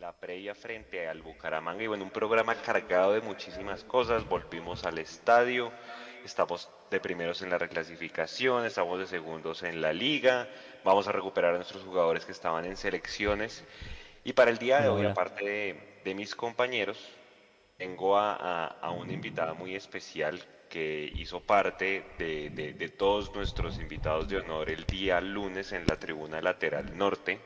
[0.00, 4.84] en la previa frente al Bucaramanga y bueno, un programa cargado de muchísimas cosas, volvimos
[4.84, 5.70] al estadio,
[6.24, 10.48] estamos de primeros en la reclasificación, estamos de segundos en la liga,
[10.84, 13.62] vamos a recuperar a nuestros jugadores que estaban en selecciones.
[14.24, 17.10] Y para el día de hoy, aparte de, mis compañeros,
[17.76, 24.38] tengo a, a una invitada muy especial que hizo parte de, todos nuestros invitados de
[24.38, 27.38] honor el día lunes en la tribuna lateral norte,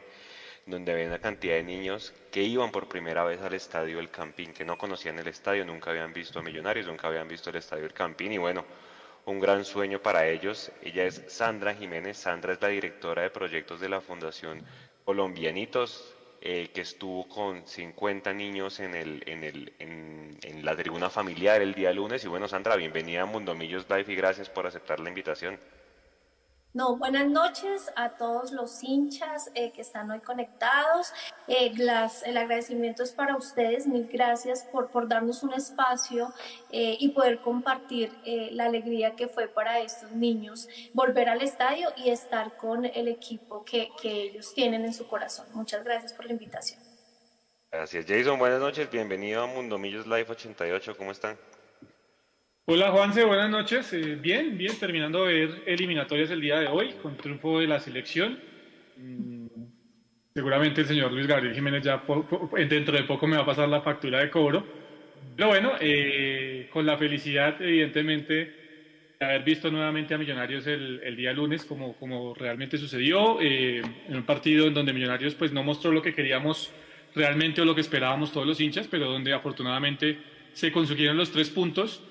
[0.66, 4.52] donde había una cantidad de niños que iban por primera vez al estadio El Campín,
[4.52, 7.84] que no conocían el estadio, nunca habían visto a Millonarios, nunca habían visto el estadio
[7.84, 8.64] El Campín y bueno,
[9.26, 10.70] un gran sueño para ellos.
[10.82, 14.62] Ella es Sandra Jiménez, Sandra es la directora de proyectos de la Fundación
[15.04, 21.60] Colombianitos, eh, que estuvo con 50 niños en, el, en, el, en, la tribuna familiar
[21.60, 22.24] el día lunes.
[22.24, 25.58] Y bueno, Sandra, bienvenida a Mundo Millos y gracias por aceptar la invitación.
[26.74, 31.12] No, buenas noches a todos los hinchas eh, que están hoy conectados.
[31.46, 33.86] Eh, el agradecimiento es para ustedes.
[33.86, 36.32] Mil gracias por, por darnos un espacio
[36.72, 42.10] eh, y poder compartir la alegría que fue para estos niños volver al estadio y
[42.10, 45.46] estar con el equipo que, que ellos tienen en su corazón.
[45.52, 46.80] Muchas gracias por la invitación.
[47.70, 48.36] Gracias, Jason.
[48.36, 48.90] Buenas noches.
[48.90, 50.96] Bienvenido a Mundo Millos Live 88.
[50.96, 51.38] ¿Cómo están?
[52.66, 53.92] Hola Juanse, buenas noches.
[53.92, 57.78] Eh, bien, bien, terminando de ver eliminatorias el día de hoy con triunfo de la
[57.78, 58.40] selección.
[58.96, 59.48] Mm,
[60.32, 62.02] seguramente el señor Luis Gabriel Jiménez ya
[62.66, 64.66] dentro de poco me va a pasar la factura de cobro.
[65.36, 68.34] Pero bueno, eh, con la felicidad evidentemente
[69.20, 74.16] de haber visto nuevamente a Millonarios el, día lunes como, como realmente sucedió, eh, en
[74.16, 76.72] un partido en donde Millonarios pues no mostró lo que queríamos
[77.14, 80.16] realmente o lo que esperábamos todos los hinchas, pero donde afortunadamente
[80.54, 82.02] se consiguieron los tres puntos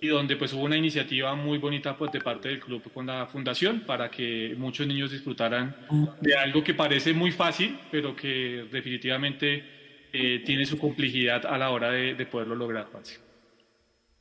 [0.00, 3.26] y donde pues hubo una iniciativa muy bonita pues, de parte del club con la
[3.26, 5.76] fundación para que muchos niños disfrutaran
[6.20, 11.70] de algo que parece muy fácil, pero que definitivamente eh, tiene su complejidad a la
[11.70, 12.88] hora de, poderlo lograr,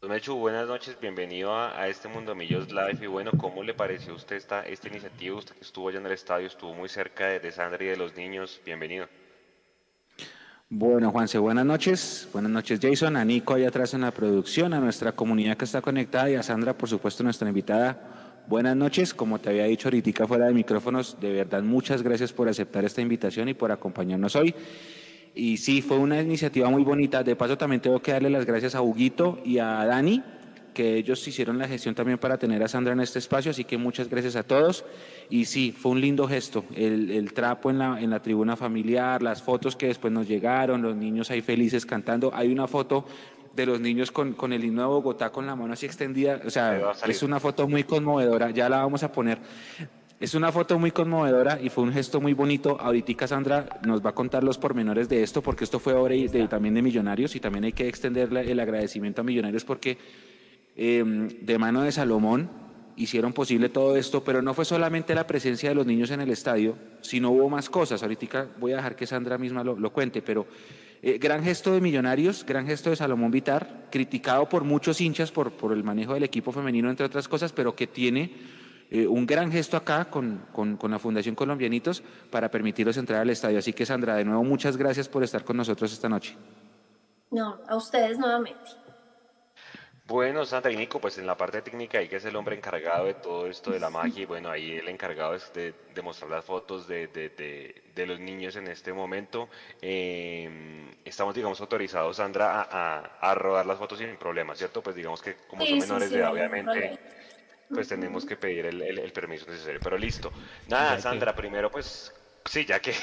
[0.01, 4.13] Don Mechu, buenas noches, bienvenido a, este Mundo Millos Live y bueno, ¿cómo le pareció
[4.13, 5.37] a usted esta, esta iniciativa?
[5.37, 7.97] Usted que estuvo allá en el estadio, estuvo muy cerca de, de Sandra y de
[7.97, 9.07] los niños, bienvenido.
[10.71, 12.29] Bueno, Juanse, buenas noches.
[12.31, 15.81] Buenas noches, Jason, a Nico ahí atrás en la producción, a nuestra comunidad que está
[15.81, 18.43] conectada y a Sandra, por supuesto, nuestra invitada.
[18.47, 22.47] Buenas noches, como te había dicho ahorita fuera de micrófonos, de verdad muchas gracias por
[22.47, 24.53] aceptar esta invitación y por acompañarnos hoy.
[25.33, 27.23] Y sí, fue una iniciativa muy bonita.
[27.23, 30.23] De paso, también tengo que darle las gracias a Huguito y a Dani,
[30.73, 33.77] que ellos hicieron la gestión también para tener a Sandra en este espacio, así que
[33.77, 34.85] muchas gracias a todos.
[35.29, 39.41] Y sí, fue un lindo gesto, el, trapo en la, en la tribuna familiar, las
[39.41, 42.31] fotos que después nos llegaron, los niños ahí felices cantando.
[42.33, 43.05] Hay una foto
[43.55, 46.49] de los niños con, con el himno de Bogotá con la mano así extendida, o
[46.49, 49.39] sea, es una foto muy conmovedora, ya la vamos a poner.
[50.19, 52.77] Es una foto muy conmovedora y fue un gesto muy bonito.
[52.77, 56.47] Ahorita Sandra nos va a contar los pormenores de esto, porque esto fue obra de,
[56.49, 59.97] también de Millonarios y también hay que extender el agradecimiento a Millonarios porque
[60.81, 62.49] Em, de mano de Salomón
[62.95, 66.29] hicieron posible todo esto, pero no fue solamente la presencia de los niños en el
[66.29, 68.01] estadio, sino hubo más cosas.
[68.01, 70.47] Ahorita voy a dejar que Sandra misma lo, cuente, pero
[71.01, 75.51] eh, gran gesto de Millonarios, gran gesto de Salomón Vitar, criticado por muchos hinchas por,
[75.73, 78.31] el manejo del equipo femenino, entre otras cosas, pero que tiene
[78.89, 82.01] eh, un gran gesto acá con, con, con, la Fundación Colombianitos
[82.31, 83.59] para permitirlos entrar al estadio.
[83.59, 86.37] Así que Sandra, de nuevo, muchas gracias por estar con nosotros esta noche.
[87.31, 88.79] No, a ustedes nuevamente.
[90.09, 93.05] Bueno, Sandra y Nico, pues en la parte técnica, hay que es el hombre encargado
[93.05, 95.71] de todo esto de la magia, y bueno, ahí el encargado es de,
[96.01, 99.49] mostrar las fotos de, de, los niños en este momento.
[99.79, 104.81] Em, estamos, digamos, autorizados, Sandra, a, a, rodar las fotos sin problema, ¿cierto?
[104.81, 106.99] Pues digamos que como son menores de edad, obviamente,
[107.69, 110.31] pues tenemos que pedir el, el permiso necesario, pero listo.
[110.67, 112.11] Nada, Sandra, primero pues
[112.49, 112.93] Sí, ya que,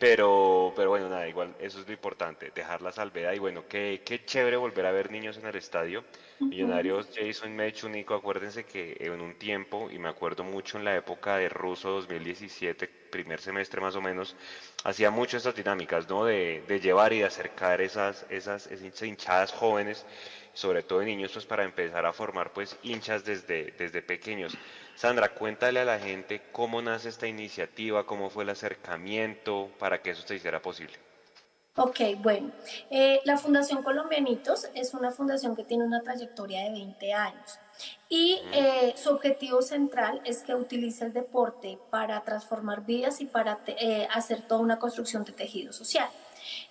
[0.00, 4.02] pero, pero bueno, nada, igual, eso es lo importante, dejar la salvedad y bueno, qué,
[4.04, 6.04] qué chévere volver a ver niños en el estadio.
[6.50, 10.96] Millonarios, Jason, Mechu, Nico, acuérdense que en un tiempo, y me acuerdo mucho en la
[10.96, 14.36] época de Ruso 2017, primer semestre más o menos,
[14.84, 16.24] hacía mucho estas dinámicas, ¿no?
[16.24, 20.06] De, de llevar y de acercar esas, esas, esas hinchadas jóvenes
[20.52, 24.58] sobre todo de niños, pues para empezar a formar pues hinchas desde, desde pequeños.
[25.00, 30.10] Sandra, cuéntale a la gente cómo nace esta iniciativa, cómo fue el acercamiento para que
[30.10, 30.92] eso se hiciera posible.
[31.76, 32.50] Ok, bueno,
[32.90, 37.58] eh, la Fundación Colombianitos es una fundación que tiene una trayectoria de 20 años
[38.10, 43.58] y eh, su objetivo central es que utilice el deporte para transformar vidas y para
[43.68, 46.10] eh, hacer toda una construcción de tejido social.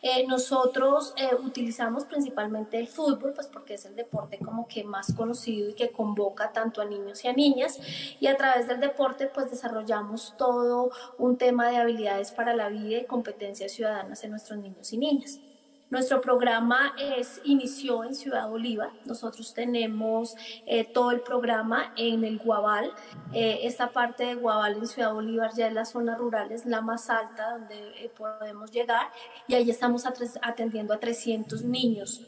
[0.02, 5.14] Eh, nosotros eh, utilizamos principalmente el fútbol, pues porque es el deporte como que más
[5.14, 7.80] conocido y que convoca tanto a niños y a niñas.
[8.20, 13.00] Y a través del deporte, pues desarrollamos todo un tema de habilidades para la vida
[13.00, 15.40] y competencias ciudadanas en nuestros niños y niñas.
[15.90, 18.92] Nuestro programa es, inició en Ciudad Bolívar.
[19.06, 20.36] Nosotros tenemos
[20.68, 22.92] eh, todo el programa en el Guabal.
[23.34, 26.82] Eh, esta parte de Guabal en Ciudad Bolívar ya es la zona rural, es la
[26.82, 29.08] más alta donde eh, podemos llegar
[29.48, 32.22] y ahí estamos atendiendo a 300 niños,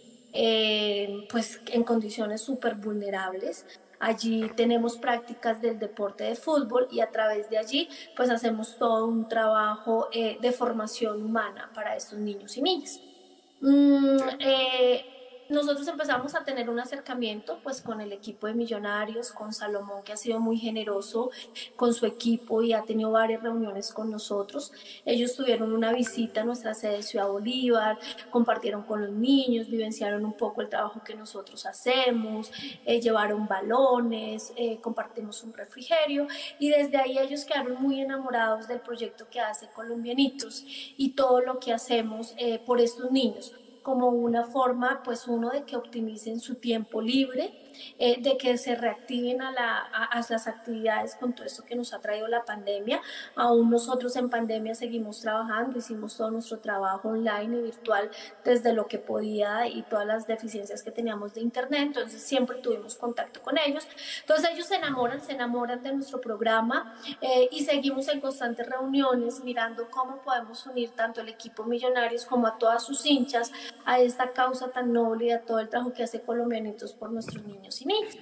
[1.30, 3.68] pues en condiciones súper vulnerables.
[4.00, 9.06] Allí tenemos prácticas del deporte de fútbol y a través de allí pues hacemos todo
[9.06, 13.00] un trabajo de formación humana para estos niños y niñas.
[13.62, 15.21] Mm, eh,
[15.52, 20.14] nosotros empezamos a tener un acercamiento pues con el equipo de millonarios, con Salomón que
[20.14, 21.30] ha sido muy generoso
[21.76, 24.72] con su equipo y ha tenido varias reuniones con nosotros.
[25.06, 28.00] Ellos tuvieron una visita a nuestra sede de Ciudad Bolívar,
[28.30, 32.52] compartieron con los niños, vivenciaron un poco el trabajo que nosotros hacemos,
[32.86, 36.28] eh, llevaron balones, eh, compartimos un refrigerio
[36.60, 40.64] y desde ahí ellos quedaron muy enamorados del proyecto que hace Colombianitos
[40.96, 42.34] y todo lo que hacemos
[42.66, 47.54] por estos niños como una forma, pues uno, de que optimicen su tiempo libre,
[47.98, 51.94] eh, de que se reactiven a, la, a, las actividades con todo esto que nos
[51.94, 53.02] ha traído la pandemia.
[53.36, 58.10] Aún nosotros en pandemia seguimos trabajando, hicimos todo nuestro trabajo online y virtual
[58.44, 62.96] desde lo que podía y todas las deficiencias que teníamos de internet, entonces siempre tuvimos
[62.96, 63.88] contacto con ellos.
[64.22, 69.44] Entonces ellos se enamoran, se enamoran de nuestro programa eh, y seguimos en constantes reuniones
[69.44, 73.52] mirando cómo podemos unir tanto el equipo Millonarios como a todas sus hinchas
[73.86, 77.44] a esta causa tan noble y a todo el trabajo que hace Colombianitos por nuestros
[77.46, 78.18] niños y niñas.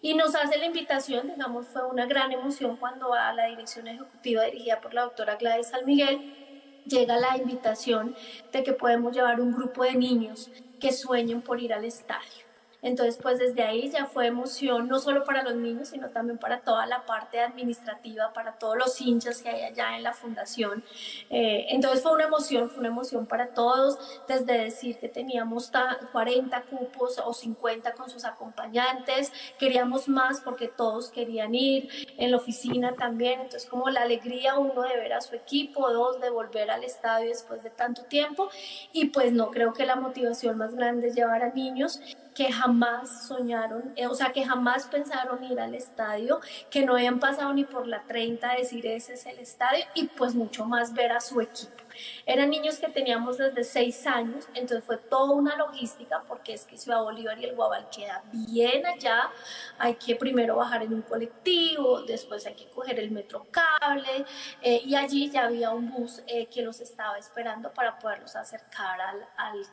[0.00, 4.44] Y nos hace la invitación, digamos, fue una gran emoción cuando a la dirección ejecutiva
[4.44, 8.14] dirigida por la doctora Gladys San Miguel llega la invitación
[8.52, 12.43] de que podemos llevar un grupo de niños que sueñen por ir al estadio.
[12.84, 16.60] Entonces, pues desde ahí ya fue emoción, no solo para los niños, sino también para
[16.60, 20.84] toda la parte administrativa, para todos los hinchas que hay allá en la fundación.
[21.30, 23.98] Eh, entonces fue una emoción, fue una emoción para todos,
[24.28, 25.72] desde decir que teníamos
[26.12, 31.88] 40 cupos o 50 con sus acompañantes, queríamos más porque todos querían ir,
[32.18, 36.20] en la oficina también, entonces como la alegría uno de ver a su equipo, dos
[36.20, 38.50] de volver al estadio después de tanto tiempo
[38.92, 42.00] y pues no creo que la motivación más grande es llevar a niños
[42.34, 47.20] que jamás soñaron, eh, o sea, que jamás pensaron ir al estadio, que no habían
[47.20, 50.92] pasado ni por la 30 a decir ese es el estadio y pues mucho más
[50.92, 51.72] ver a su equipo.
[52.26, 56.76] Eran niños que teníamos desde 6 años, entonces fue toda una logística porque es que
[56.76, 59.30] Ciudad Bolívar y el Guabal queda bien allá,
[59.78, 64.24] hay que primero bajar en un colectivo, después hay que coger el metro cable
[64.60, 69.00] eh, y allí ya había un bus eh, que los estaba esperando para poderlos acercar
[69.00, 69.64] al, al.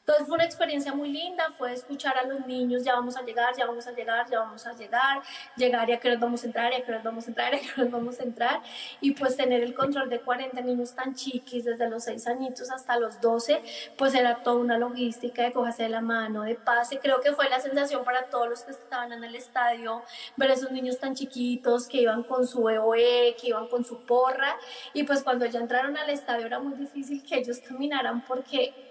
[0.00, 3.54] Entonces fue una experiencia muy linda, fue escuchar a los niños, ya vamos a llegar,
[3.56, 5.22] ya vamos a llegar, ya vamos a llegar,
[5.56, 7.60] llegar y a qué vamos a entrar, y a qué vamos a entrar, y a
[7.60, 8.62] qué vamos a entrar,
[9.00, 12.98] y pues tener el control de 40 niños tan chiquis, desde los 6 añitos hasta
[12.98, 13.62] los 12,
[13.96, 17.48] pues era toda una logística de cogerse de la mano, de pase, creo que fue
[17.48, 20.02] la sensación para todos los que estaban en el estadio,
[20.36, 24.04] ver a esos niños tan chiquitos que iban con su EOE, que iban con su
[24.06, 24.56] porra,
[24.92, 28.89] y pues cuando ya entraron al estadio era muy difícil que ellos caminaran porque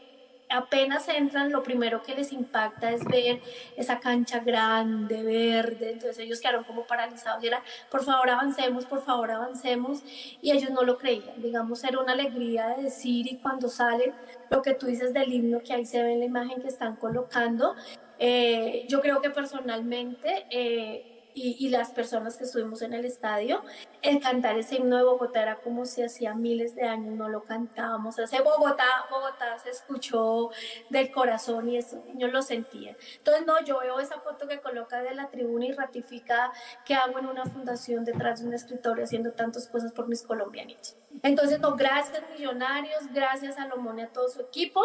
[0.50, 3.40] apenas entran, lo primero que les impacta es ver
[3.78, 9.04] esa cancha grande, verde, entonces ellos quedaron como paralizados y era, por favor avancemos, por
[9.04, 10.02] favor avancemos,
[10.42, 14.14] y ellos no lo creían, digamos, era una alegría de decir y cuando salen,
[14.50, 16.96] lo que tú dices del himno, que ahí se ve en la imagen que están
[16.96, 17.76] colocando,
[18.18, 20.48] eh, yo creo que personalmente...
[20.50, 23.64] Eh, y, las personas que estuvimos en el estadio,
[24.02, 27.44] el cantar ese himno de Bogotá era como si hacía miles de años no lo
[27.44, 28.20] cantábamos.
[28.20, 30.50] Ese Bogotá, Bogotá se escuchó
[30.90, 32.98] del corazón y esos niños lo sentían.
[33.18, 36.52] Entonces, no, yo veo esa foto que coloca de la tribuna y ratifica
[36.86, 40.98] que hago en una fundación detrás de un escritorio haciendo tantas cosas por mis colombianitos.
[41.24, 44.82] Entonces, no, gracias millonarios, gracias a Lomone y a todo su equipo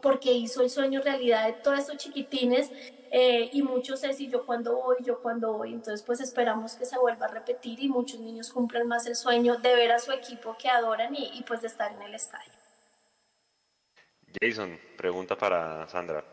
[0.00, 2.70] porque hizo el sueño realidad de todos estos chiquitines
[3.14, 5.74] eh, y muchos es y yo cuando voy, yo cuando voy.
[5.74, 9.56] Entonces pues esperamos que se vuelva a repetir y muchos niños cumplan más el sueño
[9.56, 12.52] de ver a su equipo que adoran y, y pues de estar en el estadio.
[14.40, 16.24] Jason, pregunta para Sandra.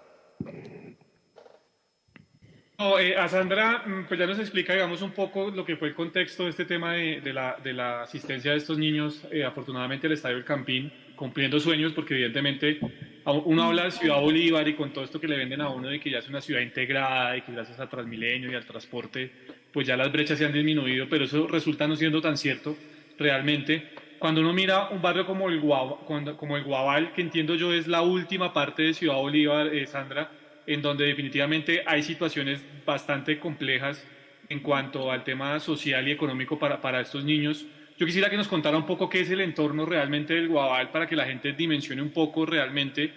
[2.79, 5.93] Eh, a Sandra, mm, pues ya nos explica, digamos, un poco lo que fue el
[5.93, 10.07] contexto de este tema de, de, la, de la, asistencia de estos niños, eh, afortunadamente,
[10.07, 12.79] al Estadio del Campín, cumpliendo sueños, porque evidentemente
[13.25, 15.99] uno habla de Ciudad Bolívar y con todo esto que le venden a uno de
[15.99, 19.29] que ya es una ciudad integrada y que gracias a Transmilenio y al transporte,
[19.73, 22.77] pues ya las brechas se han disminuido, pero eso resulta no siendo tan cierto
[23.17, 23.89] realmente.
[24.19, 27.87] cuando uno mira un barrio como el, Guabal, como el Guabal, que entiendo yo es
[27.87, 30.31] la última parte de Ciudad Bolívar, eh, Sandra,
[30.69, 34.05] en donde definitivamente hay situaciones bastante complejas
[34.49, 37.65] en cuanto al tema social y económico para, para estos niños.
[37.97, 41.07] Yo quisiera que nos contara un poco qué es el entorno realmente del Guabal para
[41.07, 43.11] que la gente dimensione un poco realmente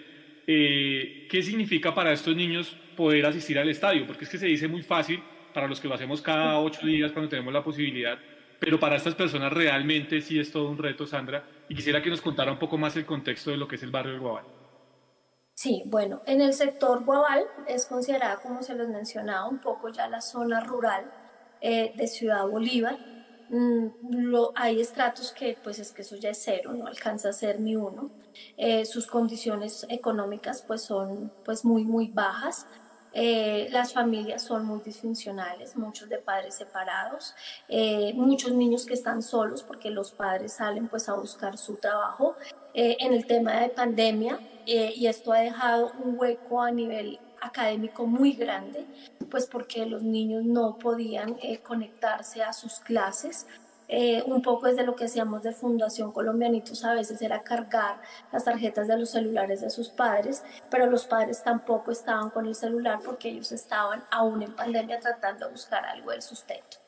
[0.47, 4.67] eh, qué significa para estos niños poder asistir al estadio, porque es que se dice
[4.67, 5.21] muy fácil
[5.53, 8.17] para los que lo hacemos cada ocho días cuando tenemos la posibilidad,
[8.57, 12.19] pero para estas personas realmente sí es todo un reto, Sandra, y quisiera que nos
[12.19, 14.62] contara un poco más el contexto de lo que es el barrio del Guabal.
[15.55, 20.07] Sí, bueno, en el sector Guabal es considerada, como se les mencionaba, un poco ya
[20.07, 21.11] la zona rural
[21.61, 22.97] eh, de Ciudad Bolívar.
[23.49, 23.87] Mm,
[24.55, 27.75] hay estratos que, pues es que eso ya es cero, no alcanza a ser ni
[27.75, 28.09] uno.
[28.57, 32.65] Eh, sus condiciones económicas, pues son, pues muy, muy bajas.
[33.13, 37.35] Eh, las familias son muy disfuncionales, muchos de padres separados,
[38.15, 42.35] muchos niños que están solos porque los padres salen pues a buscar su trabajo.
[42.73, 48.07] Eh, en el tema de pandemia, y esto ha dejado un hueco a nivel académico
[48.07, 48.85] muy grande,
[49.29, 53.45] pues porque los niños no podían conectarse a sus clases
[53.87, 58.01] eh, un poco desde lo que hacíamos de Fundación Colombianitos a veces era cargar
[58.31, 62.55] las tarjetas de los celulares de sus padres, pero los padres tampoco estaban con el
[62.55, 66.82] celular porque ellos estaban aún en pandemia tratando de buscar algo del sustento.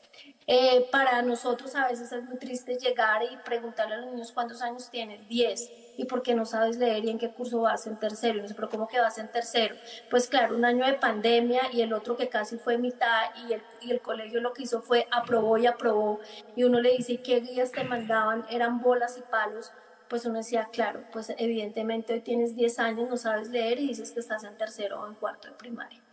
[0.47, 4.61] Eh, para nosotros a veces es muy triste llegar y preguntarle a los niños cuántos
[4.61, 7.97] años tienen, 10, y por qué no sabes leer y en qué curso vas en
[7.97, 8.37] tercero.
[8.37, 9.79] Y no sé, pero ¿cómo que vas en tercero?
[10.07, 13.65] Pues claro, un año de pandemia y el otro que casi fue mitad y el,
[13.79, 16.19] y el colegio lo que hizo fue aprobó y aprobó.
[16.53, 18.45] Y uno le dice, ¿qué guías te mandaban?
[18.47, 19.73] Eran bolas y palos.
[20.07, 24.11] Pues uno decía, claro, pues evidentemente hoy tienes 10 años, no sabes leer y dices
[24.11, 26.04] que estás en tercero o en cuarto de primaria.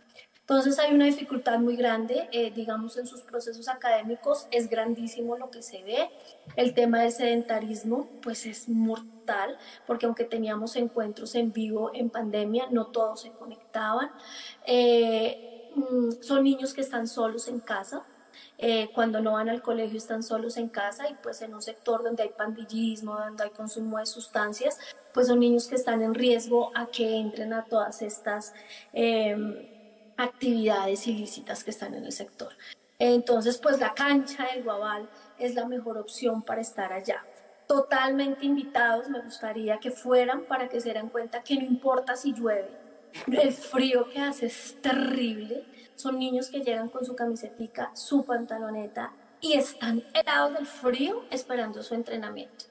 [0.43, 5.49] Entonces hay una dificultad muy grande, eh, digamos, en sus procesos académicos, es grandísimo lo
[5.49, 6.09] que se ve.
[6.57, 9.57] El tema del sedentarismo, pues es mortal,
[9.87, 14.11] porque aunque teníamos encuentros en vivo en pandemia, no todos se conectaban.
[14.67, 18.03] Eh, mm, son niños que están solos en casa,
[18.57, 22.03] eh, cuando no van al colegio están solos en casa y pues en un sector
[22.03, 24.77] donde hay pandillismo, donde hay consumo de sustancias,
[25.13, 28.53] pues son niños que están en riesgo a que entren a todas estas
[30.17, 32.53] actividades ilícitas que están en el sector.
[32.99, 37.25] Entonces, pues la cancha del Guabal es la mejor opción para estar allá.
[37.67, 42.33] Totalmente invitados, me gustaría que fueran para que se dieran cuenta que no importa si
[42.33, 42.69] llueve,
[43.27, 45.65] el frío que hace es terrible.
[45.95, 51.83] Son niños que llegan con su camisetica, su pantaloneta y están helados del frío esperando
[51.83, 52.65] su entrenamiento.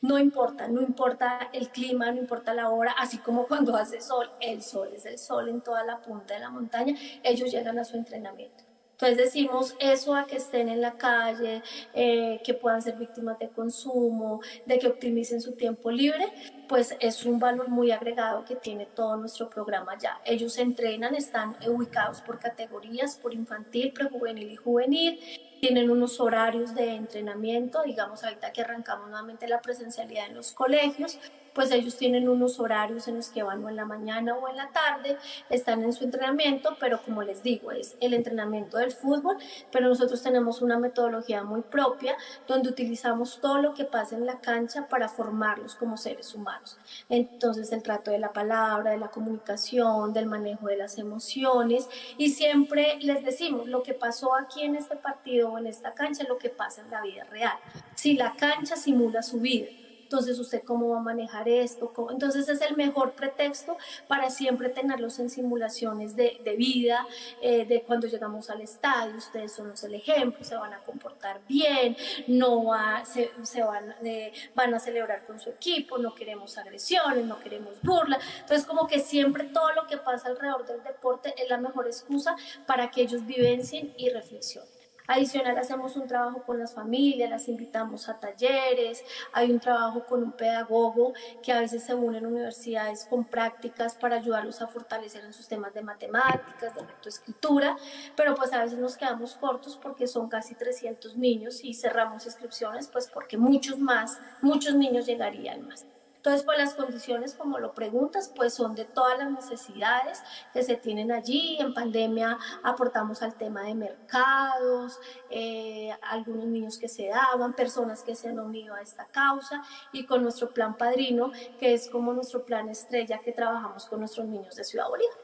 [0.00, 4.30] No importa, no importa el clima, no importa la hora, así como cuando hace sol,
[4.40, 7.84] el sol es el sol en toda la punta de la montaña, ellos llegan a
[7.84, 8.64] su entrenamiento.
[8.94, 11.62] Entonces decimos eso a que estén en la calle,
[11.94, 16.32] eh, que puedan ser víctimas de consumo, de que optimicen su tiempo libre,
[16.68, 20.20] pues es un valor muy agregado que tiene todo nuestro programa ya.
[20.24, 25.20] Ellos entrenan, están ubicados por categorías, por infantil, prejuvenil y juvenil,
[25.60, 31.18] tienen unos horarios de entrenamiento, digamos ahorita que arrancamos nuevamente la presencialidad en los colegios,
[31.54, 34.56] pues ellos tienen unos horarios en los que van o en la mañana o en
[34.56, 35.16] la tarde,
[35.48, 39.36] están en su entrenamiento, pero como les digo, es el entrenamiento del fútbol,
[39.70, 44.40] pero nosotros tenemos una metodología muy propia donde utilizamos todo lo que pasa en la
[44.40, 46.76] cancha para formarlos como seres humanos.
[47.08, 52.30] Entonces el trato de la palabra, de la comunicación, del manejo de las emociones y
[52.30, 56.38] siempre les decimos lo que pasó aquí en este partido o en esta cancha, lo
[56.38, 57.56] que pasa en la vida real.
[57.94, 59.68] Si la cancha simula su vida,
[60.04, 65.18] entonces usted cómo va a manejar esto, entonces es el mejor pretexto para siempre tenerlos
[65.18, 67.06] en simulaciones de, vida,
[67.40, 71.40] eh, de cuando llegamos al estadio, ustedes son los el ejemplo, se van a comportar
[71.48, 71.96] bien,
[72.26, 72.70] no
[73.04, 77.80] se, se, van, eh, van a celebrar con su equipo, no queremos agresiones, no queremos
[77.82, 81.86] burla, entonces como que siempre todo lo que pasa alrededor del deporte es la mejor
[81.86, 84.73] excusa para que ellos vivencien y reflexionen.
[85.06, 90.22] Adicional, hacemos un trabajo con las familias, las invitamos a talleres, hay un trabajo con
[90.22, 95.22] un pedagogo que a veces se une en universidades con prácticas para ayudarlos a fortalecer
[95.22, 97.76] en sus temas de matemáticas, de lectoescritura,
[98.16, 102.88] pero pues a veces nos quedamos cortos porque son casi 300 niños y cerramos inscripciones,
[102.88, 105.84] pues porque muchos más, muchos niños llegarían más.
[106.24, 110.22] Entonces, pues las condiciones, como lo preguntas, pues son de todas las necesidades
[110.54, 111.58] que se tienen allí.
[111.60, 118.16] En pandemia aportamos al tema de mercados, eh, algunos niños que se daban, personas que
[118.16, 119.62] se han unido a esta causa
[119.92, 124.26] y con nuestro plan padrino, que es como nuestro plan estrella que trabajamos con nuestros
[124.26, 125.18] niños de Ciudad Bolívar.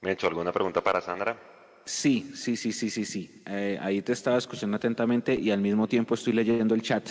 [0.00, 1.38] ¿Me he hecho alguna pregunta para Sandra?
[1.84, 3.40] Sí, sí, sí, sí, sí, sí.
[3.46, 7.10] Eh, ahí te estaba escuchando atentamente y al mismo tiempo estoy leyendo el chat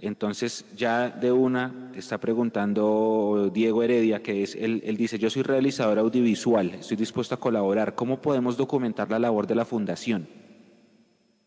[0.00, 5.42] Entonces ya de una está preguntando Diego Heredia, que es, él, él, dice, yo soy
[5.42, 10.28] realizador audiovisual, estoy dispuesto a colaborar, ¿cómo podemos documentar la labor de la fundación?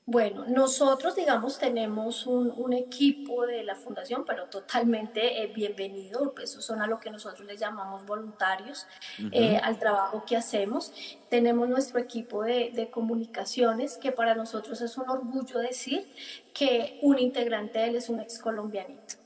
[0.08, 6.50] Bueno, nosotros, digamos, tenemos un, un, equipo de la fundación, pero totalmente eh, bienvenido, pues,
[6.52, 8.88] eso son a lo que nosotros le llamamos voluntarios
[9.20, 9.30] uh -huh.
[9.32, 10.92] eh, al trabajo que hacemos.
[11.30, 16.08] Tenemos nuestro equipo de, de, comunicaciones, que para nosotros es un orgullo decir
[16.52, 19.21] que un integrante de él es un ex colombianito.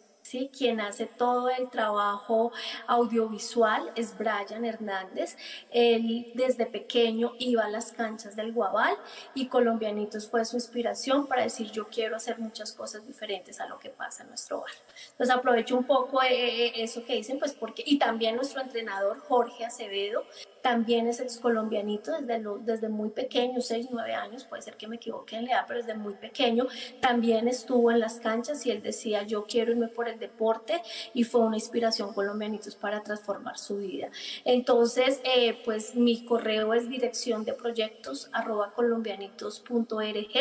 [0.57, 2.51] Quien hace todo el trabajo
[2.87, 5.37] audiovisual es Brian Hernández.
[5.71, 8.95] Él desde pequeño iba a las canchas del Guabal
[9.33, 13.79] y Colombianitos fue su inspiración para decir yo quiero hacer muchas cosas diferentes a lo
[13.79, 14.71] que pasa en nuestro bar.
[15.11, 19.65] Entonces aprovecho un poco eh, eso que dicen, pues porque, y también nuestro entrenador Jorge
[19.65, 20.23] Acevedo,
[20.65, 24.95] también es ex colombianito desde, desde muy pequeño, 6, 9 años, puede ser que me
[24.95, 26.65] equivoque en la edad, pero desde muy pequeño,
[26.99, 30.81] también estuvo en las canchas y él decía, yo quiero irme por el deporte
[31.13, 34.09] y fue una inspiración colombianitos para transformar su vida.
[34.43, 40.33] Entonces, eh, pues mi correo es dirección de proyectos arroba colombianitos.org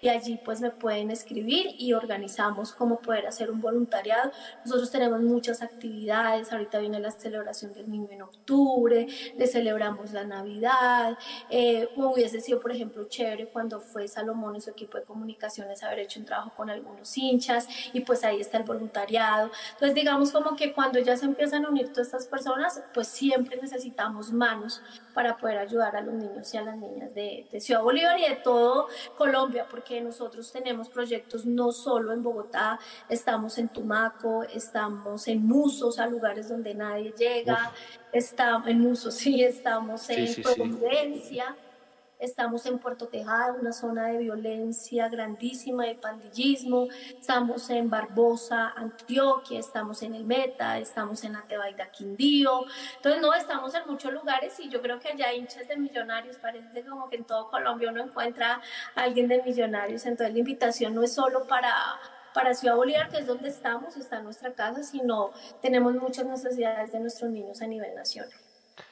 [0.00, 4.30] y allí pues me pueden escribir y organizamos cómo poder hacer un voluntariado.
[4.64, 9.06] Nosotros tenemos muchas actividades, ahorita viene la celebración del niño en octubre,
[9.36, 11.18] le celebramos la Navidad,
[11.50, 16.00] eh, hubiese sido por ejemplo chévere cuando fue Salomón y su equipo de comunicaciones haber
[16.00, 19.50] hecho un trabajo con algunos hinchas y pues ahí está el voluntariado.
[19.72, 23.58] Entonces digamos como que cuando ya se empiezan a unir todas estas personas, pues siempre
[23.60, 24.82] necesitamos manos
[25.16, 28.28] para poder ayudar a los niños y a las niñas de, de Ciudad Bolívar y
[28.28, 35.26] de todo Colombia, porque nosotros tenemos proyectos no solo en Bogotá, estamos en Tumaco, estamos
[35.26, 37.72] en Musos, a lugares donde nadie llega,
[38.12, 41.56] estamos en Musos, sí, estamos en sí, sí, Providencia.
[41.58, 41.65] Sí.
[42.18, 46.88] Estamos en Puerto Tejada, una zona de violencia grandísima, de pandillismo.
[47.10, 52.64] Estamos en Barbosa, Antioquia, estamos en El Meta, estamos en Atebaida, Quindío.
[52.96, 56.86] Entonces, no, estamos en muchos lugares y yo creo que allá hinchas de millonarios, parece
[56.86, 58.62] como que en todo Colombia uno encuentra
[58.94, 60.06] a alguien de millonarios.
[60.06, 61.70] Entonces, la invitación no es solo para,
[62.32, 67.00] para Ciudad Bolívar, que es donde estamos, está nuestra casa, sino tenemos muchas necesidades de
[67.00, 68.45] nuestros niños a nivel nacional.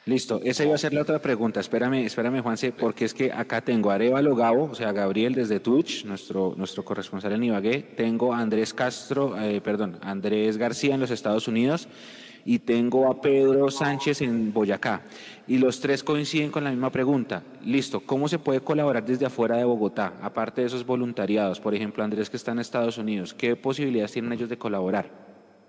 [0.07, 1.61] Listo, esa iba a ser la otra pregunta.
[1.61, 5.61] Espérame, espérame, Juanse, porque es que acá tengo a Arevalo Gabo, o sea, Gabriel desde
[5.61, 7.81] Twitch, nuestro, nuestro corresponsal en Ibagué.
[7.97, 11.89] Tengo a Andrés Castro, eh, perdón, Andrés García en los Estados Unidos
[12.45, 15.01] y tengo a Pedro Sánchez en Boyacá.
[15.47, 17.43] Y los tres coinciden con la misma pregunta.
[17.65, 20.13] Listo, ¿cómo se puede colaborar desde afuera de Bogotá?
[20.21, 24.35] Aparte de esos voluntariados, por ejemplo, Andrés que está en Estados Unidos, ¿qué posibilidades tienen
[24.35, 25.09] ellos de colaborar?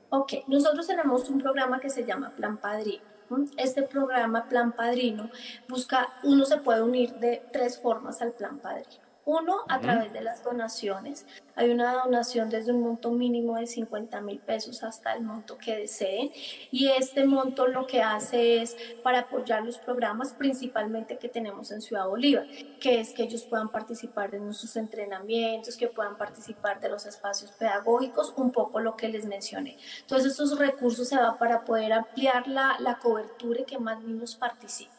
[0.09, 3.14] Ok, nosotros tenemos un programa que se llama Plan Padrino
[3.57, 5.29] este programa Plan Padrino
[5.67, 9.04] busca, uno se puede unir de tres formas al Plan Padrino.
[9.25, 11.25] Uno, a través de las donaciones.
[11.55, 15.75] Hay una donación desde un monto mínimo de 50 mil pesos hasta el monto que
[15.75, 16.31] deseen.
[16.69, 21.81] Y este monto lo que hace es para apoyar los programas principalmente que tenemos en
[21.81, 22.45] Ciudad Bolívar,
[22.79, 27.51] que es que ellos puedan participar de nuestros entrenamientos, que puedan participar de los espacios
[27.51, 29.77] pedagógicos, un poco lo que les mencioné.
[30.01, 34.35] Entonces, estos recursos se van para poder ampliar la, la cobertura y que más niños
[34.35, 34.93] participen.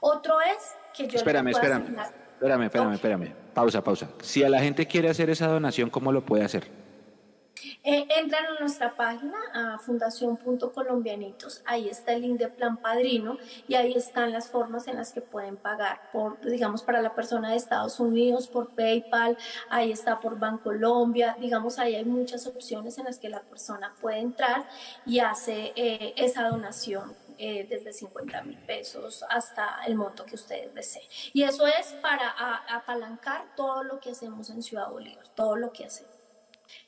[0.00, 1.16] Otro es que yo...
[1.16, 1.82] Espérame, espérame.
[1.82, 2.23] Asignar...
[2.34, 3.32] Espérame, espérame, espérame.
[3.54, 4.08] Pausa, pausa.
[4.20, 6.84] Si a la gente quiere hacer esa donación, ¿cómo lo puede hacer?
[7.82, 13.74] Eh, entran a nuestra página, a fundación.colombianitos, ahí está el link de Plan Padrino y
[13.74, 17.56] ahí están las formas en las que pueden pagar, por, digamos, para la persona de
[17.56, 19.36] Estados Unidos, por PayPal,
[19.70, 24.18] ahí está por Bancolombia, digamos, ahí hay muchas opciones en las que la persona puede
[24.18, 24.66] entrar
[25.06, 30.74] y hace eh, esa donación eh, desde 50 mil pesos hasta el monto que ustedes
[30.74, 31.04] deseen.
[31.32, 35.72] Y eso es para a, apalancar todo lo que hacemos en Ciudad Bolívar, todo lo
[35.72, 36.12] que hacemos.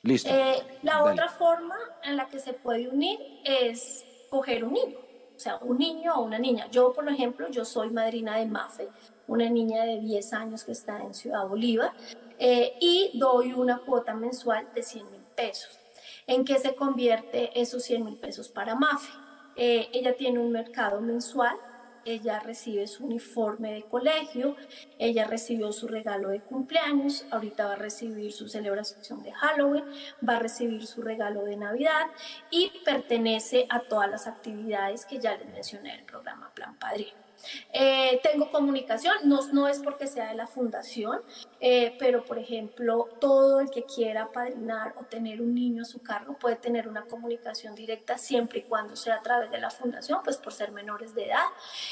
[0.03, 0.29] Listo.
[0.29, 1.11] Eh, la Dale.
[1.11, 4.97] otra forma en la que se puede unir es coger un niño,
[5.35, 6.67] o sea, un niño o una niña.
[6.71, 8.89] Yo, por ejemplo, yo soy madrina de Mafe,
[9.27, 11.93] una niña de 10 años que está en Ciudad Bolívar,
[12.39, 15.79] eh, y doy una cuota mensual de 100 mil pesos.
[16.25, 19.09] ¿En qué se convierte esos 100 mil pesos para Mafe?
[19.57, 21.57] Eh, ella tiene un mercado mensual,
[22.05, 24.55] ella recibe su uniforme de colegio,
[24.97, 29.83] ella recibió su regalo de cumpleaños, ahorita va a recibir su celebración de Halloween,
[30.27, 32.07] va a recibir su regalo de Navidad
[32.49, 37.27] y pertenece a todas las actividades que ya les mencioné en el programa Plan Padrino.
[37.73, 41.21] Eh, tengo comunicación, no, no, es porque sea de la fundación,
[41.59, 46.01] eh, pero por ejemplo, todo el que quiera padrinar o tener un niño a su
[46.01, 50.21] cargo puede tener una comunicación directa siempre y cuando sea a través de la fundación,
[50.23, 51.45] pues por ser menores de edad,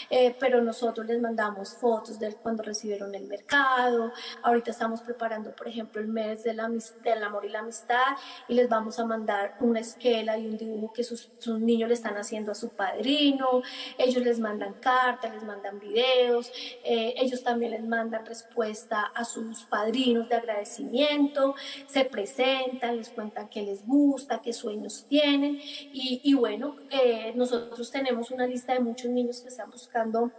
[0.10, 4.12] eh, pero nosotros les mandamos fotos de cuando recibieron el mercado,
[4.44, 6.70] ahorita estamos preparando, por ejemplo, el mes de la,
[7.04, 8.04] del amor y la amistad
[8.48, 11.96] y les vamos a mandar una esquela y un dibujo que sus, sus niños le
[11.96, 13.62] están haciendo a su padrino,
[13.98, 16.52] ellos les mandan cartas, les mandan videos,
[16.84, 21.56] eh, ellos también les mandan respuesta a sus padrinos de agradecimiento,
[21.88, 28.32] se presentan, les cuentan qué les gusta, qué sueños tienen y, bueno, eh, nosotros tenemos
[28.32, 30.32] una lista de muchos niños que están buscando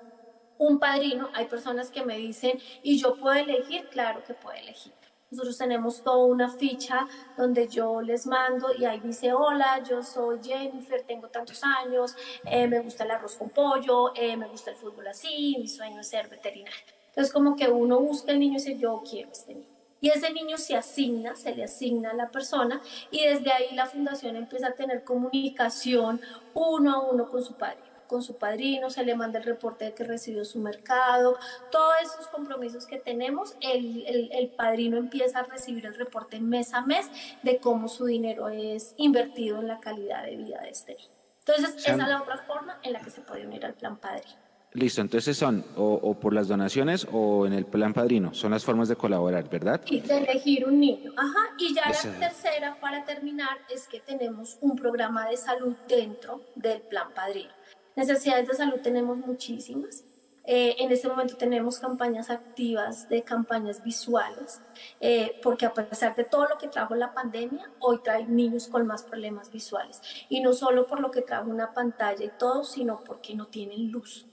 [0.58, 1.28] un padrino.
[1.34, 3.88] Hay personas que me dicen, ¿y yo puedo elegir?
[3.88, 4.92] Claro que puedo elegir.
[5.30, 10.38] Nosotros tenemos toda una ficha donde yo les mando y ahí dice, hola, yo soy
[10.42, 14.76] Jennifer, tengo tantos años, eh, me gusta el arroz con pollo, eh, me gusta el
[14.76, 16.95] fútbol así, mi sueño es ser veterinario.
[17.16, 19.66] Entonces como que uno busca el niño y dice, yo quiero este niño.
[20.02, 23.86] Y ese niño se asigna, se le asigna a la persona y desde ahí la
[23.86, 26.20] fundación empieza a tener comunicación
[26.52, 29.92] uno a uno con su padre con su padrino, se le manda el reporte de
[29.92, 31.36] que recibió su mercado,
[31.72, 36.72] todos esos compromisos que tenemos, el, el, el, padrino empieza a recibir el reporte mes
[36.72, 37.10] a mes
[37.42, 41.10] de cómo su dinero es invertido en la calidad de vida de este niño.
[41.40, 44.45] Entonces, esa es la otra forma en la que se puede unir al plan padrino.
[44.72, 48.88] Listo, entonces son o, por las donaciones o en el plan padrino, son las formas
[48.88, 49.80] de colaborar, ¿verdad?
[49.86, 51.12] Y de elegir un niño.
[51.16, 56.42] Ajá, y ya la tercera, para terminar, es que tenemos un programa de salud dentro
[56.54, 57.50] del plan padrino.
[57.94, 60.04] Necesidades de salud tenemos muchísimas.
[60.48, 64.60] Eh, en este momento tenemos campañas activas de campañas visuales,
[65.00, 68.86] eh, porque a pesar de todo lo que trajo la pandemia, hoy trae niños con
[68.86, 70.00] más problemas visuales.
[70.28, 73.90] Y no solo por lo que trajo una pantalla y todo, sino porque no tienen
[73.90, 74.26] luz.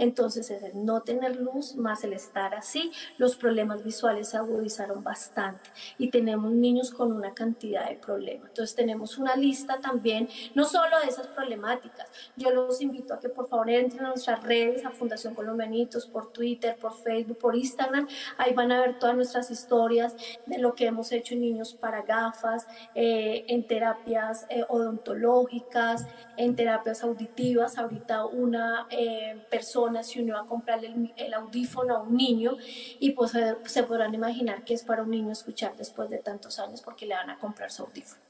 [0.00, 5.04] Entonces es el no tener luz más el estar así, los problemas visuales se agudizaron
[5.04, 8.48] bastante y tenemos niños con una cantidad de problemas.
[8.48, 13.28] Entonces tenemos una lista también, no solo de esas problemáticas, yo los invito a que
[13.28, 18.08] por favor entren a nuestras redes, a Fundación Colombianitos, por Twitter, por Facebook, por Instagram,
[18.38, 22.00] ahí van a ver todas nuestras historias de lo que hemos hecho en niños para
[22.00, 26.06] gafas, eh, en terapias eh, odontológicas,
[26.38, 32.16] en terapias auditivas, ahorita una eh, persona se unió a comprarle el, audífono a un
[32.16, 32.56] niño
[32.98, 33.32] y pues
[33.64, 37.14] se, podrán imaginar que es para un niño escuchar después de tantos años porque le
[37.14, 38.20] van a comprar su audífono.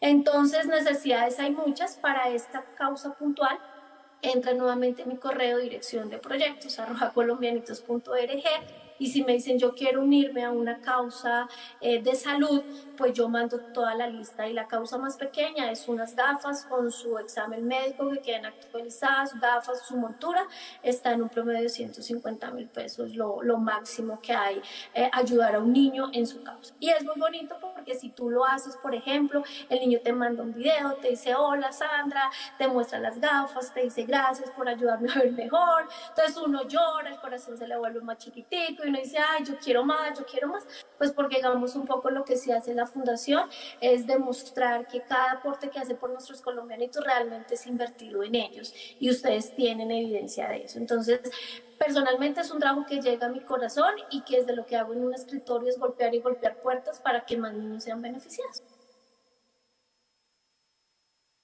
[0.00, 3.58] Entonces, necesidades hay muchas para esta causa puntual.
[4.22, 9.74] Entra nuevamente en mi correo dirección de proyectos arroba colombianitos.org y si me dicen yo
[9.74, 11.48] quiero unirme a una causa
[11.80, 12.62] eh, de salud,
[12.96, 16.90] pues yo mando toda la lista y la causa más pequeña es unas gafas con
[16.90, 20.46] su examen médico que queden actualizadas, gafas, su montura,
[20.82, 24.62] está en un promedio de 150 mil pesos, lo, máximo que hay,
[24.94, 26.74] eh, ayudar a un niño en su causa.
[26.78, 30.42] Y es muy bonito porque si tú lo haces, por ejemplo, el niño te manda
[30.42, 35.10] un video, te dice hola Sandra, te muestra las gafas, te dice gracias por ayudarme
[35.12, 39.00] a ver mejor, entonces uno llora, el corazón se le vuelve más chiquitico y uno
[39.00, 42.36] dice, ay, yo quiero más, yo quiero más, pues porque digamos un poco lo que
[42.36, 43.48] se hace la fundación
[43.80, 48.74] es demostrar que cada aporte que hace por nuestros colombianitos realmente es invertido en ellos
[48.98, 50.78] y ustedes tienen evidencia de eso.
[50.78, 51.20] Entonces,
[51.78, 54.76] personalmente es un trabajo que llega a mi corazón y que es de lo que
[54.76, 58.62] hago en un escritorio es golpear y golpear puertas para que más niños sean beneficiados.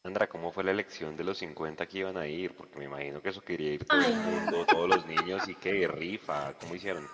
[0.05, 2.55] Sandra, ¿cómo fue la elección de los 50 que iban a ir?
[2.55, 5.89] Porque me imagino que eso quería ir todo el mundo, todos los niños, y qué
[5.89, 7.09] rifa, ¿cómo hicieron?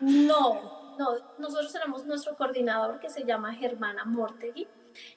[0.00, 4.66] No, no, nosotros tenemos nuestro coordinador que se llama Germana Mortegui.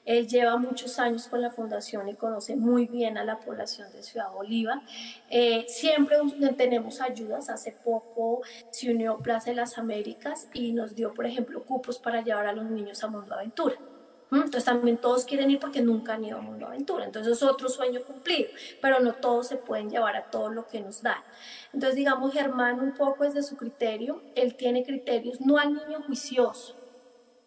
[0.04, 4.02] Él lleva muchos años con la fundación y conoce muy bien a la población de
[4.02, 4.82] Ciudad Bolívar.
[5.30, 6.18] Eh, siempre
[6.58, 7.48] tenemos ayudas.
[7.48, 12.20] Hace poco se unió Plaza de las Américas y nos dio, por ejemplo, cupos para
[12.20, 13.78] llevar a los niños a Mundo Aventura.
[14.32, 17.04] Entonces también todos quieren ir porque nunca han ido a Mundo Aventura.
[17.04, 20.80] Entonces es otro sueño cumplido, pero no todos se pueden llevar a todo lo que
[20.80, 21.22] nos dan.
[21.72, 26.02] Entonces digamos, Germán un poco es de su criterio, él tiene criterios no al niño
[26.06, 26.76] juicioso,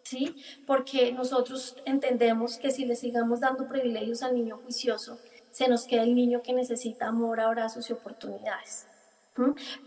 [0.04, 0.36] ¿sí?
[0.68, 5.18] Porque nosotros entendemos que si le sigamos dando privilegios al niño juicioso,
[5.52, 8.88] se nos queda el niño que necesita amor, abrazos y oportunidades.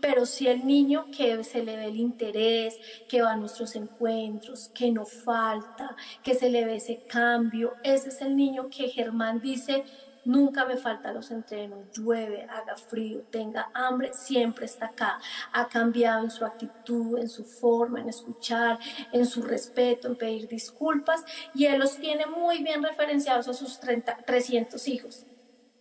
[0.01, 4.69] Pero si el niño que se le ve el interés, que va a nuestros encuentros,
[4.73, 9.39] que no falta, que se le ve ese cambio, ese es el niño que Germán
[9.39, 9.85] dice,
[10.25, 15.17] nunca me falta los entrenos, llueve, haga frío, tenga hambre, siempre está acá.
[15.53, 18.77] Ha cambiado en su actitud, en su forma, en escuchar,
[19.13, 23.79] en su respeto, en pedir disculpas y él los tiene muy bien referenciados a sus
[23.79, 25.25] 30, 300 hijos.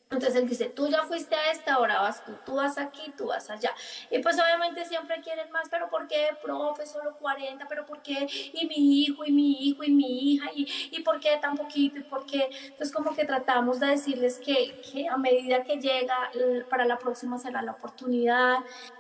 [0.09, 3.27] Entonces él dice, tú ya fuiste a esta, ahora vas tú, tú vas aquí, tú
[3.27, 3.73] vas allá.
[4.09, 7.67] Y pues obviamente siempre quieren más, pero ¿por qué, profe, solo 40?
[7.67, 8.29] ¿Pero por qué?
[8.53, 11.99] Y mi hijo, y mi hijo, y mi hija, y, y por qué tan poquito,
[11.99, 12.49] y por qué.
[12.67, 16.31] Entonces como que tratamos de decirles que, que a medida que llega,
[16.71, 18.59] para la próxima será la oportunidad,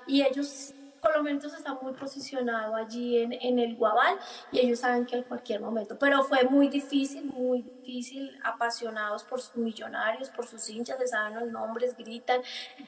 [0.09, 0.75] y ellos
[1.07, 4.19] Colombianos está muy posicionado allí en, en, el Guabal
[4.51, 9.40] y ellos saben que en cualquier momento, pero fue muy difícil, muy difícil, apasionados por
[9.40, 12.40] sus millonarios, por sus hinchas, se saben los nombres, gritan,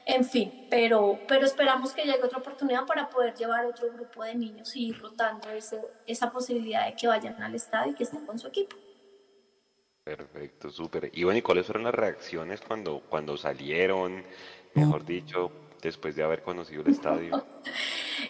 [0.05, 4.35] en fin, pero, pero esperamos que llegue otra oportunidad para poder llevar otro grupo de
[4.35, 8.25] niños y ir rotando ese, esa posibilidad de que vayan al estadio y que estén
[8.25, 8.75] con su equipo.
[10.03, 11.11] Perfecto, súper.
[11.13, 14.23] Y bueno, ¿y cuáles fueron las reacciones cuando, cuando salieron?
[14.73, 17.43] Mejor dicho, después de haber conocido el estadio?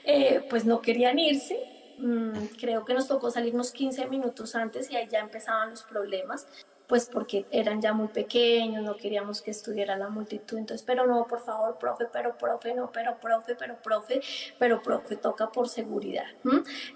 [0.04, 1.58] Eh, pues no querían irse.
[1.98, 6.48] Mm, creo que nos tocó salirnos 15 minutos antes y ahí ya empezaban los problemas,
[6.88, 10.58] pues porque eran ya muy pequeños, no queríamos que estuviera la multitud.
[10.58, 14.22] Entonces, pero no, por favor, profe, pero profe, no, pero profe, pero profe,
[14.58, 16.26] pero profe, toca por seguridad.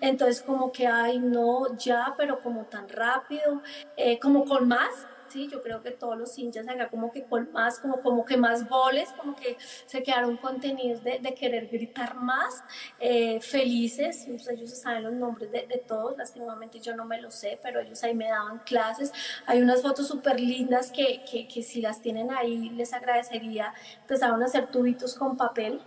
[0.01, 3.61] Entonces, como que, ay, no, ya, pero como tan rápido,
[3.97, 5.49] eh, como con más ¿sí?
[5.51, 8.69] Yo creo que todos los hinchas acá como que con más, como, como que más
[8.69, 12.63] goles, como que se quedaron contenidos de, de querer gritar más,
[12.99, 17.59] eh, felices, ellos saben los nombres de, de, todos, lastimosamente yo no me lo sé,
[17.63, 19.11] pero ellos ahí me daban clases,
[19.47, 24.41] hay unas fotos súper lindas que, que, que si las tienen ahí les agradecería, empezaron
[24.43, 25.81] a hacer tubitos con papel,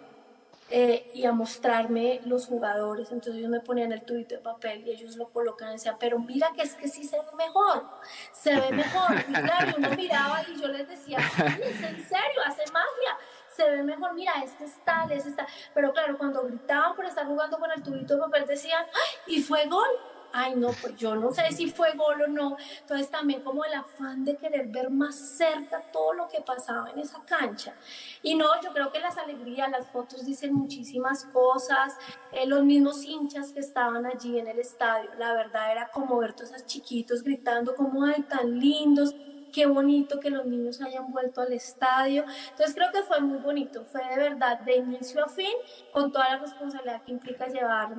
[0.69, 3.13] eh, y a mostrarme los jugadores.
[3.13, 6.19] Entonces yo me ponían el tubito de papel y ellos lo colocan y decían, pero
[6.19, 7.89] mira que es que sí se ve mejor,
[8.33, 9.17] se ve mejor.
[9.29, 12.41] Y claro, uno miraba y yo les decía, ¿es en serio?
[12.45, 13.19] Hace magia.
[13.55, 15.47] Se ve mejor, mira, este es tal, este es tal.
[15.73, 19.37] Pero claro, cuando gritaban por estar jugando con el tubito de papel decían, ¡ay!
[19.37, 19.89] Y fue gol
[20.37, 22.57] ay no, pues yo no sé si fue gol o no.
[22.81, 26.99] Entonces también como el afán de querer ver más cerca todo lo que pasaba en
[26.99, 27.75] esa cancha.
[28.23, 31.97] Y no, yo creo que las alegrías, las fotos dicen muchísimas cosas,
[32.33, 36.35] eh, los mismos hinchas que estaban allí en el estadio, la verdad era como ver
[36.35, 39.15] todos esos chiquitos gritando como, ay, tan lindos
[39.53, 42.27] qué bonito que los niños hayan vuelto al estadio.
[42.51, 45.53] Entonces creo que fue muy bonito, fue de verdad de inicio a fin,
[45.93, 47.95] con toda la responsabilidad que implica llevar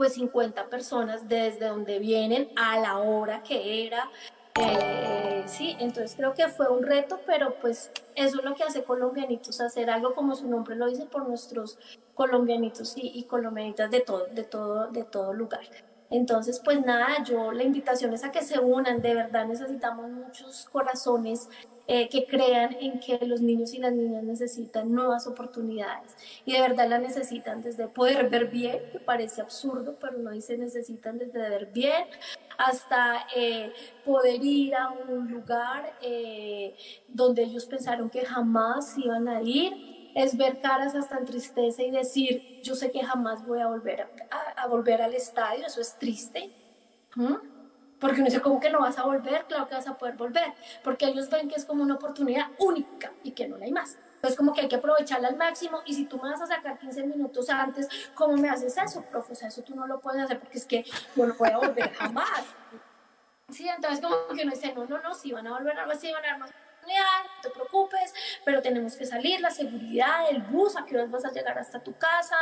[0.00, 4.10] pues 50 personas desde donde vienen a la hora que era.
[4.54, 8.82] Eh, sí, entonces creo que fue un reto, pero pues eso es lo que hace
[8.82, 11.78] Colombianitos, hacer algo como su nombre lo dice por nuestros
[12.14, 15.60] colombianitos y, y colombianitas de todo, de todo, de todo lugar.
[16.08, 20.66] Entonces, pues nada, yo la invitación es a que se unan, de verdad necesitamos muchos
[20.72, 21.50] corazones
[21.92, 26.60] eh, que crean en que los niños y las niñas necesitan nuevas oportunidades y de
[26.60, 31.40] verdad la necesitan desde poder ver bien, que parece absurdo, pero no dice necesitan desde
[31.40, 32.04] ver bien
[32.58, 33.72] hasta eh,
[34.04, 36.76] poder ir a un lugar eh,
[37.08, 41.90] donde ellos pensaron que jamás iban a ir, es ver caras hasta en tristeza y
[41.90, 44.06] decir, yo sé que jamás voy a volver
[44.56, 46.52] a, volver al estadio, eso es triste.
[48.00, 49.44] Porque uno dice, ¿cómo que no vas a volver?
[49.44, 50.54] Claro que vas a poder volver.
[50.82, 53.98] Porque ellos ven que es como una oportunidad única y que no la hay más.
[54.14, 55.80] Entonces, como que hay que aprovecharla al máximo.
[55.86, 59.32] Y si tú me vas a sacar 15 minutos antes, ¿cómo me haces eso, profe?
[59.32, 60.84] O sea, eso tú no lo puedes hacer porque es que
[61.16, 62.44] no voy a volver jamás.
[63.50, 66.12] Sí, entonces, como que uno dice, no, no, no, si van a volver, algo así,
[66.12, 66.46] van a
[66.98, 71.10] más no te preocupes, pero tenemos que salir, la seguridad, el bus, a qué horas
[71.10, 72.36] vas a llegar hasta tu casa,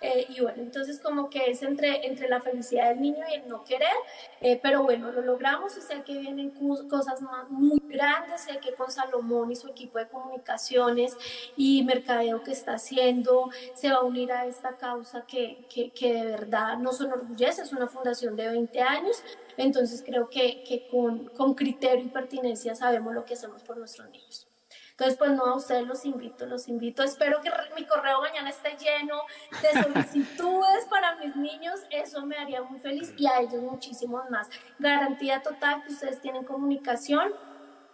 [0.00, 3.48] eh, y bueno, entonces como que es entre, entre la felicidad del niño y el
[3.48, 3.88] no querer,
[4.40, 6.50] eh, pero bueno, lo logramos y sé que vienen
[6.88, 11.16] cosas más, muy grandes, sé que con Salomón y su equipo de comunicaciones
[11.56, 16.14] y mercadeo que está haciendo, se va a unir a esta causa que, que, que
[16.14, 19.22] de verdad nos enorgullece, es una fundación de 20 años,
[19.56, 24.08] entonces creo que, que con, con, criterio y pertinencia sabemos lo que hacemos por nuestros
[24.10, 24.46] niños.
[24.90, 27.02] Entonces, pues no, a ustedes los invito, los invito.
[27.02, 29.16] Espero que mi correo mañana esté lleno
[29.62, 31.80] de solicitudes para mis niños.
[31.90, 34.50] Eso me haría muy feliz y a ellos muchísimos más.
[34.78, 37.32] Garantía total que ustedes tienen comunicación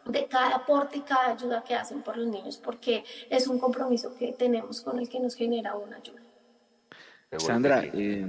[0.05, 4.14] de cada aporte y cada ayuda que hacen por los niños, porque es un compromiso
[4.16, 6.23] que tenemos con el que nos genera una ayuda.
[7.38, 8.25] Sandra, eh,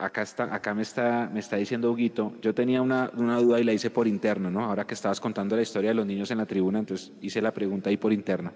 [0.00, 3.64] acá, está, acá me, está, me está diciendo Huguito, yo tenía una, una, duda y
[3.64, 4.64] la hice por interno, ¿no?
[4.64, 7.52] Ahora que estabas contando la historia de los niños en la tribuna, entonces hice la
[7.52, 8.52] pregunta ahí por interno.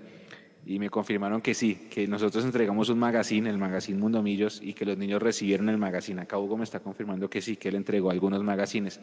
[0.66, 4.72] Y me confirmaron que sí, que nosotros entregamos un magazine, el magazine Mundo Millos, y
[4.72, 6.22] que los niños recibieron el magazine.
[6.22, 8.98] Acá Hugo me está confirmando que sí, que él entregó algunos magazines.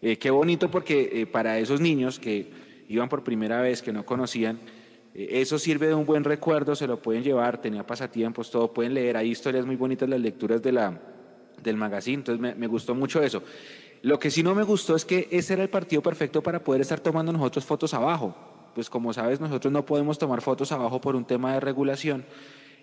[0.00, 2.50] Eh, qué bonito porque eh, para esos niños que
[2.88, 4.58] iban por primera vez, que no conocían,
[5.14, 8.94] eh, eso sirve de un buen recuerdo, se lo pueden llevar, tenía pasatiempos, todo, pueden
[8.94, 11.00] leer, hay historias muy bonitas, las lecturas de la,
[11.66, 13.42] del magazine, entonces me, gustó mucho eso.
[14.02, 16.80] Lo que sí no me gustó es que ese era el partido perfecto para poder
[16.80, 18.34] estar tomando nosotros fotos abajo,
[18.74, 22.24] pues como sabes, nosotros no podemos tomar fotos abajo por un tema de regulación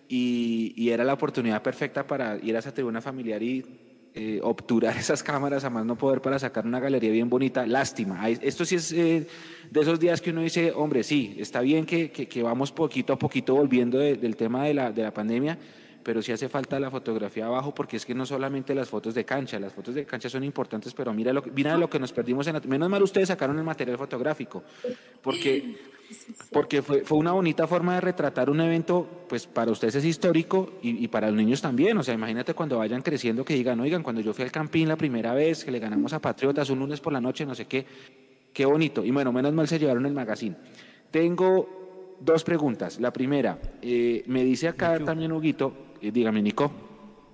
[0.07, 3.65] y, era la oportunidad perfecta para ir a esa tribuna familiar y
[4.13, 7.65] eh, obturar esas cámaras a más no poder para sacar una galería bien bonita.
[7.65, 8.29] Lástima.
[8.29, 9.27] Esto sí es eh,
[9.71, 13.17] de esos días que uno dice, hombre, sí, está bien que, que, vamos poquito a
[13.17, 15.57] poquito volviendo del tema de la, de la pandemia,
[16.03, 19.25] pero sí hace falta la fotografía abajo porque es que no solamente las fotos de
[19.25, 22.47] cancha, las fotos de cancha son importantes, pero mira lo, mira lo que nos perdimos
[22.47, 24.63] en Menos mal ustedes sacaron el material fotográfico,
[25.21, 25.77] porque,
[26.51, 30.73] porque fue, fue una bonita forma de retratar un evento, pues para ustedes es histórico
[30.81, 34.03] y, y, para los niños también, o sea, imagínate cuando vayan creciendo que digan, oigan,
[34.03, 36.99] cuando yo fui al Campín la primera vez, que le ganamos a Patriotas un lunes
[36.99, 37.85] por la noche, no sé qué,
[38.53, 40.55] qué bonito, y bueno, menos mal se llevaron el magazine.
[41.11, 41.83] Tengo
[42.19, 42.99] dos preguntas.
[42.99, 46.71] La primera, eh, me dice acá también Huguito, eh, dígame Nico.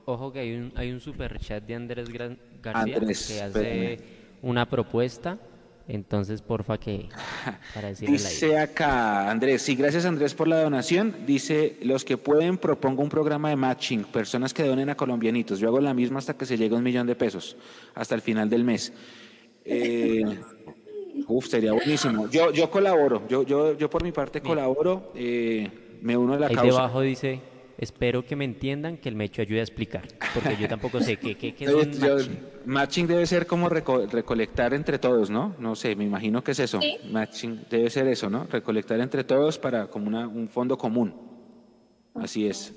[0.06, 4.00] Ojo que hay un, hay un super chat de Andrés García que hace
[4.42, 5.38] una propuesta.
[5.88, 7.10] Entonces, porfa, que
[7.74, 11.16] para Dice acá, Andrés, sí, gracias Andrés por la donación.
[11.26, 15.58] Dice, los que pueden, propongo un programa de matching, personas que donen a colombianitos.
[15.60, 17.58] Yo hago la misma hasta que se llegue a un millón de pesos,
[17.96, 18.94] hasta el final del mes.
[19.66, 20.24] Eh,
[21.28, 22.30] Uf, sería buenísimo.
[22.30, 25.70] Yo, yo colaboro, yo, yo, yo por mi parte colaboro, eh,
[26.02, 26.72] me uno a la Ahí causa.
[26.72, 27.40] debajo dice,
[27.80, 31.36] espero que me entiendan, que el Mecho ayude a explicar, porque yo tampoco sé qué,
[31.36, 32.40] qué, qué son matching.
[32.66, 33.08] matching.
[33.08, 35.56] debe ser como recolectar entre todos, ¿no?
[35.60, 36.80] No sé, me imagino que es eso.
[37.10, 38.46] Matching debe ser eso, ¿no?
[38.46, 41.14] Recolectar entre todos para como una, un fondo común.
[42.16, 42.76] Así es.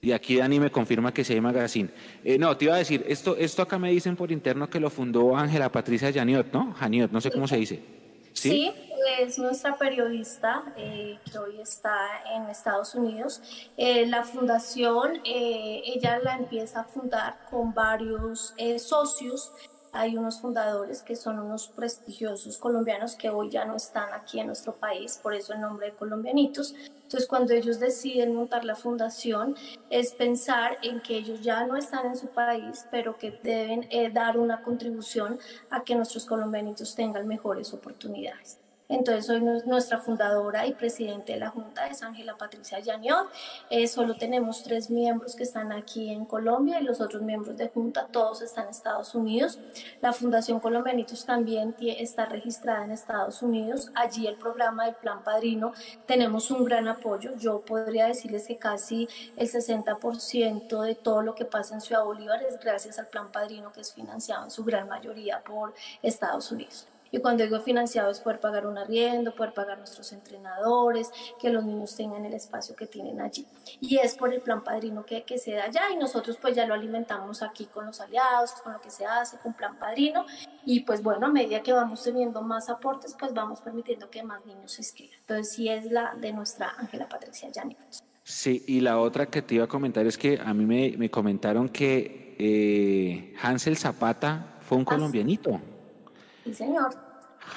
[0.00, 1.88] Y aquí Dani me confirma que sí hay magazine.
[2.24, 4.90] Eh, no, te iba a decir, esto, esto acá me dicen por interno que lo
[4.90, 6.72] fundó Ángela Patricia Janiot, ¿no?
[6.74, 7.93] Janiot, no sé cómo se dice.
[8.34, 8.74] Sí,
[9.20, 11.96] es nuestra periodista eh, que hoy está
[12.34, 13.40] en Estados Unidos.
[13.76, 19.52] Eh, la fundación, ella la empieza a fundar con varios socios
[19.94, 24.48] hay unos fundadores que son unos prestigiosos colombianos que hoy ya no están aquí en
[24.48, 26.74] nuestro país, por eso el nombre de colombianitos.
[26.74, 29.54] Entonces, cuando ellos deciden montar la fundación,
[29.90, 34.10] es pensar en que ellos ya no están en su país, pero que deben eh,
[34.10, 35.38] dar una contribución
[35.70, 38.63] a que nuestros colombianitos tengan mejores oportunidades.
[38.86, 43.30] Entonces, hoy nuestra fundadora y presidente de la Junta es Ángela Patricia Llaniot.
[43.70, 47.68] Eh, solo tenemos tres miembros que están aquí en Colombia y los otros miembros de
[47.68, 49.58] Junta, todos están en Estados Unidos.
[50.02, 53.90] La Fundación Colombianitos también está registrada en Estados Unidos.
[53.94, 55.72] Allí el programa del Plan Padrino
[56.06, 57.34] tenemos un gran apoyo.
[57.36, 62.42] Yo podría decirles que casi el 60% de todo lo que pasa en Ciudad Bolívar
[62.42, 66.86] es gracias al Plan Padrino que es financiado en su gran mayoría por Estados Unidos.
[67.14, 71.64] Y cuando digo financiado es poder pagar un arriendo, poder pagar nuestros entrenadores, que los
[71.64, 73.46] niños tengan el espacio que tienen allí.
[73.80, 76.66] Y es por el plan padrino que, que se da allá y nosotros pues ya
[76.66, 80.26] lo alimentamos aquí con los aliados, con lo que se hace, con plan padrino.
[80.66, 84.44] Y pues bueno, a medida que vamos teniendo más aportes, pues vamos permitiendo que más
[84.44, 85.16] niños se inscriban.
[85.20, 88.02] Entonces sí es la de nuestra Ángela Patricia Yanis.
[88.24, 91.08] Sí, y la otra que te iba a comentar es que a mí me, me
[91.12, 95.60] comentaron que eh, Hansel Zapata fue un ah, colombianito.
[96.42, 97.03] Sí, señor.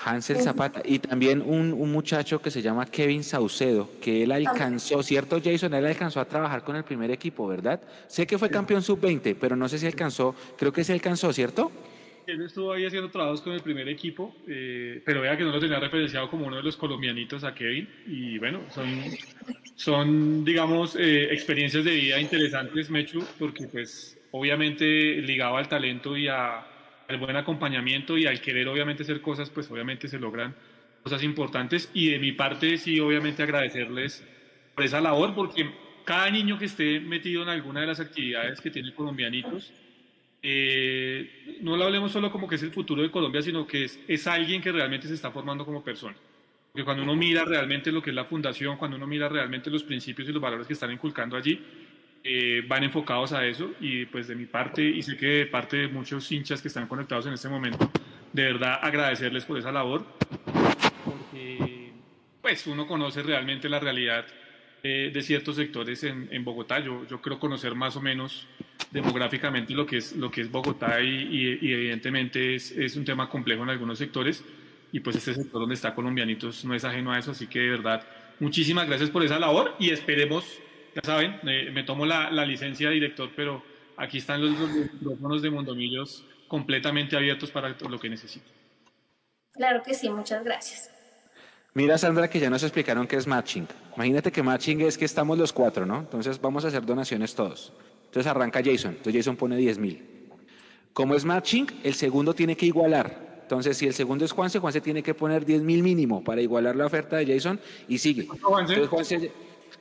[0.06, 5.04] Hansel Zapata y también un, un, muchacho que se llama Kevin Saucedo, que él alcanzó,
[5.04, 5.74] ¿cierto Jason?
[5.74, 7.82] Él alcanzó a trabajar con el primer equipo, ¿verdad?
[8.08, 11.72] Sé que fue campeón sub-20, pero no sé si alcanzó, creo que se alcanzó, ¿cierto?
[12.28, 15.60] Él estuvo ahí haciendo trabajos con el primer equipo, eh, pero vea que no lo
[15.62, 17.88] tenía referenciado como uno de los colombianitos a Kevin.
[18.06, 19.02] Y bueno, son,
[19.76, 24.86] son digamos, eh, experiencias de vida interesantes, Mechu, porque pues obviamente
[25.22, 26.68] ligado al talento y a,
[27.08, 30.56] al buen acompañamiento y al querer obviamente hacer cosas, pues obviamente se logran
[31.04, 31.90] cosas importantes.
[31.94, 34.26] Y de mi parte sí, obviamente agradecerles
[34.76, 35.70] por esa labor, porque
[36.04, 39.72] cada niño que esté metido en alguna de las actividades que tiene Colombianitos,
[40.42, 44.00] eh, no lo hablemos solo como que es el futuro de Colombia, sino que es,
[44.08, 46.16] es alguien que realmente se está formando como persona.
[46.72, 49.84] Porque cuando uno mira realmente lo que es la fundación, cuando uno mira realmente los
[49.84, 51.60] principios y los valores que están inculcando allí,
[52.24, 55.78] eh, van enfocados a eso y pues de mi parte y sé que de parte
[55.78, 57.90] de muchos hinchas que están conectados en este momento,
[58.34, 60.06] de verdad agradecerles por esa labor,
[61.06, 61.92] porque
[62.42, 64.26] pues uno conoce realmente la realidad
[64.84, 66.80] eh, de ciertos sectores en, en, Bogotá.
[66.80, 68.48] Yo, yo creo conocer más o menos
[68.92, 73.28] demográficamente lo que es, lo que es Bogotá y, y, evidentemente es, es, un tema
[73.28, 74.46] complejo en algunos sectores
[74.92, 77.70] y pues este sector donde está Colombianitos no es ajeno a eso, así que de
[77.70, 78.08] verdad
[78.40, 80.46] muchísimas gracias por esa labor y esperemos
[80.98, 83.64] ya saben, me tomo la, licencia de director, pero
[83.98, 84.52] aquí están los,
[84.94, 88.52] micrófonos de Mondomillos completamente abiertos para lo que necesiten.
[89.54, 90.92] Claro que sí, muchas gracias.
[91.74, 93.68] Mira, Sandra, que ya nos explicaron qué es matching.
[93.96, 96.00] Imagínate que matching es que estamos los cuatro, ¿no?
[96.00, 97.74] Entonces vamos a hacer donaciones todos.
[98.06, 98.92] Entonces arranca Jason.
[98.92, 100.30] Entonces Jason pone 10 mil.
[100.94, 103.40] Como es matching, el segundo tiene que igualar.
[103.44, 106.76] Entonces, si el segundo es Juanse, Juanse tiene que poner 10 mil mínimo para igualar
[106.76, 108.24] la oferta de Jason y sigue.
[108.24, 109.32] Entonces, Juanse,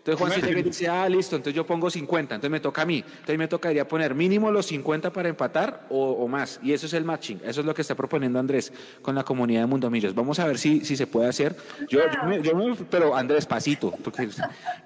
[0.06, 2.82] entonces Juan se llega y dice, ah, listo, entonces yo pongo 50, entonces me toca
[2.82, 2.98] a mí.
[3.04, 6.60] Entonces me tocaría poner mínimo los 50 para empatar o, más.
[6.62, 9.62] Y eso es el matching, eso es lo que está proponiendo Andrés con la comunidad
[9.62, 10.14] de Mundomillos.
[10.14, 11.56] Vamos a ver si, si se puede hacer.
[11.88, 12.00] Yo,
[12.40, 13.92] yo, me, pero Andrés, pasito.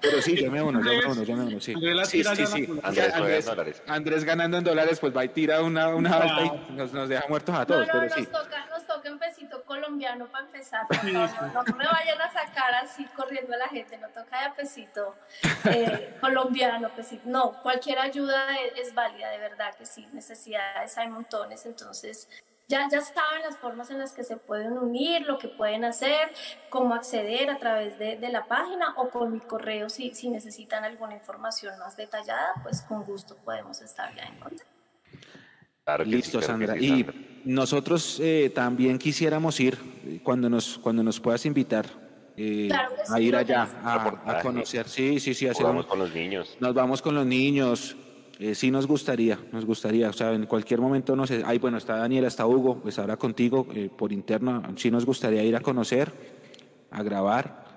[0.01, 1.75] pero sí, llame uno, llame uno, llame uno, sí.
[2.05, 2.67] Sí, sí, sí.
[2.81, 3.47] Andrés,
[3.85, 7.25] Andrés, ganando en dólares, pues va y tira una, una alta y nos, nos, deja
[7.29, 8.25] muertos a todos, pero sí.
[8.25, 10.87] Toca, nos toca un pesito colombiano para empezar.
[11.11, 14.51] No, no, no, me vayan a sacar así corriendo a la gente, no toca de
[14.51, 15.15] pesito
[15.65, 21.65] eh, colombiano, pues no, cualquier ayuda es, válida, de verdad que sí, necesidades hay montones,
[21.65, 22.29] entonces
[22.67, 26.31] ya, ya saben las formas en las que se pueden unir, lo que pueden hacer,
[26.69, 31.15] cómo acceder a través de, la página o con mi correo si, si necesitan alguna
[31.15, 34.70] información más detallada, pues con gusto podemos estar ya en contacto.
[36.05, 36.77] Listo, Sandra.
[36.77, 37.05] y
[37.43, 39.77] nosotros eh, también quisiéramos ir,
[40.23, 41.87] cuando nos, cuando nos puedas invitar,
[42.37, 42.69] eh,
[43.09, 44.87] a ir allá a, conocer.
[44.87, 45.47] Sí, sí, sí.
[45.47, 46.55] Hacer vamos con los niños.
[46.59, 47.95] Nos vamos con los niños.
[48.39, 50.09] Eh, sí nos gustaría, nos gustaría.
[50.09, 53.17] O sea, en cualquier momento, no sé, ay, bueno, está Daniela, está Hugo, pues ahora
[53.17, 54.63] contigo eh, por interno.
[54.77, 56.11] Sí nos gustaría ir a conocer,
[56.89, 57.70] a grabar.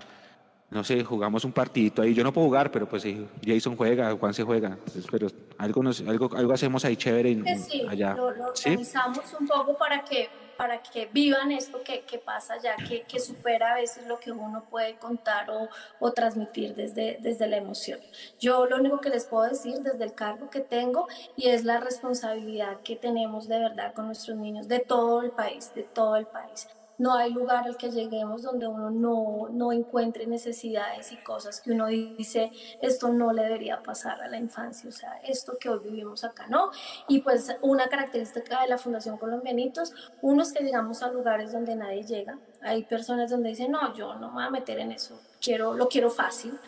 [0.75, 2.13] No sé, jugamos un partidito ahí.
[2.15, 3.05] Yo no puedo jugar, pero pues
[3.47, 4.77] Jason juega, Juan se juega.
[5.09, 7.41] pero algo, nos, algo, algo hacemos ahí chévere
[7.89, 8.15] allá.
[8.15, 12.77] Lo, lo organizamos un poco para que para que vivan esto que, que pasa ya,
[12.77, 15.69] que, que, supera a veces lo que uno puede contar o,
[15.99, 17.99] o, transmitir desde, desde la emoción.
[18.39, 21.81] Yo lo único que les puedo decir desde el cargo que tengo y es la
[21.81, 26.27] responsabilidad que tenemos de verdad con nuestros niños de todo el país, de todo el
[26.27, 26.69] país
[26.99, 31.73] no hay lugar al que lleguemos donde uno no, no, encuentre necesidades y cosas que
[31.73, 35.81] uno dice, esto no le debería pasar a la infancia, o sea, esto que hoy
[35.81, 36.71] vivimos acá, ¿no?
[37.09, 39.93] Y pues una característica de la Fundación Colombianitos,
[40.23, 44.15] uno es que llegamos a lugares donde nadie llega, hay personas donde dicen, no, yo
[44.15, 46.59] no me voy a meter en eso, quiero, lo quiero fácil.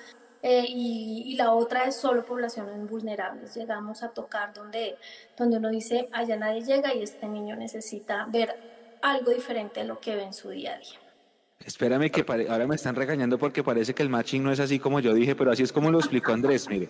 [0.42, 3.54] Eh, y, la otra es solo poblaciones vulnerables.
[3.56, 4.96] Llegamos a tocar donde,
[5.36, 8.75] donde uno dice, allá nadie llega y este niño necesita ver
[9.11, 10.98] algo diferente a lo que ve en su día a día.
[11.64, 15.00] Espérame que ahora me están regañando porque parece que el matching no es así como
[15.00, 16.88] yo dije, pero así es como lo explicó Andrés, mire.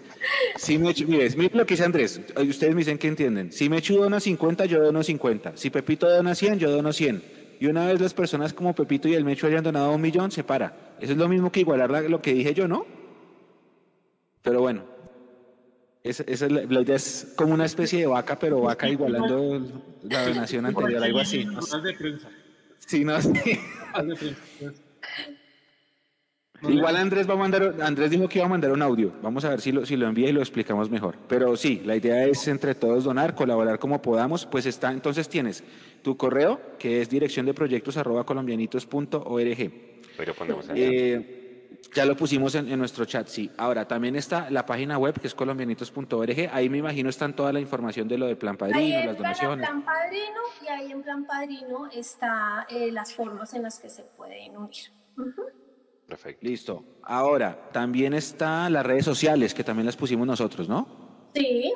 [0.57, 3.53] Si me, mire, mire lo que dice Andrés, ustedes me dicen que entienden.
[3.53, 5.57] Si Mechu dona 50, yo dono 50.
[5.57, 7.23] Si Pepito dona 100, yo dono 100.
[7.61, 10.45] Y una vez las personas como Pepito y el Mechu hayan donado un millón, se
[10.45, 10.97] para.
[11.01, 12.87] Eso es lo mismo que igualar lo que dije yo, ¿no?
[14.43, 14.85] Pero bueno,
[16.09, 19.61] esa, es la, idea es como una especie de vaca, pero vaca igualando
[20.03, 21.47] la donación anterior, algo así.
[22.79, 23.33] Sí, no, sí.
[26.63, 29.13] Igual Andrés va a mandar, Andrés dijo que iba a mandar un audio.
[29.23, 31.17] Vamos a ver si lo, si lo envía y lo explicamos mejor.
[31.29, 34.47] Pero sí, la idea es entre todos donar, colaborar como podamos.
[34.47, 35.63] Pues está, entonces tienes
[36.03, 39.71] tu correo, que es dirección de proyectos arroba colombianitos.org.
[40.17, 41.36] Pero ponemos eh,
[41.97, 43.51] ya lo pusimos en, nuestro chat, sí.
[43.57, 46.51] Ahora, también está la página web que es colombianitos.org.
[46.53, 49.67] Ahí me imagino están toda la información de lo de Plan Padrino, las donaciones.
[49.67, 54.03] Plan Padrino y ahí en Plan Padrino está eh, las formas en las que se
[54.03, 54.93] pueden unir.
[56.07, 56.47] Perfecto.
[56.47, 56.85] Listo.
[57.03, 60.87] Ahora, también está las redes sociales que también las pusimos nosotros, ¿no?
[61.35, 61.73] Sí.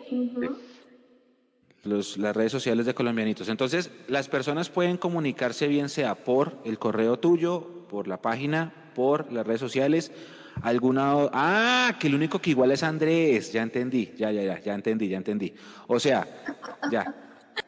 [1.83, 3.49] Los, las redes sociales de Colombianitos.
[3.49, 9.32] Entonces, las personas pueden comunicarse bien sea por el correo tuyo, por la página por
[9.32, 10.12] las redes sociales.
[10.62, 11.14] Alguna.
[11.32, 13.51] Ah, que el único que igual es Andrés.
[13.51, 14.12] Ya entendí.
[14.18, 15.55] Ya, ya, ya, ya entendí, ya entendí.
[15.86, 16.26] O sea,
[16.92, 17.14] ya.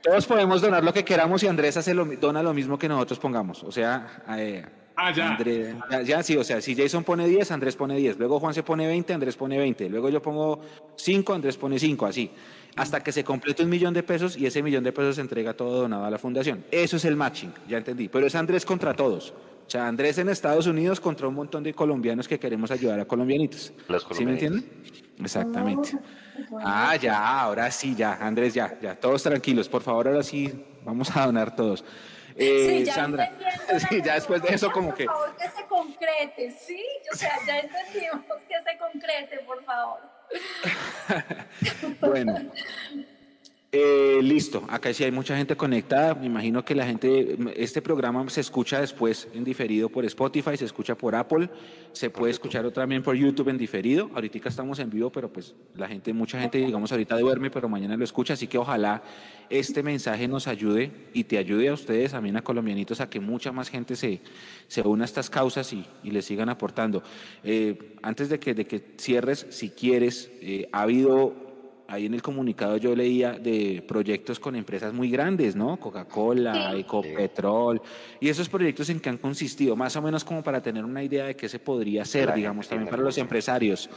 [0.03, 3.19] Todos podemos donar lo que queramos y Andrés hace lo, dona lo mismo que nosotros
[3.19, 3.65] pongamos.
[3.65, 4.63] O sea, eh,
[4.95, 5.31] ah, ya.
[5.31, 5.75] Andrés,
[6.05, 6.23] ya.
[6.23, 8.19] sí, o sea, si Jason pone 10, Andrés pone 10.
[8.19, 9.89] Luego Juan se pone 20, Andrés pone 20.
[9.89, 10.61] Luego yo pongo
[10.97, 12.31] 5, Andrés pone 5, así.
[12.77, 15.55] Hasta que se complete un millón de pesos y ese millón de pesos se entrega
[15.55, 16.65] todo donado a la fundación.
[16.71, 18.09] Eso es el matching, ya entendí.
[18.09, 19.33] Pero es Andrés contra todos.
[19.67, 23.05] O sea, Andrés en Estados Unidos contra un montón de colombianos que queremos ayudar a
[23.05, 23.73] colombianitos.
[24.13, 24.65] ¿Sí me entienden?
[25.19, 25.93] Exactamente.
[26.65, 30.53] Ah, ya, ahora sí, ya, Andrés, ya, ya, todos tranquilos, por favor, ahora sí,
[30.85, 31.85] vamos a donar todos.
[32.37, 33.33] Eh, sí, ya Sandra,
[33.89, 35.05] sí, ya después de eso como que...
[35.05, 36.83] Por favor, que se concrete, sí,
[37.13, 40.01] o sea, ya entendimos que se concrete, por favor.
[42.01, 42.35] bueno,
[43.75, 46.15] eh, listo, acá sí hay mucha gente conectada.
[46.15, 50.67] Me imagino que la gente, este programa se escucha después en diferido por Spotify, se
[50.67, 51.49] escucha por Apple,
[51.93, 54.11] se puede escuchar también por YouTube en diferido.
[54.15, 57.97] Ahorita estamos en vivo, pero pues la gente, mucha gente, digamos, ahorita duerme, pero mañana
[57.97, 58.35] lo escucha.
[58.35, 59.03] Así que ojalá
[59.49, 63.53] este mensaje nos ayude y te ayude a ustedes, también a colombianitos, a que mucha
[63.53, 64.21] más gente se,
[64.69, 67.03] se una a estas causas y, y le sigan aportando.
[67.43, 71.42] Eh, antes de que, de que cierres, si quieres, eh, ha habido
[71.93, 75.79] ahí en el comunicado yo leía de proyectos con empresas muy grandes, ¿no?
[75.79, 77.81] Coca-Cola, Ecopetrol,
[78.19, 81.27] y esos proyectos en que han consistido, más o menos como para tener una idea
[81.27, 83.91] de qué se podría hacer, digamos, también para los empresarios.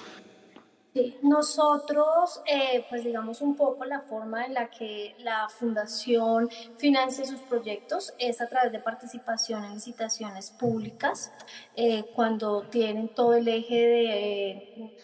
[0.93, 7.25] Sí, nosotros, eh, pues digamos un poco la forma en la que la fundación financia
[7.25, 11.33] sus proyectos es a través de participación en licitaciones públicas,
[11.75, 14.97] eh, cuando tienen todo el eje de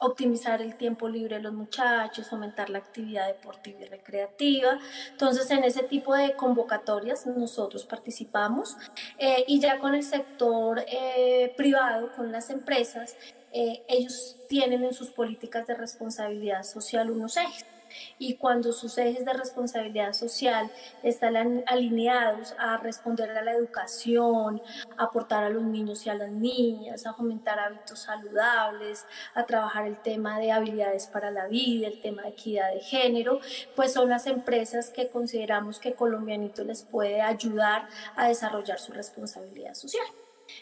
[0.00, 4.78] optimizar el tiempo libre de los muchachos, fomentar la actividad deportiva y recreativa.
[5.10, 8.76] Entonces, en ese tipo de convocatorias nosotros participamos
[9.18, 13.16] eh, y ya con el sector eh, privado, con las empresas,
[13.52, 17.64] eh, ellos tienen en sus políticas de responsabilidad social unos ejes
[18.18, 20.70] y cuando sus ejes de responsabilidad social
[21.02, 24.62] están alineados a responder a la educación,
[24.96, 29.86] a aportar a los niños y a las niñas, a fomentar hábitos saludables, a trabajar
[29.86, 33.40] el tema de habilidades para la vida, el tema de equidad de género,
[33.76, 39.74] pues son las empresas que consideramos que Colombianito les puede ayudar a desarrollar su responsabilidad
[39.74, 40.06] social.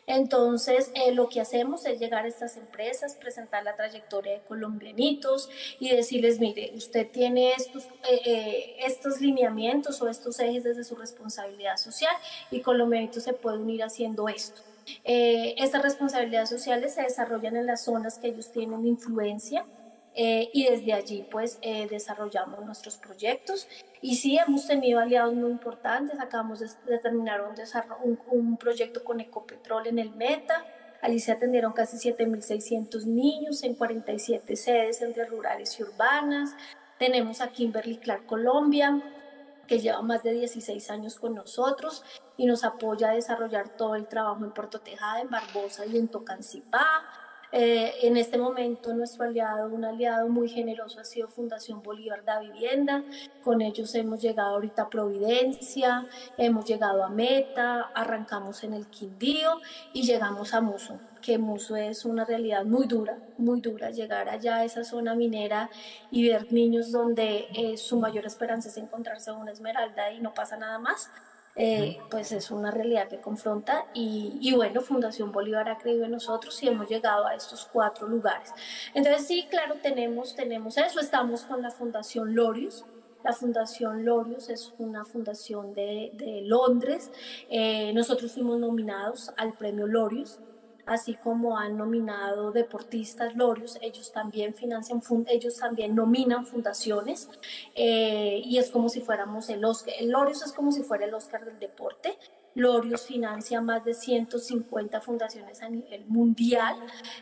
[0.07, 5.49] Entonces, eh, lo que hacemos es llegar a estas empresas, presentar la trayectoria de colombianitos
[5.81, 10.97] y decirles, mire, usted tiene estos, eh, eh, estos lineamientos o estos ejes desde su
[10.97, 12.15] responsabilidad social
[12.51, 14.63] y colombianitos se puede unir haciendo esto.
[15.05, 19.67] estas responsabilidades sociales se desarrollan en las zonas que ellos tienen influencia,
[20.19, 23.69] eh, y desde allí pues eh, desarrollamos nuestros proyectos.
[24.01, 27.43] Y sí hemos tenido aliados muy importantes, acabamos de, terminar
[28.03, 30.65] un, un, proyecto con Ecopetrol en el Meta,
[31.03, 36.55] allí se atendieron casi 7.600 niños en 47 sedes entre rurales y urbanas,
[36.99, 39.03] tenemos a Kimberly Clark Colombia,
[39.67, 42.05] que lleva más de 16 años con nosotros
[42.37, 46.09] y nos apoya a desarrollar todo el trabajo en Puerto Tejada, en Barbosa y en
[46.09, 46.87] Tocancipá.
[47.59, 52.39] Eh, en este momento nuestro aliado, un aliado muy generoso ha sido Fundación Bolívar da
[52.39, 53.03] Vivienda.
[53.43, 59.63] Con ellos hemos llegado ahorita a Providencia, hemos llegado a Meta, arrancamos en el Quindío
[59.95, 63.91] y llegamos a Muso, que Muso es una realidad muy dura, muy dura.
[63.91, 65.71] Llegar allá a esa zona minera
[66.11, 70.59] y ver niños donde eh, su mayor esperanza es encontrarse una esmeralda y no pasa
[70.59, 71.11] nada más
[71.57, 76.63] eh, pues es una realidad que confronta y, bueno, Fundación Bolívar ha creído en nosotros
[76.63, 78.53] y hemos llegado a estos cuatro lugares.
[78.95, 82.85] Entonces sí, claro, tenemos, tenemos eso, estamos con la Fundación Lorius.
[83.25, 87.11] La Fundación Lorius es una fundación de, de Londres.
[87.49, 90.39] Eh, nosotros fuimos nominados al premio Lorius
[90.87, 97.29] así como han nominado deportistas Lorios, ellos también financian, ellos también nominan fundaciones
[97.75, 101.15] eh, y es como si fuéramos el Oscar, el Lorios es como si fuera el
[101.15, 102.17] Oscar del deporte.
[102.55, 106.75] Lorios financia más de 150 fundaciones a nivel mundial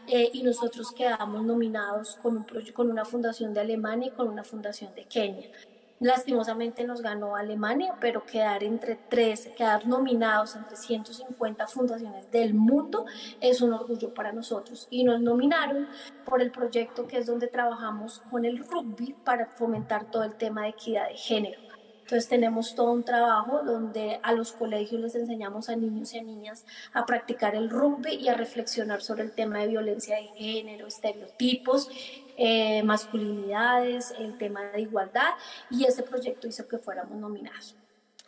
[0.07, 4.45] eh, y nosotros quedamos nominados con, un, con una fundación de Alemania y con una
[4.45, 5.51] fundación de Kenia.
[6.05, 13.07] Lastimosamente nos ganó Alemania, pero quedar entre tres, quedar nominados entre 150 fundaciones del mundo
[13.41, 14.87] es un orgullo para nosotros.
[14.91, 15.89] Y nos nominaron
[16.27, 20.65] por el proyecto que es donde trabajamos con el rugby para fomentar todo el tema
[20.65, 21.59] de equidad de género.
[22.03, 26.23] Entonces tenemos todo un trabajo donde a los colegios les enseñamos a niños y a
[26.23, 30.87] niñas a practicar el rugby y a reflexionar sobre el tema de violencia de género,
[30.87, 31.89] estereotipos
[32.37, 35.35] eh, masculinidades, el tema de igualdad
[35.71, 37.77] y ese proyecto hizo que fuéramos nominados.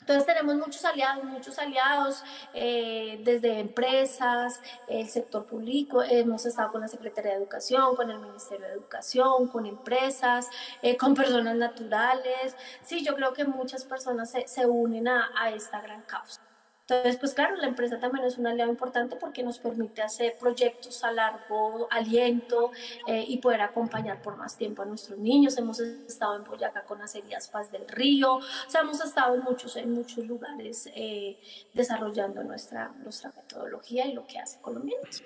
[0.06, 2.22] Entonces tenemos muchos aliados, muchos aliados,
[2.54, 8.20] eh, desde empresas, el sector público, hemos estado con la Secretaría de Educación, con el
[8.20, 10.48] Ministerio de Educación, con empresas,
[10.80, 12.54] eh, con personas naturales.
[12.84, 16.45] Sí, yo creo que muchas personas se, se unen a, a esta gran causa.
[16.88, 21.02] Entonces, pues claro, la empresa también es un aliado importante porque nos permite hacer proyectos
[21.02, 22.70] a largo aliento
[23.08, 25.58] eh, y poder acompañar por más tiempo a nuestros niños.
[25.58, 29.42] Hemos estado en Boyacá con las heridas Paz del Río, o sea, hemos estado en
[29.42, 31.40] muchos, en muchos lugares eh,
[31.74, 35.24] desarrollando nuestra, nuestra metodología y lo que hace Colombianos.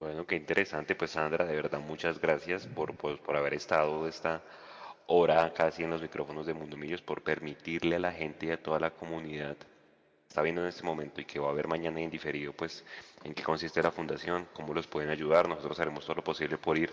[0.00, 4.42] Bueno, qué interesante, pues Sandra, de verdad muchas gracias por, por, por haber estado esta
[5.12, 8.62] hora casi en los micrófonos de Mundo Millos por permitirle a la gente y a
[8.62, 9.56] toda la comunidad
[10.28, 12.84] está viendo en este momento y que va a ver mañana en diferido, pues
[13.24, 15.48] en qué consiste la fundación, cómo los pueden ayudar.
[15.48, 16.92] Nosotros haremos todo lo posible por ir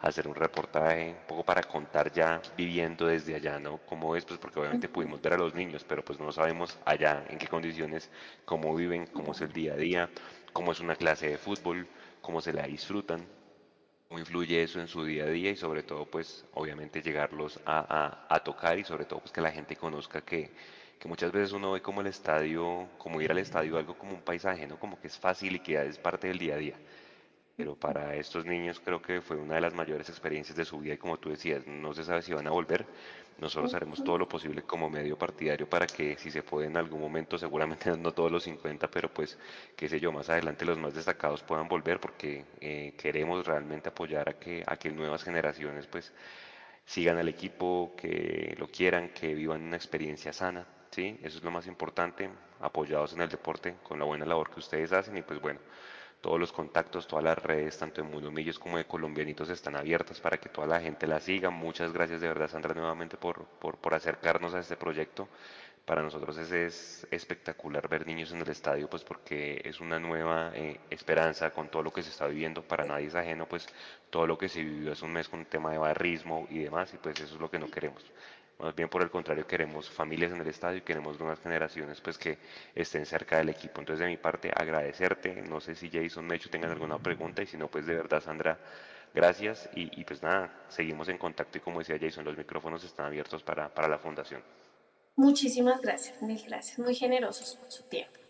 [0.00, 3.76] a hacer un reportaje, un poco para contar ya viviendo desde allá, ¿no?
[3.84, 7.22] Cómo es, pues porque obviamente pudimos ver a los niños, pero pues no sabemos allá
[7.28, 8.10] en qué condiciones,
[8.46, 10.08] cómo viven, cómo es el día a día,
[10.54, 11.86] cómo es una clase de fútbol,
[12.22, 13.26] cómo se la disfrutan
[14.08, 18.40] cómo influye eso en su día a día y sobre todo pues obviamente llegarlos a,
[18.44, 20.50] tocar y sobre todo pues que la gente conozca que,
[20.98, 24.22] que, muchas veces uno ve como el estadio, como ir al estadio algo como un
[24.22, 24.78] paisaje, ¿no?
[24.78, 26.74] Como que es fácil y que es parte del día a día.
[27.56, 30.94] pero para estos niños creo que fue una de las mayores experiencias de su vida
[30.94, 32.86] y como tú decías, no se sabe si van a volver.
[33.38, 37.00] Nosotros haremos todo lo posible como medio partidario para que si se puede en algún
[37.00, 39.38] momento, seguramente no todos los 50, pero pues
[39.76, 44.28] qué sé yo, más adelante los más destacados puedan volver porque eh, queremos realmente apoyar
[44.28, 46.12] a que, a que nuevas generaciones pues
[46.84, 50.66] sigan al equipo, que lo quieran, que vivan una experiencia sana.
[50.90, 51.18] ¿sí?
[51.22, 52.30] Eso es lo más importante,
[52.60, 55.60] apoyados en el deporte con la buena labor que ustedes hacen y pues bueno,
[56.20, 60.20] todos los contactos, todas las redes, tanto de Mundo Millos como de Colombianitos, están abiertas
[60.20, 61.50] para que toda la gente la siga.
[61.50, 65.28] Muchas gracias de verdad, Sandra, nuevamente por, por, acercarnos a este proyecto.
[65.84, 70.78] Para nosotros es, espectacular ver niños en el estadio, pues porque es una nueva eh,
[70.90, 72.62] esperanza con todo lo que se está viviendo.
[72.62, 73.66] Para nadie es ajeno, pues
[74.10, 76.92] todo lo que se vivió hace un mes con el tema de barrismo y demás,
[76.92, 78.04] y pues eso es lo que no queremos.
[78.58, 82.18] Más bien por el contrario, queremos familias en el estadio y queremos nuevas generaciones pues
[82.18, 82.38] que
[82.74, 83.80] estén cerca del equipo.
[83.80, 87.56] Entonces de mi parte agradecerte, no sé si Jason, Mecho tengan alguna pregunta y si
[87.56, 88.58] no pues de verdad Sandra,
[89.14, 93.44] gracias y, pues nada, seguimos en contacto y como decía Jason, los micrófonos están abiertos
[93.44, 94.42] para, para la fundación.
[95.14, 98.27] Muchísimas gracias, mil gracias, muy generosos por su tiempo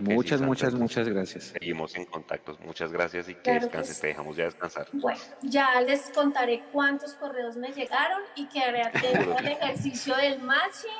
[0.00, 1.44] muchas, muchas, muchas gracias.
[1.44, 2.56] Seguimos en contacto.
[2.64, 4.00] Muchas gracias y que descanses.
[4.00, 4.86] Te dejamos ya descansar.
[4.92, 8.82] Bueno, ya les contaré cuántos correos me llegaron y que haré
[9.38, 10.90] el ejercicio del matching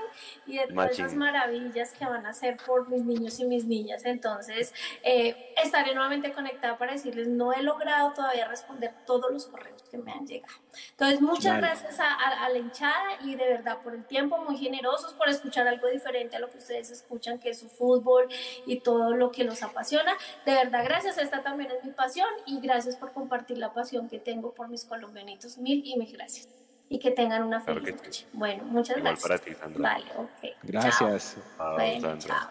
[0.46, 4.04] y de todas esas maravillas que van a hacer por mis niños y mis niñas.
[4.04, 9.82] Entonces, eh, estaré nuevamente conectada para decirles, no he logrado todavía responder todos los correos
[9.90, 10.54] que me han llegado.
[10.90, 15.12] Entonces, muchas gracias a, a la hinchada y de verdad por el tiempo, muy generosos
[15.14, 18.28] por escuchar algo diferente a lo que ustedes escuchan, que es su fútbol
[18.64, 20.12] y todo lo que los apasiona.
[20.44, 21.18] De verdad, gracias.
[21.18, 24.84] Esta también es mi pasión y gracias por compartir la pasión que tengo por mis
[24.84, 25.58] colombianitos.
[25.58, 26.48] Mil y mil gracias.
[26.88, 28.26] Y que tengan una feliz noche.
[28.32, 29.28] Bueno, muchas Igual gracias.
[29.28, 29.82] para ti, Sandra.
[29.82, 30.56] Vale, ok.
[30.62, 31.36] Gracias.
[31.58, 32.50] bueno, chao.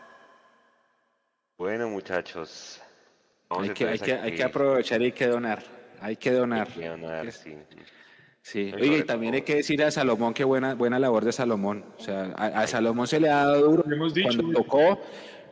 [1.57, 2.81] bueno, muchachos.
[3.49, 5.63] Hay que, hay, que, hay que, aprovechar y hay que donar.
[6.01, 6.67] Hay que donar.
[6.67, 7.57] Hay que donar, sí.
[8.45, 11.83] Sí, oye, y también hay que decirle a Salomón que buena, buena labor de Salomón.
[11.97, 15.01] O sea, a, Salomón se le ha dado duro hemos dicho, cuando tocó,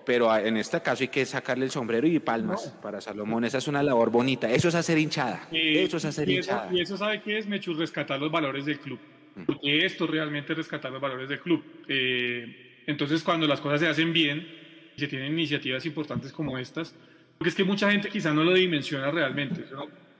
[0.06, 3.46] pero en este caso hay que sacarle el sombrero y palmas para Salomón.
[3.46, 4.50] Esa es una labor bonita.
[4.50, 5.48] Eso es hacer hinchada.
[5.52, 6.70] eso es hacer hinchada.
[6.72, 9.00] y eso sabe qué es, Mechus, rescatar los valores del club.
[9.36, 9.44] Mm.
[9.44, 11.64] Porque esto realmente es rescatar los valores del club.
[11.88, 14.48] Eh, entonces, cuando las cosas se hacen bien
[14.96, 16.96] y se tienen iniciativas importantes como estas,
[17.38, 19.66] porque es que mucha gente quizá no lo dimensiona realmente.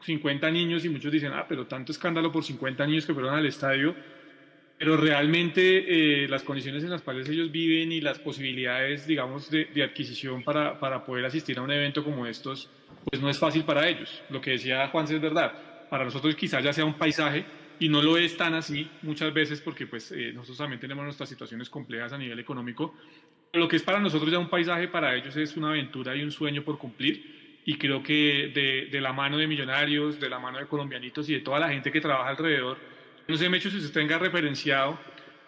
[0.02, 3.46] 50 niños y muchos dicen, ah, pero tanto escándalo por 50 niños que fueron al
[3.46, 3.96] estadio
[4.84, 9.82] pero realmente eh, las condiciones en las cuales ellos viven y las posibilidades, digamos, de,
[9.82, 12.70] adquisición para, para, poder asistir a un evento como estos,
[13.10, 14.22] pues no es fácil para ellos.
[14.30, 15.54] Lo que decía Juan es verdad.
[15.90, 17.46] Para nosotros quizás ya sea un paisaje
[17.80, 21.30] y no lo es tan así muchas veces porque pues eh, nosotros también tenemos nuestras
[21.30, 22.94] situaciones complejas a nivel económico.
[23.54, 26.32] Lo que es para nosotros ya un paisaje, para ellos es una aventura y un
[26.32, 27.62] sueño por cumplir.
[27.64, 31.36] Y creo que de, de la mano de millonarios, de la mano de colombianitos y
[31.36, 32.92] de toda la gente que trabaja alrededor,
[33.28, 35.00] no sé, Mecho, si usted tenga referenciado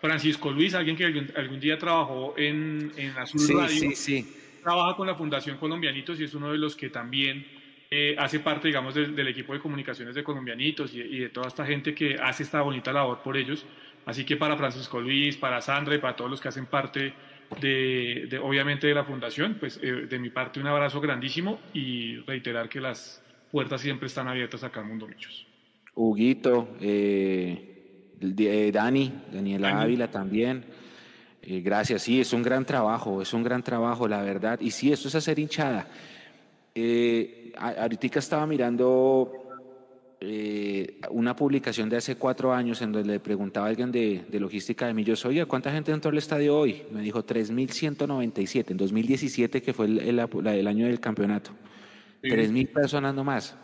[0.02, 3.80] Francisco Luis, alguien que algún, día trabajó en, en Azul Radio.
[3.80, 4.36] Sí, sí.
[4.64, 7.46] Trabaja con la Fundación Colombianitos y es uno de los que también
[7.92, 11.94] eh, hace parte, digamos, del, equipo de comunicaciones de Colombianitos y, de toda esta gente
[11.94, 13.66] que hace esta bonita labor por ellos.
[14.06, 17.14] Así que para Francisco Luis, para Sandra y para todos los que hacen parte
[17.62, 22.70] de, obviamente, de la Fundación, pues eh, de mi parte un abrazo grandísimo y reiterar
[22.70, 25.46] que las puertas siempre están abiertas acá en Mundo Michos.
[25.96, 30.66] Huguito, eh, eh, Dani, Daniela Ávila también.
[31.42, 34.60] Eh, gracias, sí, es un gran trabajo, es un gran trabajo, la verdad.
[34.60, 35.88] Y sí, esto es hacer hinchada.
[37.58, 39.42] ahorita estaba mirando
[41.12, 44.94] una publicación de hace cuatro años en donde le preguntaba a alguien de, logística de
[44.94, 46.82] Millos, oye, ¿cuánta gente entró al estadio hoy?
[46.92, 51.52] Me dijo 3.197, en 2017, que fue el, año del campeonato.
[52.24, 53.56] 3.000 personas nomás.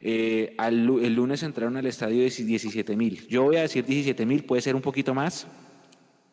[0.00, 3.26] Eh, el lunes entraron al estadio 17 mil.
[3.28, 5.46] Yo voy a decir 17 mil, puede ser un poquito más,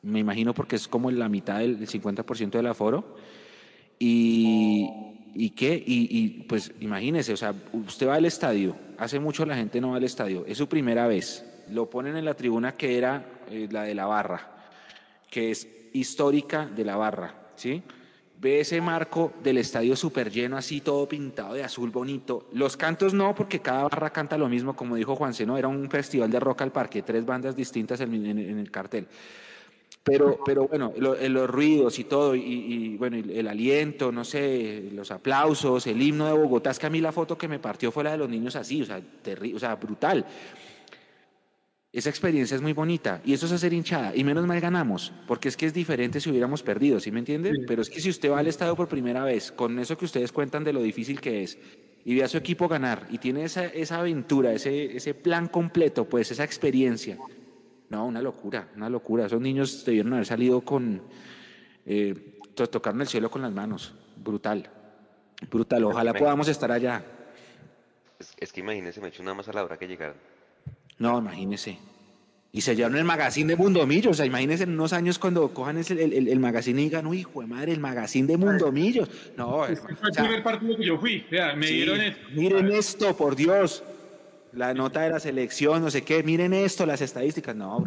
[0.02, 3.18] me imagino porque es como la mitad del, 50% del aforo.
[3.98, 4.88] Y,
[5.34, 9.82] y qué, y, pues imagínese, o sea, usted va al estadio, hace mucho la gente
[9.82, 13.26] no va al estadio, es su primera vez, lo ponen en la tribuna que era
[13.50, 14.66] eh, la de la barra,
[15.30, 17.82] que es histórica de la barra, ¿sí?
[18.46, 22.46] Ve ese marco del estadio súper lleno, así todo pintado de azul bonito.
[22.54, 25.90] Los cantos no, porque cada barra canta lo mismo, como dijo Juan Seno, era un
[25.90, 29.08] festival de rock al parque, tres bandas distintas en, el cartel.
[30.04, 35.10] Pero, pero bueno, eh, los ruidos y todo, y, bueno, el, aliento, no sé, los
[35.10, 38.04] aplausos, el himno de Bogotá, es que a mí la foto que me partió fue
[38.04, 39.02] la de los niños así, o sea,
[39.56, 40.24] o sea brutal.
[41.96, 45.48] Esa experiencia es muy bonita y eso es hacer hinchada y menos mal ganamos, porque
[45.48, 47.54] es que es diferente si hubiéramos perdido, ¿sí me entiende?
[47.66, 50.34] Pero es que si usted va al estadio por primera vez, con eso que ustedes
[50.34, 51.58] cuentan de lo difícil que es,
[52.04, 56.04] y ve a su equipo ganar y tiene esa, esa aventura, ese, ese plan completo,
[56.04, 57.18] pues esa experiencia.
[57.90, 59.28] No, una locura, una locura.
[59.28, 61.02] Esos niños debieron haber salido con,
[61.86, 63.94] eh, tocarme el cielo con las manos.
[64.18, 64.70] Brutal,
[65.50, 65.86] brutal.
[65.86, 67.06] Ojalá podamos estar allá.
[68.38, 70.35] Es, que imagínese, me echo una más a la hora que llegaron.
[71.00, 71.78] No, imagínese.
[72.56, 74.12] Y se llevaron el magazine de Mundomillos.
[74.12, 77.20] O sea, imagínense en unos años cuando cojan el, el, el magazine y digan, uy,
[77.20, 79.10] hijo de madre, el magazine de Mundomillos.
[79.36, 81.26] No, es fue el primer partido que yo fui.
[81.58, 82.28] me dieron esto.
[82.34, 83.84] Miren esto, por Dios.
[84.54, 86.24] La nota de la selección, no sé qué.
[86.24, 87.54] Miren esto, las estadísticas.
[87.58, 87.84] No,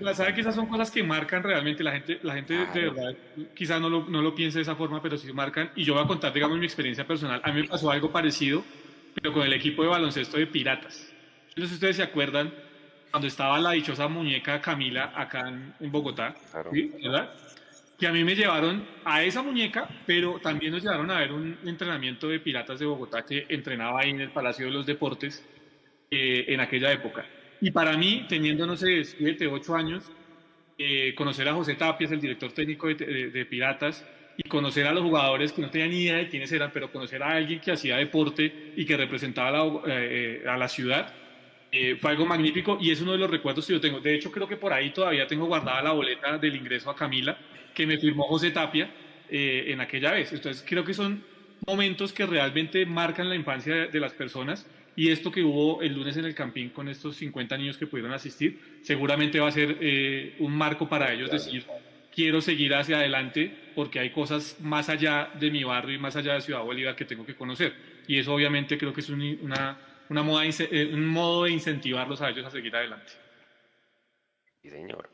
[0.00, 1.84] la sabe que esas son cosas que marcan realmente.
[1.84, 3.14] La gente, la gente de verdad,
[3.54, 5.70] quizás no lo, no lo piense de esa forma, pero sí marcan.
[5.76, 7.40] Y yo voy a contar, digamos, mi experiencia personal.
[7.44, 8.64] A mí me pasó algo parecido,
[9.14, 11.09] pero con el equipo de baloncesto de Piratas.
[11.60, 12.50] No sé si ustedes se acuerdan
[13.10, 15.46] cuando estaba la dichosa muñeca Camila acá
[15.78, 16.34] en, Bogotá,
[17.02, 17.34] ¿verdad?
[17.98, 21.58] Que a mí me llevaron a esa muñeca, pero también nos llevaron a ver un
[21.66, 25.46] entrenamiento de piratas de Bogotá que entrenaba ahí en el Palacio de los Deportes
[26.10, 27.26] eh, en aquella época.
[27.60, 30.10] Y para mí, teniendo, no sé, 7, 8 años,
[30.78, 34.02] eh, conocer a José Tapias, el director técnico de, Piratas,
[34.38, 37.22] y conocer a los jugadores que no tenía ni idea de quiénes eran, pero conocer
[37.22, 41.19] a alguien que hacía deporte y que representaba eh, a la ciudad,
[41.72, 44.00] eh, fue algo magnífico y es uno de los recuerdos que yo tengo.
[44.00, 47.38] De hecho, creo que por ahí todavía tengo guardada la boleta del ingreso a Camila
[47.74, 48.90] que me firmó José Tapia
[49.28, 50.32] eh, en aquella vez.
[50.32, 51.22] Entonces, creo que son
[51.66, 54.66] momentos que realmente marcan la infancia de, las personas
[54.96, 58.12] y esto que hubo el lunes en el Campín con estos 50 niños que pudieron
[58.12, 61.64] asistir, seguramente va a ser eh, un marco para ellos decir,
[62.12, 66.34] quiero seguir hacia adelante porque hay cosas más allá de mi barrio y más allá
[66.34, 67.72] de Ciudad Bolívar que tengo que conocer.
[68.08, 69.78] Y eso obviamente creo que es una
[70.10, 73.12] una moda, eh, un modo de incentivarlos a ellos a seguir adelante.
[74.60, 75.08] Sí, señor.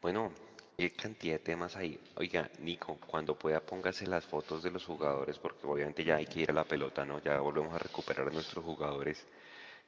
[0.00, 0.32] Bueno,
[0.76, 1.98] qué cantidad de temas ahí.
[2.16, 6.40] Oiga, Nico, cuando pueda póngase las fotos de los jugadores, porque obviamente ya hay que
[6.40, 7.22] ir a la pelota, ¿no?
[7.22, 9.24] Ya volvemos a recuperar a nuestros jugadores.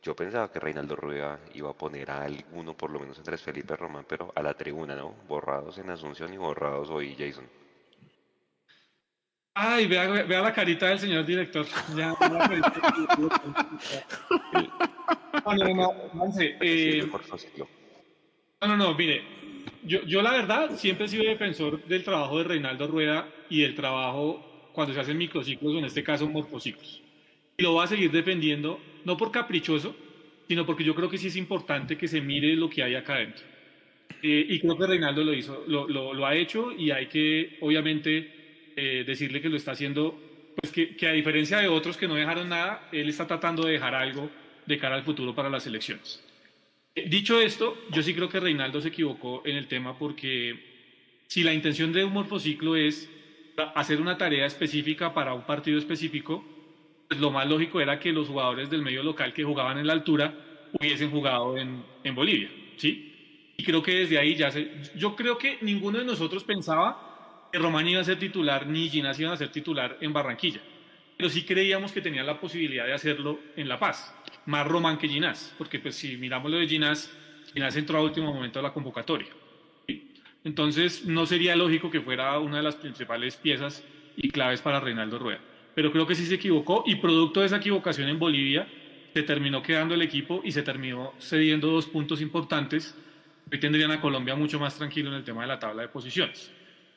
[0.01, 3.75] Yo pensaba que Reinaldo Rueda iba a poner a alguno, por lo menos Andrés Felipe
[3.75, 5.15] Román, pero a la tribuna, ¿no?
[5.27, 7.64] Borrados en Asunción y borrados hoy, Jason.
[9.57, 11.65] Ay, vea, vea, la carita del señor director.
[11.97, 12.45] Ya, no, no, no,
[16.61, 17.03] eh,
[18.61, 19.23] no, no, no, mire,
[19.85, 23.77] yo, yo la verdad siempre he sido defensor del trabajo de Reinaldo Rueda y del
[23.77, 27.01] trabajo cuando se hacen microciclos, o en este caso morfociclos.
[27.57, 29.95] Y lo voy a seguir defendiendo, no por caprichoso,
[30.49, 33.15] sino porque yo creo que sí es importante que se mire lo que hay acá
[33.15, 33.45] adentro.
[34.21, 37.57] Eh, y creo que Reinaldo lo hizo, lo, lo, lo ha hecho y hay que,
[37.61, 38.34] obviamente,
[38.77, 40.19] eh, decirle que lo está haciendo,
[40.61, 43.73] pues que, que, a diferencia de otros que no dejaron nada, él está tratando de
[43.73, 44.31] dejar algo
[44.67, 46.23] de cara al futuro para las elecciones.
[46.95, 50.75] Eh, dicho esto, yo sí creo que Reinaldo se equivocó en el tema porque
[51.27, 53.11] si la intención de un morfociclo es
[53.75, 56.45] hacer una tarea específica para un partido específico,
[57.09, 59.93] pues lo más lógico era que los jugadores del medio local que jugaban en la
[59.93, 60.35] altura
[60.73, 63.13] hubiesen jugado en, en Bolivia, ¿sí?
[63.57, 64.71] Y creo que desde ahí ya se...
[64.97, 67.14] Yo creo que ninguno de nosotros pensaba
[67.59, 70.61] Román iba a ser titular ni Ginás iban a ser titular en Barranquilla.
[71.17, 74.15] Pero sí creíamos que tenían la posibilidad de hacerlo en La Paz.
[74.47, 77.11] Más Román que Ginás, porque pues si miramos lo de Ginás,
[77.53, 79.29] Ginás entró a último momento de la convocatoria.
[80.45, 83.83] Entonces no sería lógico que fuera una de las principales piezas
[84.17, 85.41] y claves para Reinaldo Rueda.
[85.75, 88.69] Pero creo que sí se equivocó y producto de esa equivocación en Bolivia
[89.15, 92.95] se terminó quedando el equipo y se terminó cediendo dos puntos importantes.
[93.51, 96.53] Hoy tendrían a Colombia mucho más tranquilo en el tema de la tabla de posiciones.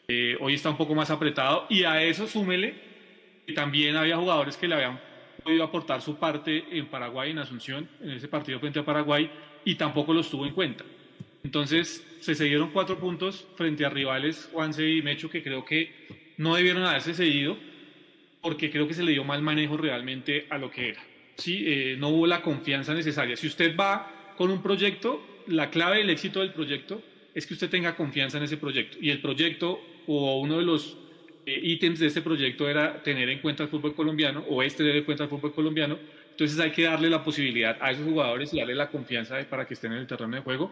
[0.09, 2.75] Eh, hoy está un poco más apretado y a eso súmele
[3.45, 5.01] que también había jugadores que le habían
[5.43, 9.29] podido aportar su parte en Paraguay, en Asunción, en ese partido frente a Paraguay,
[9.65, 10.85] y tampoco los tuvo en cuenta.
[11.43, 15.91] Entonces se cedieron cuatro puntos frente a rivales Juanse y Mecho que creo que
[16.37, 17.57] no debieron haberse cedido
[18.41, 21.03] porque creo que se le dio mal manejo realmente a lo que era.
[21.35, 21.65] ¿sí?
[21.67, 23.35] Eh, no hubo la confianza necesaria.
[23.35, 27.01] Si usted va con un proyecto, la clave del éxito del proyecto
[27.35, 28.97] es que usted tenga confianza en ese proyecto.
[29.01, 30.97] Y el proyecto o uno de los
[31.45, 35.03] eh, ítems de este proyecto era tener en cuenta el fútbol colombiano, o este en
[35.03, 35.97] cuenta el fútbol colombiano.
[36.31, 39.73] Entonces hay que darle la posibilidad a esos jugadores y darle la confianza para que
[39.73, 40.71] estén en el terreno de juego.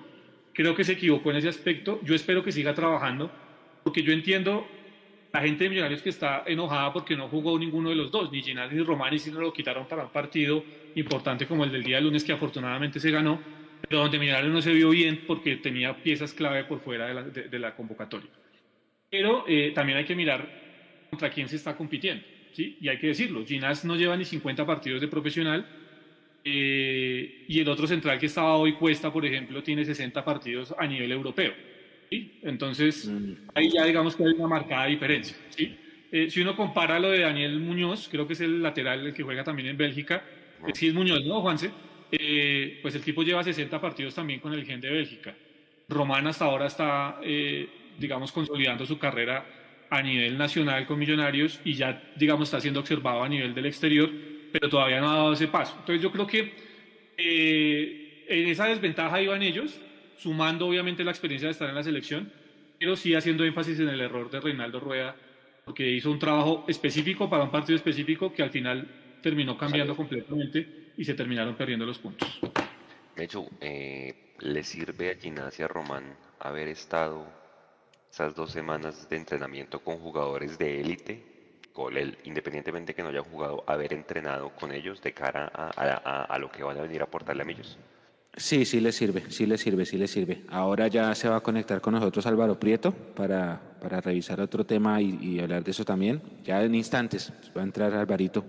[0.54, 2.00] Creo que se equivocó en ese aspecto.
[2.04, 3.32] Yo espero que siga trabajando,
[3.84, 4.66] porque yo entiendo
[5.34, 8.42] la gente de Millonarios que está enojada porque no jugó ninguno de los dos, ni
[8.42, 10.64] Ginás ni Román, y si no lo quitaron para un partido
[10.96, 13.40] importante como el del día de lunes, que afortunadamente se ganó
[13.88, 17.76] pero donde Millonarios no se vio bien porque tenía piezas clave por fuera de la,
[17.76, 18.30] convocatoria.
[19.18, 20.46] Pero eh, también hay que mirar
[21.10, 22.78] contra quién se está compitiendo, ¿sí?
[22.82, 25.66] Y hay que decirlo, Ginás no lleva ni 50 partidos de profesional
[26.44, 30.86] eh, y el otro central que estaba hoy, Cuesta, por ejemplo, tiene 60 partidos a
[30.86, 31.54] nivel europeo,
[32.10, 32.40] ¿sí?
[32.44, 33.52] Entonces, mm.
[33.54, 35.78] ahí ya digamos que hay una marcada diferencia, ¿sí?
[36.12, 39.24] eh, si uno compara lo de Daniel Muñoz, creo que es el lateral el que
[39.24, 40.26] juega también en Bélgica,
[40.74, 41.72] sí es Muñoz, ¿no, Juanse?
[42.12, 45.34] Eh, pues el tipo lleva 60 partidos también con el Gen de Bélgica.
[45.88, 47.68] Román hasta ahora está, eh,
[47.98, 49.46] digamos, consolidando su carrera
[49.90, 54.10] a nivel nacional con Millonarios y ya, digamos, está siendo observado a nivel del exterior,
[54.52, 55.76] pero todavía no ha dado ese paso.
[55.80, 56.54] Entonces yo creo que
[58.28, 59.80] en esa desventaja iban ellos,
[60.18, 62.32] sumando obviamente la experiencia de estar en la selección,
[62.80, 65.16] pero sí haciendo énfasis en el error de Reinaldo Rueda
[65.66, 68.88] porque hizo un trabajo específico para un partido específico que al final
[69.22, 72.40] terminó cambiando completamente y se terminaron perdiendo los puntos.
[73.16, 77.28] De hecho, eh, ¿le sirve a Gimnasia Román haber estado
[78.16, 81.36] esas dos semanas de entrenamiento con jugadores de élite?
[82.24, 86.64] independientemente que no haya jugado, haber entrenado con ellos de cara a, a lo que
[86.64, 87.78] van a venir a aportarle a ellos.
[88.38, 90.44] Sí, sí le sirve, sí le sirve, sí le sirve.
[90.48, 95.02] Ahora ya se va a conectar con nosotros Álvaro Prieto para, para revisar otro tema
[95.02, 96.22] y, hablar de eso también.
[96.46, 98.46] Ya en instantes va a entrar Alvarito.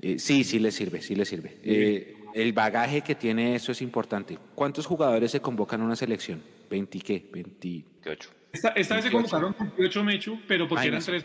[0.00, 1.58] Eh, sí, sí le sirve, sí le sirve.
[1.62, 4.38] Eh, el bagaje que tiene eso es importante.
[4.54, 6.42] ¿Cuántos jugadores se convocan a una selección?
[6.70, 7.28] ¿20 qué?
[7.30, 8.41] 28.
[8.52, 11.24] Esta, vez se convocaron 28 Mechu, pero porque eran tres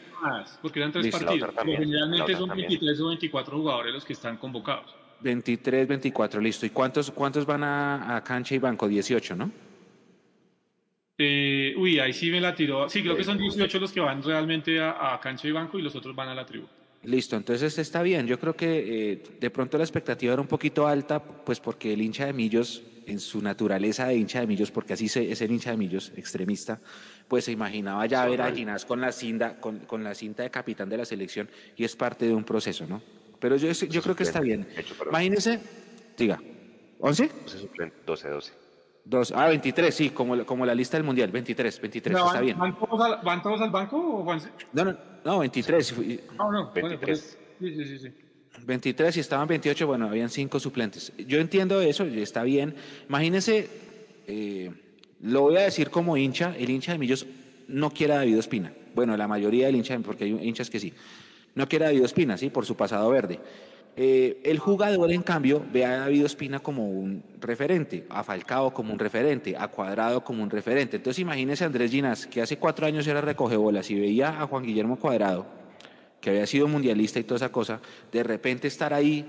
[0.62, 1.52] porque eran tres partidos.
[1.66, 4.96] generalmente son 23 o 24 jugadores los que están convocados.
[5.20, 6.66] 23, 24, listo.
[6.66, 8.88] ¿Y cuántos, cuántos van a, cancha y banco?
[8.88, 9.52] 18, ¿no?
[11.18, 12.88] Eh, uy, ahí sí me la tiró.
[12.88, 15.96] Sí, creo que son 18 los que van realmente a, cancha y banco y los
[15.96, 16.68] otros van a la tribu.
[17.04, 18.28] Listo, entonces está bien.
[18.28, 22.02] Yo creo que eh, de pronto la expectativa era un poquito alta, pues porque el
[22.02, 25.72] hincha de Millos, en su naturaleza de hincha de Millos, porque así es el hincha
[25.72, 26.80] de Millos, extremista,
[27.28, 30.50] pues se imaginaba ya ver a Ginás con la, cinta, con, con la cinta de
[30.50, 33.02] capitán de la selección y es parte de un proceso, ¿no?
[33.40, 34.68] Pero yo, yo creo que está bien.
[35.08, 35.60] Imagínese,
[36.18, 36.40] diga,
[37.00, 37.30] ¿11?
[38.06, 38.54] 12, 12.
[39.06, 42.58] Dos, ah, 23, sí, como, como la lista del mundial, 23, 23, está bien.
[42.60, 44.50] ¿van todos, al, ¿Van todos al banco o Juanse?
[44.74, 45.96] No, no, no, 23.
[46.38, 47.38] No, no, 23.
[47.60, 48.14] sí, sí, sí.
[48.66, 51.14] 23 y estaban 28, bueno, habían cinco suplentes.
[51.18, 52.76] Yo entiendo eso, está bien.
[53.08, 53.70] Imagínese,
[54.28, 54.72] eh,
[55.22, 57.26] lo voy a decir como hincha, el hincha de Millos
[57.68, 58.74] no quiere a David Espina.
[58.94, 60.94] Bueno, la mayoría del hincha, porque hay hinchas que sí.
[61.56, 62.50] No quiere a David Espina, ¿sí?
[62.50, 63.40] Por su pasado verde.
[64.00, 68.94] Eh, el jugador, en cambio, ve a David Espina como un referente, a Falcao como
[68.94, 70.98] un referente, a Cuadrado como un referente.
[70.98, 74.64] Entonces imagínese a Andrés Ginás, que hace cuatro años era recogebolas y veía a Juan
[74.64, 75.48] Guillermo Cuadrado,
[76.22, 79.26] que había sido mundialista y toda esa cosa, de repente estar ahí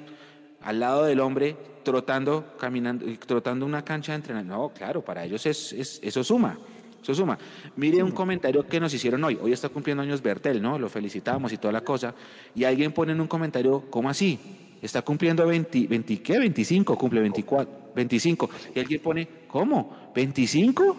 [0.69, 4.55] al lado del hombre, trotando, caminando, trotando una cancha de entrenamiento.
[4.55, 6.59] No, claro, para ellos es, eso suma.
[7.03, 7.39] Eso suma.
[7.77, 9.39] Mire un comentario que nos hicieron hoy.
[9.41, 10.79] Hoy está cumpliendo años Bertel, ¿no?
[10.79, 12.15] Lo felicitamos y toda la cosa.
[12.55, 14.39] Y alguien pone en un comentario, ¿cómo así?
[14.83, 16.39] Está cumpliendo 20, 20 ¿qué?
[16.39, 18.51] 25, cumple 24, 25.
[18.75, 20.13] Y alguien pone, ¿cómo?
[20.15, 20.97] ¿25?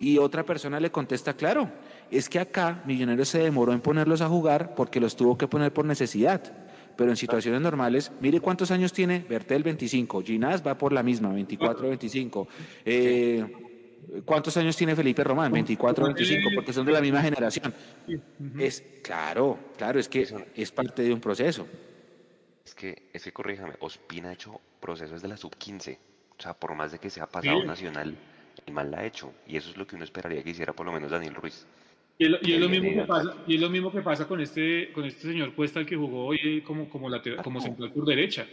[0.00, 1.66] Y otra persona le contesta, claro,
[2.10, 5.72] es que acá Millonarios se demoró en ponerlos a jugar porque los tuvo que poner
[5.72, 6.67] por necesidad.
[6.98, 11.32] Pero en situaciones normales, mire cuántos años tiene Bertel 25, Ginás va por la misma,
[11.32, 12.48] 24, 25.
[12.84, 13.46] Eh,
[14.24, 15.52] ¿Cuántos años tiene Felipe Román?
[15.52, 17.72] 24, 25, porque son de la misma generación.
[18.58, 20.26] Es claro, claro, es que
[20.56, 21.68] es parte de un proceso.
[22.66, 25.98] Es que, es que corríjame, Ospina ha hecho procesos de la sub-15.
[26.36, 28.16] O sea, por más de que sea pasado nacional,
[28.66, 29.32] el mal la ha hecho.
[29.46, 31.64] Y eso es lo que uno esperaría que hiciera por lo menos Daniel Ruiz.
[32.18, 35.04] Y es, lo, mismo que pasa, y es lo mismo que pasa con este, con
[35.04, 38.44] este señor Cuesta, el que jugó hoy como, como, lateral, como central por derecha.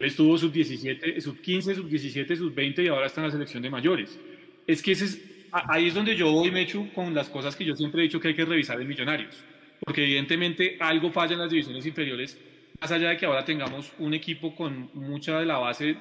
[0.00, 4.18] Él estuvo sub-17, sub-15, sub-17, sub-20 y ahora está en la selección de mayores
[4.66, 7.64] es que ese es, ahí es donde yo voy, me echo con las cosas que
[7.64, 9.42] yo siempre he dicho que hay que revisar en Millonarios.
[9.84, 12.38] Porque evidentemente algo falla en las divisiones inferiores,
[12.80, 15.96] más allá de que ahora tengamos un equipo con mucha de la base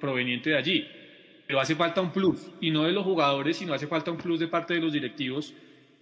[0.00, 0.88] proveniente de allí.
[1.46, 4.40] Pero hace falta un plus, y no de los jugadores, sino hace falta un plus
[4.40, 5.52] de parte de los directivos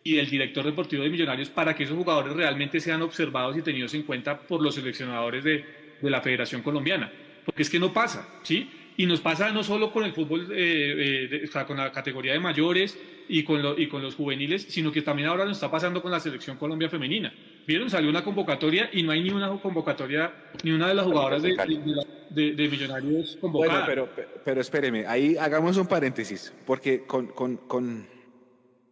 [0.05, 3.95] y del director deportivo de Millonarios para que esos jugadores realmente sean observados y tenidos
[3.95, 5.65] en cuenta por los seleccionadores de,
[6.01, 7.11] de la Federación Colombiana.
[7.45, 8.69] Porque es que no pasa, ¿sí?
[8.97, 12.35] Y nos pasa no solo con el fútbol, eh, eh, o sea, con la categoría
[12.35, 12.99] de mayores
[13.29, 16.21] y con, y con los juveniles, sino que también ahora nos está pasando con la
[16.21, 17.33] selección Colombia femenina.
[17.67, 17.89] ¿Vieron?
[17.89, 20.33] Salió una convocatoria y no hay ni una convocatoria,
[20.63, 21.57] ni una de las jugadoras de,
[22.31, 23.87] de, Millonarios convocada.
[23.87, 28.07] Bueno, pero, pero espéreme, ahí hagamos un paréntesis, porque con, con, con,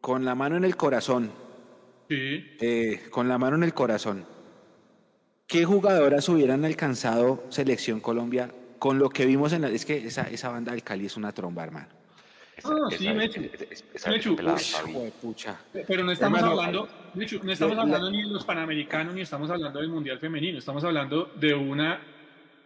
[0.00, 1.30] con la mano en el corazón,
[2.08, 2.56] sí.
[2.60, 4.24] Eh, con la mano en el corazón,
[5.46, 9.68] ¿qué jugadoras hubieran alcanzado Selección Colombia con lo que vimos en la...
[9.68, 12.00] Es que esa, esa banda del Cali es una tromba, hermano.
[12.64, 13.40] Ah, sí, Mechu.
[14.08, 14.36] Mechu.
[15.86, 19.80] Pero no estamos hablando, Mechu, no estamos hablando ni de los panamericanos, ni estamos hablando
[19.80, 20.58] del mundial femenino.
[20.58, 22.00] Estamos hablando de una,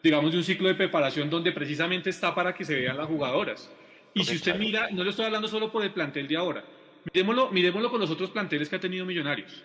[0.02, 3.70] digamos, de un ciclo de preparación donde precisamente está para que se vean las jugadoras.
[4.14, 6.64] Y si usted mira, no le estoy hablando solo por el plantel de ahora.
[7.12, 9.62] Miremoslo, miremoslo con los otros planteles que ha tenido Millonarios.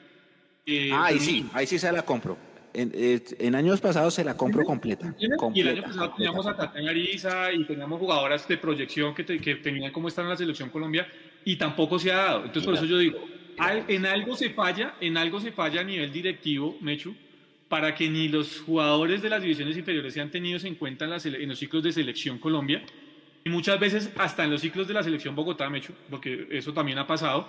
[0.66, 2.38] Eh, ahí sí, ahí sí se la compro.
[2.74, 5.16] Eh, en, años pasados se la compro completa,
[5.54, 9.56] Y el año pasado teníamos a Tatiana Ariza y teníamos jugadoras de proyección que, que
[9.56, 11.08] tenían cómo estar en la selección Colombia
[11.44, 12.46] y tampoco se ha dado.
[12.46, 13.20] Entonces, por eso yo digo,
[13.88, 17.16] en algo se falla, en algo se falla a nivel directivo, Mechu,
[17.68, 21.50] para que ni los jugadores de las divisiones inferiores sean tenidos en cuenta en, en,
[21.50, 22.84] los ciclos de selección Colombia
[23.44, 26.98] y muchas veces hasta en los ciclos de la selección Bogotá, Mechu, porque eso también
[26.98, 27.48] ha pasado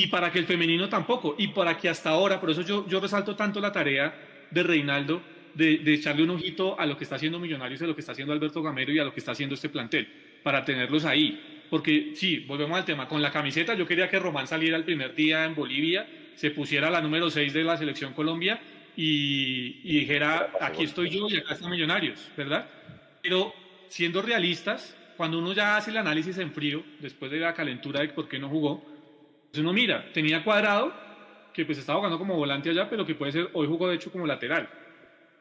[0.00, 3.00] y para que el femenino tampoco, y para que hasta ahora, por eso yo, yo
[3.00, 5.20] resalto tanto la tarea de Reinaldo
[5.52, 8.12] de, de, echarle un ojito a lo que está haciendo Millonarios, a lo que está
[8.12, 10.08] haciendo Alberto Gamero y a lo que está haciendo este plantel,
[10.42, 11.66] para tenerlos ahí.
[11.68, 15.14] Porque sí, volvemos al tema, con la camiseta yo quería que Román saliera el primer
[15.14, 18.58] día en Bolivia, se pusiera la número 6 de la selección Colombia
[18.96, 22.66] y, y dijera, aquí estoy yo y acá están Millonarios, ¿verdad?
[23.20, 23.52] Pero
[23.90, 28.08] siendo realistas, cuando uno ya hace el análisis en frío, después de la calentura de
[28.08, 28.82] por qué no jugó,
[29.40, 30.94] entonces uno mira, tenía cuadrado,
[31.52, 34.12] que pues estaba jugando como volante allá, pero que puede ser, hoy jugó de hecho
[34.12, 34.70] como lateral.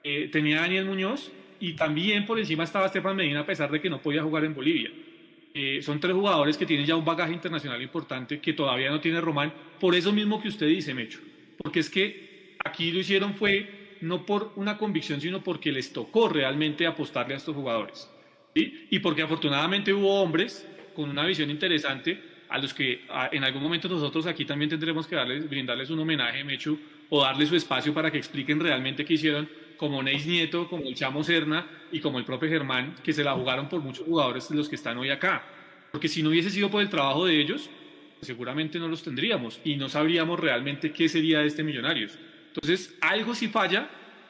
[0.04, 3.90] Eh, tenía Daniel Muñoz y también por encima estaba Estefan Medina a pesar de que
[3.90, 4.92] no podía jugar en Bolivia.
[5.54, 9.22] Eh, son tres jugadores que tienen ya un bagaje internacional importante que todavía no tiene
[9.22, 11.20] Román, por eso mismo que usted dice, Mecho.
[11.58, 16.30] Porque es que aquí lo hicieron fue no por una convicción, sino porque les tocó
[16.30, 18.10] realmente apostarle a estos jugadores.
[18.54, 23.88] Y porque afortunadamente hubo hombres con una visión interesante a los que en algún momento
[23.88, 26.80] nosotros aquí también tendremos que darles, brindarles un homenaje, Mechu,
[27.10, 30.96] o darles su espacio para que expliquen realmente qué hicieron, como Neis Nieto, como el
[30.96, 34.68] Chamo Serna y como el propio Germán, que se la jugaron por muchos jugadores los
[34.68, 35.44] que están hoy acá.
[35.92, 37.70] Porque si no hubiese sido por el trabajo de ellos,
[38.22, 42.18] seguramente no los tendríamos y no sabríamos realmente qué sería de este Millonarios.
[42.48, 43.90] Entonces, algo sí falla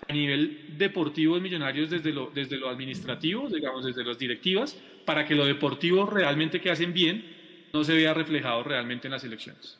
[0.10, 5.26] a nivel deportivo de Millonarios desde lo, desde lo administrativo, digamos, desde las directivas, para
[5.26, 7.24] que lo deportivo realmente que hacen bien
[7.72, 9.78] no se vea reflejado realmente en las elecciones.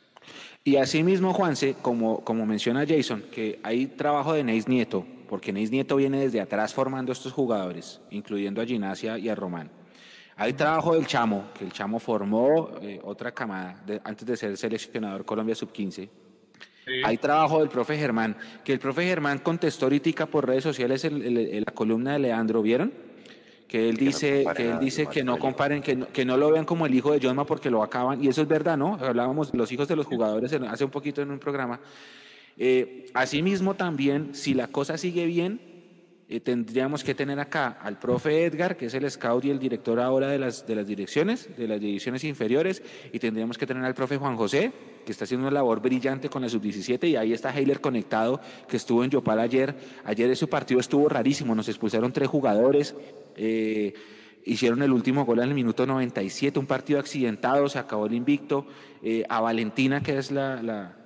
[0.62, 5.72] Y asimismo, Juanse, como, como menciona Jason, que hay trabajo de Neis Nieto, porque Neis
[5.72, 9.68] Nieto viene desde atrás formando estos jugadores, incluyendo a Ginacia y a Román.
[10.36, 15.24] Hay trabajo del Chamo, que el Chamo formó eh, otra camada antes de ser seleccionador
[15.24, 16.08] Colombia Sub-15.
[17.04, 21.64] Hay trabajo del profe Germán, que el profe Germán contestó ahorita por redes sociales en
[21.64, 22.92] la columna de Leandro, ¿vieron?
[23.70, 26.64] que él dice que, él dice que no comparen, que no, que no lo vean
[26.64, 28.98] como el hijo de Josma porque lo acaban, y eso es verdad, ¿no?
[29.00, 31.78] Hablábamos de los hijos de los jugadores hace un poquito en un programa.
[32.56, 35.60] Eh, asimismo también, si la cosa sigue bien,
[36.28, 40.00] eh, tendríamos que tener acá al profe Edgar, que es el scout y el director
[40.00, 43.94] ahora de las, de las direcciones, de las divisiones inferiores, y tendríamos que tener al
[43.94, 44.72] profe Juan José,
[45.04, 48.76] que está haciendo una labor brillante con la sub-17, y ahí está Heiler conectado, que
[48.76, 49.74] estuvo en Yopal ayer.
[50.04, 52.94] Ayer ese partido estuvo rarísimo, nos expulsaron tres jugadores,
[53.36, 53.94] eh,
[54.44, 58.66] hicieron el último gol en el minuto 97, un partido accidentado, se acabó el invicto.
[59.02, 60.99] Eh, a Valentina, que es la, la,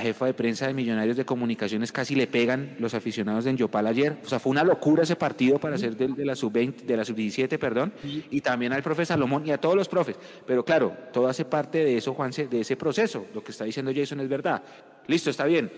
[0.00, 4.18] jefa de prensa de Millonarios de Comunicaciones, casi le pegan los aficionados de Yopal ayer.
[4.24, 7.58] O sea, fue una locura ese partido para ser de, la sub-20, de la sub-17,
[7.58, 10.16] perdón, y también al profe Salomón y a todos los profes.
[10.46, 13.26] Pero claro, todo hace parte de eso, Juanse, de ese proceso.
[13.34, 14.62] Lo que está diciendo Jason es verdad.
[15.06, 15.70] Listo, está bien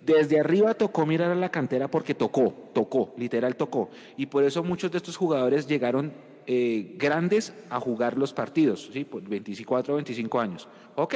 [0.00, 3.90] desde arriba tocó mirar a la cantera porque tocó, tocó, literal tocó.
[4.16, 6.12] Y por eso muchos de estos jugadores llegaron
[6.46, 9.04] eh, grandes a jugar los partidos, ¿sí?
[9.04, 10.68] Por 24 o 25 años.
[10.94, 11.14] Ok,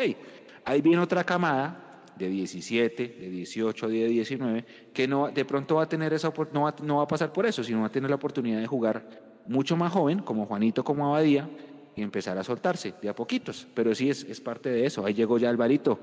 [0.64, 1.81] ahí viene otra camada
[2.16, 6.62] de 17, de 18, de 19, que no, de pronto va a tener esa no
[6.62, 9.08] va, no va a pasar por eso, sino va a tener la oportunidad de jugar
[9.46, 11.48] mucho más joven, como Juanito, como Abadía,
[11.96, 13.66] y empezar a soltarse de a poquitos.
[13.74, 15.04] Pero sí es, es parte de eso.
[15.04, 15.98] Ahí llegó ya Alvarito.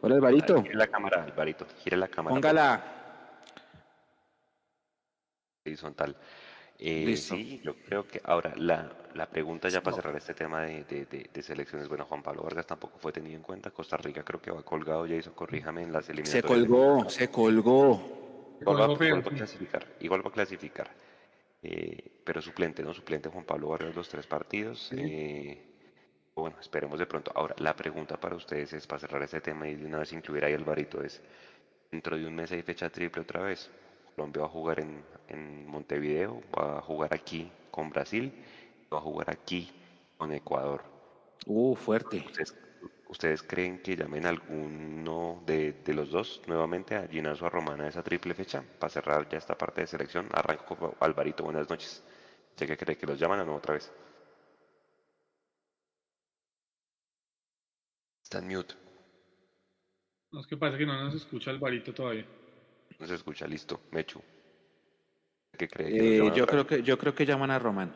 [0.00, 0.62] Hola, Alvarito.
[0.62, 1.66] Gire la cámara, Alvarito.
[1.82, 2.34] Gire la cámara.
[2.34, 2.84] Póngala.
[5.64, 6.16] Horizontal.
[6.84, 10.82] Eh, sí, yo creo que ahora la, la pregunta ya para cerrar este tema de,
[10.82, 14.42] de, de, selecciones, bueno, Juan Pablo Vargas tampoco fue tenido en cuenta, Costa Rica creo
[14.42, 16.42] que va colgado, ya hizo, corríjame en las eliminatorias.
[16.42, 18.56] Se colgó, se colgó.
[18.60, 20.90] Igual va, a clasificar, igual va a clasificar.
[21.62, 22.92] Eh, pero suplente, ¿no?
[22.92, 24.90] Suplente Juan Pablo Vargas los tres partidos.
[24.96, 25.62] Eh,
[26.34, 27.30] bueno, esperemos de pronto.
[27.32, 30.44] Ahora, la pregunta para ustedes es, para cerrar este tema y de una vez incluir
[30.44, 31.22] ahí Alvarito, es,
[31.92, 33.70] dentro de un mes hay fecha triple otra vez.
[34.14, 38.32] Colombia va a jugar en, en Montevideo, va a jugar aquí con Brasil,
[38.92, 39.70] va a jugar aquí
[40.16, 40.82] con Ecuador.
[41.46, 42.24] Uh, fuerte.
[43.08, 47.86] ¿Ustedes, creen que llamen a alguno de, de, los dos nuevamente a Ginazo a Romana
[47.86, 48.64] esa triple fecha?
[48.78, 52.02] Para cerrar ya esta parte de selección, arranco con Alvarito, buenas noches.
[52.56, 53.92] Sé que cree que los llaman o no otra vez.
[58.22, 58.74] Está en mute.
[60.30, 62.26] No, es que parece que no nos escucha Alvarito todavía.
[63.02, 63.80] No se escucha, listo.
[63.90, 64.22] Mechu.
[65.58, 66.18] ¿Qué cree?
[66.18, 67.92] Eh, yo, creo que, yo creo que llaman a Román.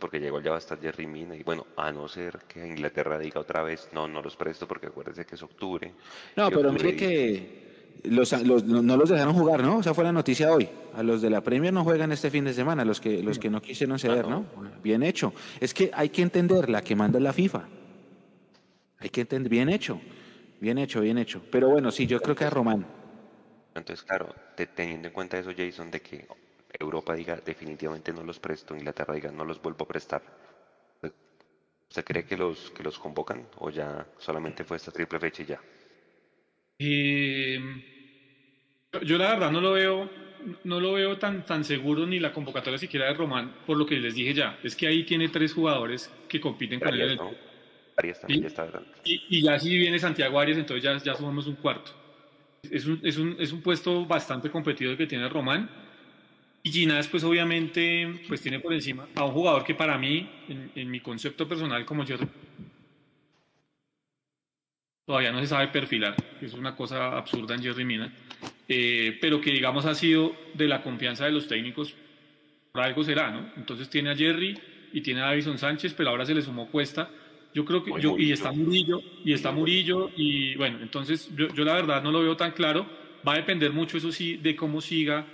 [0.00, 3.18] porque llegó ya va a estar Jerry Mina y bueno, a no ser que Inglaterra
[3.18, 5.92] diga otra vez, no, no los presto porque acuérdense que es octubre.
[6.36, 9.76] No, pero mire que los, no los dejaron jugar, ¿no?
[9.76, 10.66] O sea, fue la noticia hoy.
[10.94, 13.50] A los de la Premier no juegan este fin de semana, los que, los que
[13.50, 14.46] no quisieron ceder, ah, ¿no?
[14.82, 15.34] Bien hecho.
[15.60, 17.68] Es que hay que entender, la que manda la FIFA.
[19.00, 20.00] Hay que entender, bien hecho,
[20.60, 21.42] bien hecho, bien hecho.
[21.50, 22.97] Pero bueno, sí, yo creo que a Román.
[23.74, 24.34] Entonces, claro,
[24.74, 26.26] teniendo en cuenta eso, Jason, de que
[26.78, 30.22] Europa diga definitivamente no los presto, Inglaterra diga no los vuelvo a prestar.
[31.88, 35.46] ¿Usted cree que los, que los convocan o ya solamente fue esta triple fecha y
[35.46, 35.60] ya?
[36.78, 37.58] Eh,
[39.02, 40.08] yo la verdad no lo veo,
[40.64, 43.96] no lo veo tan, tan seguro ni la convocatoria siquiera de Román, por lo que
[43.96, 44.58] les dije ya.
[44.62, 47.18] Es que ahí tiene tres jugadores que compiten con él.
[49.04, 51.90] y, ya si viene Santiago Arias, entonces ya, ya somos un cuarto.
[52.62, 55.68] Es un, es, un, es un puesto bastante competido que tiene Román.
[56.62, 60.70] Y Ginás, pues obviamente, pues tiene por encima a un jugador que para mí, en,
[60.74, 62.16] en mi concepto personal, como yo
[65.08, 68.12] todavía no se sabe perfilar, es una cosa absurda en Jerry Mina,
[68.68, 71.94] eh, pero que digamos ha sido de la confianza de los técnicos,
[72.70, 73.50] por algo será, ¿no?
[73.56, 74.60] Entonces tiene a Jerry
[74.92, 77.08] y tiene a Davison Sánchez, pero ahora se le sumó Cuesta,
[77.54, 81.64] yo creo que, yo, y está Murillo, y está Murillo, y bueno, entonces yo, yo,
[81.64, 82.86] la verdad no lo veo tan claro,
[83.26, 85.26] va a depender mucho, eso sí, de cómo siga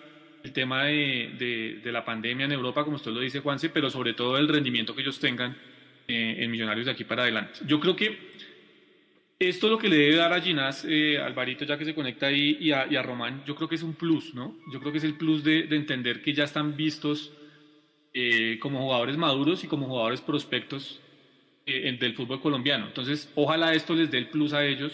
[0.43, 3.91] el tema de, de, de la pandemia en Europa, como usted lo dice, Juanse, pero
[3.91, 5.57] sobre todo el rendimiento que ellos tengan
[6.07, 7.61] eh, en Millonarios de aquí para adelante.
[7.67, 8.35] Yo creo que
[9.39, 12.59] esto lo que le debe dar a Ginás, eh, Alvarito, ya que se conecta ahí,
[12.61, 14.55] y a, Román, yo creo que es un plus, ¿no?
[14.71, 17.33] Yo creo que es el plus de, entender que ya están vistos
[18.12, 21.01] eh, como jugadores maduros y como jugadores prospectos
[21.67, 22.87] eh, del fútbol colombiano.
[22.87, 24.93] Entonces, ojalá esto les dé el plus a ellos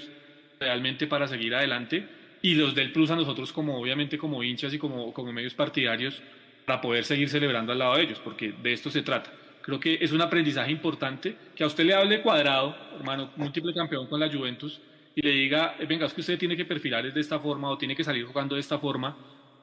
[0.58, 2.06] realmente para seguir adelante
[2.42, 5.54] y los dé el plus a nosotros como, obviamente, como hinchas y como, como medios
[5.54, 6.22] partidarios
[6.64, 9.32] para poder seguir celebrando al lado de ellos, porque de esto se trata.
[9.62, 14.06] Creo que es un aprendizaje importante que a usted le hable cuadrado, hermano, múltiple campeón
[14.06, 14.80] con la Juventus,
[15.14, 17.76] y le diga, eh, venga, es que usted tiene que perfilar de esta forma o
[17.76, 19.16] tiene que salir jugando de esta forma.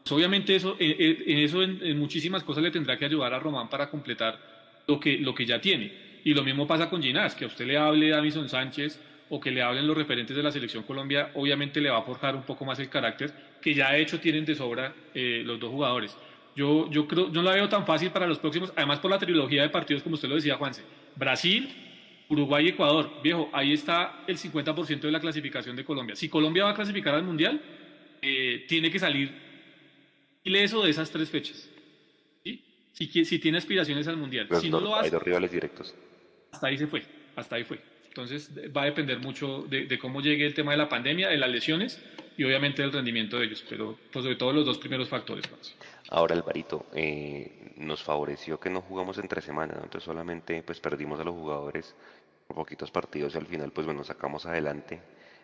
[0.04, 3.40] Pues obviamente eso, eh, eh, en, eso en, muchísimas cosas le tendrá que ayudar a
[3.40, 6.07] Román para completar lo que, lo que ya tiene.
[6.28, 9.00] Y lo mismo pasa con Ginás, que a usted le hable Davison Sánchez
[9.30, 12.36] o que le hablen los referentes de la selección Colombia, obviamente le va a forjar
[12.36, 16.18] un poco más el carácter que ya de hecho tienen de sobra los dos jugadores.
[16.54, 19.62] Yo, yo creo, no la veo tan fácil para los próximos, además por la trilogía
[19.62, 20.84] de partidos, como usted lo decía, Juanse.
[21.16, 21.74] Brasil,
[22.28, 23.10] Uruguay y Ecuador.
[23.24, 26.18] Viejo, ahí está el 50% de la clasificación de Colombia.
[26.18, 27.62] Si Colombia va a clasificar al Mundial,
[28.22, 29.32] eh, tiene que salir
[30.44, 31.70] ileso de esas tres fechas.
[32.44, 32.62] ¿sí?
[32.92, 34.50] Si, si tiene aspiraciones al Mundial.
[34.60, 35.96] si no, lo hace, hay dos rivales directos.
[36.52, 37.04] Hasta ahí se fue,
[37.36, 37.80] hasta ahí fue.
[38.08, 41.50] Entonces va a depender mucho de, cómo llegue el tema de la pandemia, de las
[41.50, 42.02] lesiones
[42.36, 45.46] y obviamente del rendimiento de ellos, pero pues, sobre todo los dos primeros factores.
[45.48, 45.74] Juanse.
[46.10, 51.24] Ahora Alvarito, eh, nos favoreció que no jugamos entre semanas, entonces solamente pues perdimos a
[51.24, 51.96] los jugadores
[52.48, 55.00] por poquitos partidos y al final pues bueno, sacamos adelante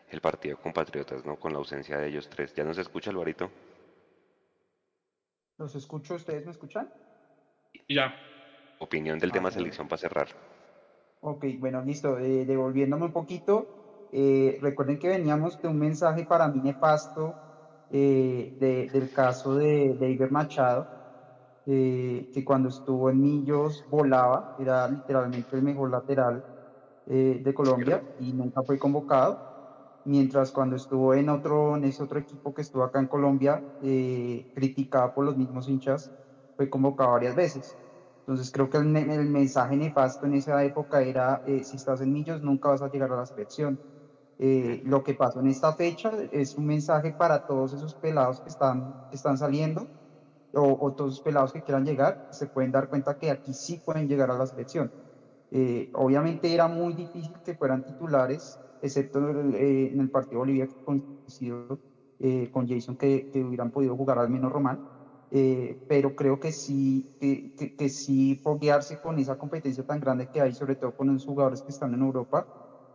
[0.10, 1.36] el partido con Patriotas, ¿no?
[1.36, 2.54] Con la ausencia de ellos tres.
[2.56, 3.52] ¿Ya nos escucha Alvarito?
[5.58, 6.16] ¿Los escucho?
[6.16, 6.92] ¿Ustedes me escuchan?
[7.88, 8.16] Ya.
[8.80, 10.28] Opinión del tema ah, selección para cerrar.
[11.26, 12.18] Ok, bueno, listo.
[12.20, 13.70] Eh, devolviéndome un poquito,
[14.12, 17.38] eh, recuerden que veníamos de un mensaje para mí nefasto
[17.90, 20.90] eh, del caso de, de Machado,
[21.66, 26.44] eh, que cuando estuvo en Millos volaba, era literalmente el mejor lateral
[27.08, 29.42] eh, de Colombia y nunca fue convocado,
[30.06, 33.64] mientras cuando estuvo en, otro, en ese otro equipo que estuvo acá en Colombia,
[34.54, 36.14] criticado por los mismos hinchas,
[36.56, 37.78] fue convocado varias veces.
[38.26, 42.42] Entonces creo que el, el mensaje nefasto en esa época era, si estás en Millos
[42.42, 43.80] nunca vas a llegar a la selección.
[44.40, 48.50] Eh, lo que pasó en esta fecha es un mensaje para todos esos pelados que
[48.50, 49.90] están, están saliendo
[50.54, 54.08] o, todos esos pelados que quieran llegar, se pueden dar cuenta que aquí sí pueden
[54.08, 54.92] llegar a la selección.
[55.52, 61.80] Eh, obviamente era muy difícil que fueran titulares, excepto en el, partido Bolivia que coincidió
[62.20, 64.84] eh, con Jason que, que, hubieran podido jugar al menos Román,
[65.88, 70.54] pero creo que sí, que, que, sí foguearse con esa competencia tan grande que hay,
[70.54, 72.48] sobre todo con los jugadores que están en Europa,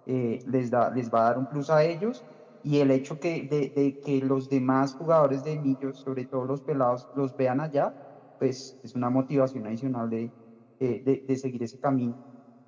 [0.07, 2.25] eh, les, da, les va a dar un plus a ellos
[2.63, 7.09] y el hecho que, de, que los demás jugadores de Millos, sobre todo los pelados,
[7.13, 7.93] los vean allá,
[8.39, 10.33] pues es una motivación adicional de,
[10.79, 12.17] de seguir ese camino.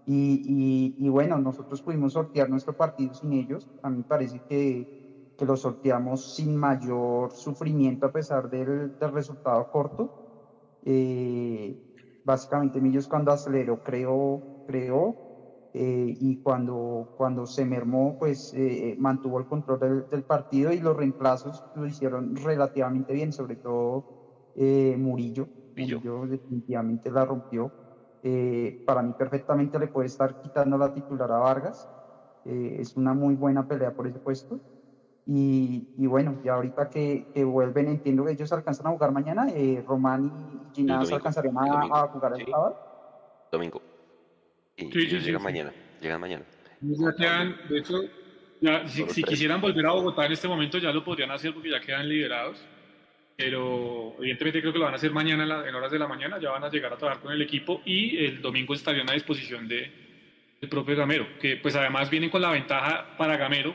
[0.04, 3.68] Y, y, bueno, nosotros pudimos sortear nuestro partido sin ellos.
[3.82, 4.88] A mí me parece que,
[5.40, 10.10] que lo sorteamos sin mayor sufrimiento a pesar del, del resultado corto.
[10.82, 11.76] Eh,
[12.24, 15.16] básicamente Millos cuando aceleró creo creo
[15.74, 19.78] eh, y cuando, cuando se mermó, pues eh, eh, mantuvo el control
[20.10, 24.04] del, partido y los reemplazos lo hicieron relativamente bien, sobre todo
[24.98, 25.48] Murillo.
[25.76, 27.72] Murillo definitivamente la rompió.
[28.22, 31.88] eh, para mí perfectamente le puede estar quitando la titular a Vargas.
[32.44, 34.60] Eh, es una muy buena pelea por ese puesto.
[35.26, 39.48] Y, y bueno, ya ahorita que, que, vuelven, entiendo que ellos alcanzan a jugar mañana.
[39.54, 40.32] Eh, Román
[40.72, 43.46] y Ginás alcanzarán a, jugar el sábado.
[43.52, 43.82] Domingo.
[44.76, 45.72] Y, sí, sí, llegan mañana.
[46.00, 46.44] Llegan mañana.
[46.80, 47.94] Ya quedan, de hecho,
[48.60, 51.70] ya, si, si quisieran volver a Bogotá en este momento ya lo podrían hacer porque
[51.70, 52.64] ya quedan liberados
[53.40, 56.50] pero evidentemente creo que lo van a hacer mañana en, horas de la mañana, ya
[56.50, 59.90] van a llegar a trabajar con el equipo y el domingo estarían a disposición de,
[60.60, 63.74] del propio Gamero, que pues además vienen con la ventaja para Gamero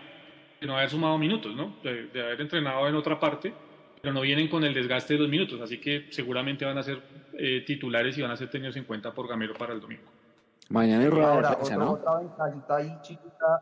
[0.65, 1.75] de no haber sumado minutos, ¿no?
[1.83, 3.53] De, haber entrenado en otra parte,
[4.01, 7.01] pero no vienen con el desgaste de los minutos, así que seguramente van a ser
[7.33, 10.03] eh, titulares y van a ser tenidos en cuenta por Gamero para el domingo.
[10.69, 11.91] Mañana es rueda de ¿no?
[11.91, 13.61] Otra ventajita ahí chiquita,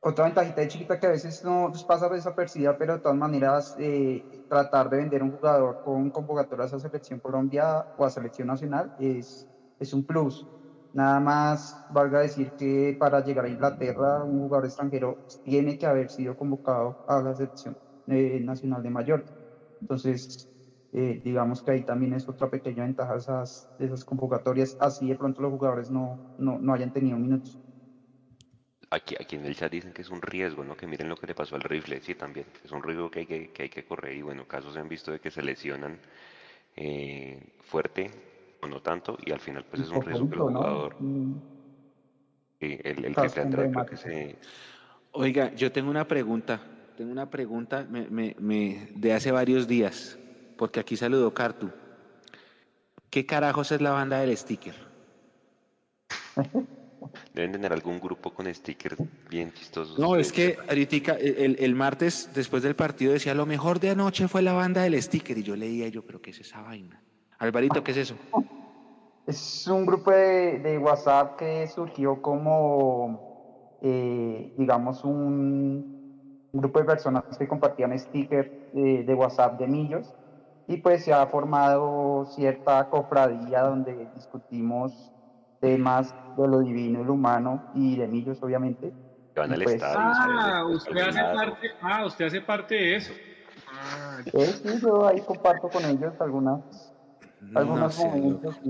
[0.00, 4.24] otra ventajita de chiquita que a veces no pasa desapercibida, pero de todas maneras eh,
[4.48, 9.46] tratar de vender un jugador con convocatorias a selección Colombia o a selección nacional es,
[9.78, 10.44] es un plus.
[10.92, 16.10] Nada más valga decir que para llegar a Inglaterra un jugador extranjero tiene que haber
[16.10, 19.32] sido convocado a la selección eh, nacional de Mallorca.
[19.80, 20.48] Entonces,
[20.92, 25.42] eh, digamos que ahí también es otra pequeña ventaja esas, esas convocatorias, así de pronto
[25.42, 27.60] los jugadores no, no, no hayan tenido minutos.
[28.90, 30.74] Aquí, aquí en el chat dicen que es un riesgo, ¿no?
[30.74, 32.46] Que miren lo que le pasó al rifle, sí, también.
[32.64, 34.88] Es un riesgo que hay que, que hay que correr y bueno, casos se han
[34.88, 36.00] visto de que se lesionan
[36.76, 38.10] eh, fuerte
[38.60, 40.96] o no tanto y al final pues es un riesgo que el jugador...
[41.00, 41.34] Mm.
[42.60, 44.38] el, el que creo que se...
[45.12, 46.60] Oiga, yo tengo una pregunta,
[46.96, 50.18] tengo una pregunta me, me, me, de hace varios días,
[50.56, 51.70] porque aquí saludó Cartu.
[53.10, 54.74] ¿Qué carajos es la banda del sticker?
[57.32, 58.96] Deben tener algún grupo con stickers
[59.30, 59.98] bien chistosos.
[59.98, 64.28] No, es que ahorita el, el, martes después del partido decía lo mejor de anoche
[64.28, 67.00] fue la banda del sticker y yo leía yo, pero ¿qué es esa vaina?
[67.38, 68.16] Alvarito, ¿qué es eso?
[69.26, 73.22] Es un grupo de, de WhatsApp que surgió como,
[73.80, 75.84] eh, digamos, un,
[76.52, 80.14] grupo de personas que compartían stickers de, de WhatsApp de Millos
[80.66, 85.12] y pues se ha formado cierta cofradía donde discutimos
[85.60, 88.94] temas de lo divino y lo humano y de Millos, obviamente.
[89.34, 93.12] Van al pues, estadio, ah, usted hace parte, ah, usted hace parte de eso.
[93.68, 96.60] Ah, sí, yo ahí comparto con ellos algunas,
[97.54, 98.60] algunos momentos.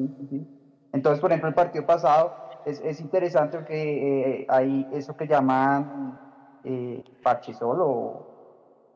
[0.92, 6.18] Entonces, por ejemplo, el partido pasado es, es interesante porque eh, hay eso que llaman
[6.62, 8.26] eh, parche solo o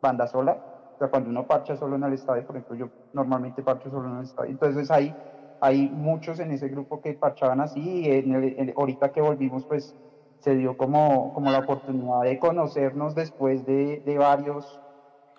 [0.00, 0.52] banda sola.
[0.94, 4.08] O sea, cuando uno parcha solo en el estadio, por ejemplo, yo normalmente parcho solo
[4.08, 4.50] en el estadio.
[4.50, 5.18] Entonces ahí
[5.60, 9.96] hay muchos en ese grupo que parchaban así y en ahorita que volvimos pues
[10.40, 14.81] se dio como, como la oportunidad de conocernos después de, de varios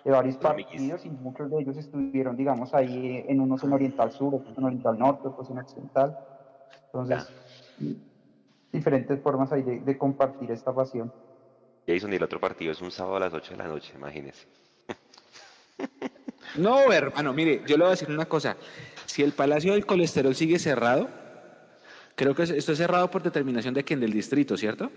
[0.04, 4.34] de varios partidos y muchos de ellos estuvieron digamos ahí en unos en Oriental Sur,
[4.34, 6.18] otros en Oriental Norte, otros en Occidental
[6.86, 7.28] entonces
[8.72, 11.12] diferentes formas ahí de, de, compartir esta pasión
[11.86, 14.46] Jason y el otro partido es un sábado a las 8 de la noche imagínese
[16.58, 18.56] no hermano mire yo le voy a decir una cosa
[19.14, 21.08] si el Palacio del Colesterol sigue cerrado,
[22.16, 24.90] creo que esto es cerrado por determinación de quien del distrito, ¿cierto?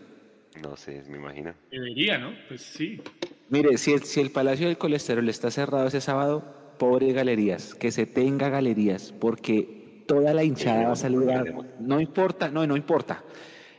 [0.59, 1.53] No sé, me imagino.
[1.69, 2.33] Debería, ¿no?
[2.47, 2.99] Pues sí.
[3.49, 6.43] Mire, si el, si el Palacio del Colesterol está cerrado ese sábado,
[6.77, 11.19] pobre galerías, que se tenga galerías, porque toda la hinchada va a salir.
[11.79, 13.23] No importa, no, no importa.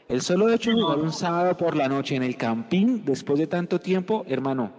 [0.09, 3.47] El solo hecho de jugar un sábado por la noche en el campín, después de
[3.47, 4.73] tanto tiempo, hermano,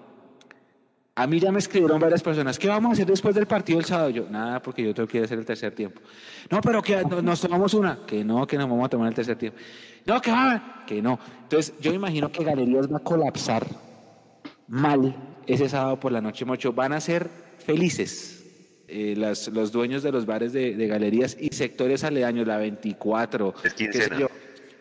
[1.14, 3.86] a mí ya me escribieron varias personas, ¿qué vamos a hacer después del partido el
[3.86, 4.10] sábado?
[4.10, 6.02] Yo, nada, porque yo tengo que hacer el tercer tiempo.
[6.49, 7.99] No, pero que nos tomamos una.
[8.07, 9.60] Que no, que nos vamos a tomar el tercer tiempo.
[10.06, 11.20] No, que va, que no.
[11.44, 13.68] Entonces, yo imagino que Galerías va a colapsar
[14.70, 15.16] mal
[15.48, 16.72] ese sábado por la noche, mucho.
[16.72, 17.28] Van a ser
[17.58, 18.40] felices
[18.88, 23.54] eh, las, los dueños de los bares de, galerías y sectores aledaños, la 24.
[23.64, 24.28] Es quincena.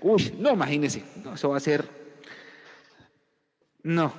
[0.00, 1.02] Uy, no, imagínense.
[1.24, 1.84] No, eso va a ser.
[3.82, 4.12] No,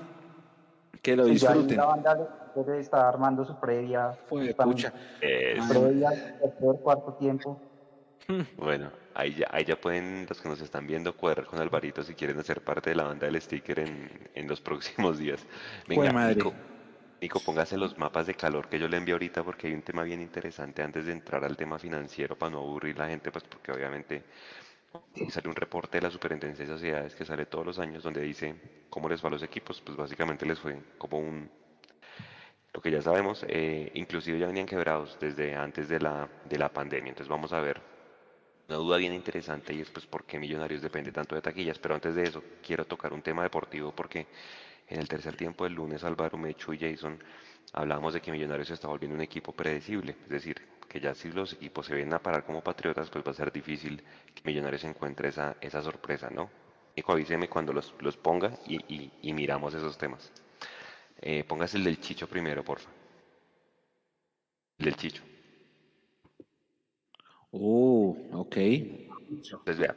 [1.02, 1.78] que lo disfruten.
[1.78, 4.18] La banda debe estar armando su previa.
[4.28, 4.92] Fue, pucha.
[5.20, 6.10] Previa,
[6.40, 7.62] tercer, cuarto tiempo.
[8.58, 12.14] Bueno, ahí ya, ahí ya pueden, los que nos están viendo, cuadrar con Alvarito si
[12.14, 15.46] quieren hacer parte de la banda del sticker en, en los próximos días.
[15.88, 16.54] Venga, Nico,
[17.22, 20.04] Nico, póngase los mapas de calor que yo le envío ahorita porque hay un tema
[20.04, 23.72] bien interesante antes de entrar al tema financiero para no aburrir la gente, pues porque
[23.72, 24.24] obviamente
[25.30, 28.56] sale un reporte de la Superintendencia de Sociedades que sale todos los años donde dice
[28.90, 31.50] cómo les va a los equipos, pues básicamente les fue como un,
[32.74, 36.70] lo que ya sabemos, eh, inclusive ya venían quebrados desde antes de la, de la
[36.70, 37.99] pandemia, entonces vamos a ver
[38.70, 41.96] una duda bien interesante y es pues por qué Millonarios depende tanto de taquillas, pero
[41.96, 44.28] antes de eso quiero tocar un tema deportivo porque
[44.88, 47.20] en el tercer tiempo del lunes Álvaro, Mecho y Jason
[47.74, 51.32] hablábamos de que Millonarios se está volviendo un equipo predecible, es decir, porque ya si
[51.32, 54.04] los equipos se vienen a parar como Patriotas, pues va a ser difícil
[54.36, 56.52] que Millonarios encuentre esa, esa sorpresa, ¿no?
[56.96, 60.32] Nico, avíseme cuando los, los ponga y, y, miramos esos temas.
[61.22, 62.90] Eh, póngase el del Chicho primero, porfa.
[64.78, 65.29] El del Chicho.
[67.52, 68.58] Oh, ok.
[68.58, 69.96] Entonces, vea,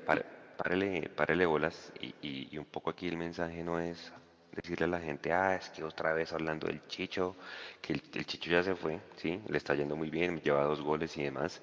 [0.56, 2.14] párele, párele bolas y,
[2.50, 4.12] y un poco aquí el mensaje no es
[4.52, 7.36] decirle a la gente, ah, es que otra vez hablando del Chicho,
[7.80, 11.16] que el, Chicho ya se fue, sí, le está yendo muy bien, lleva dos goles
[11.16, 11.62] y demás.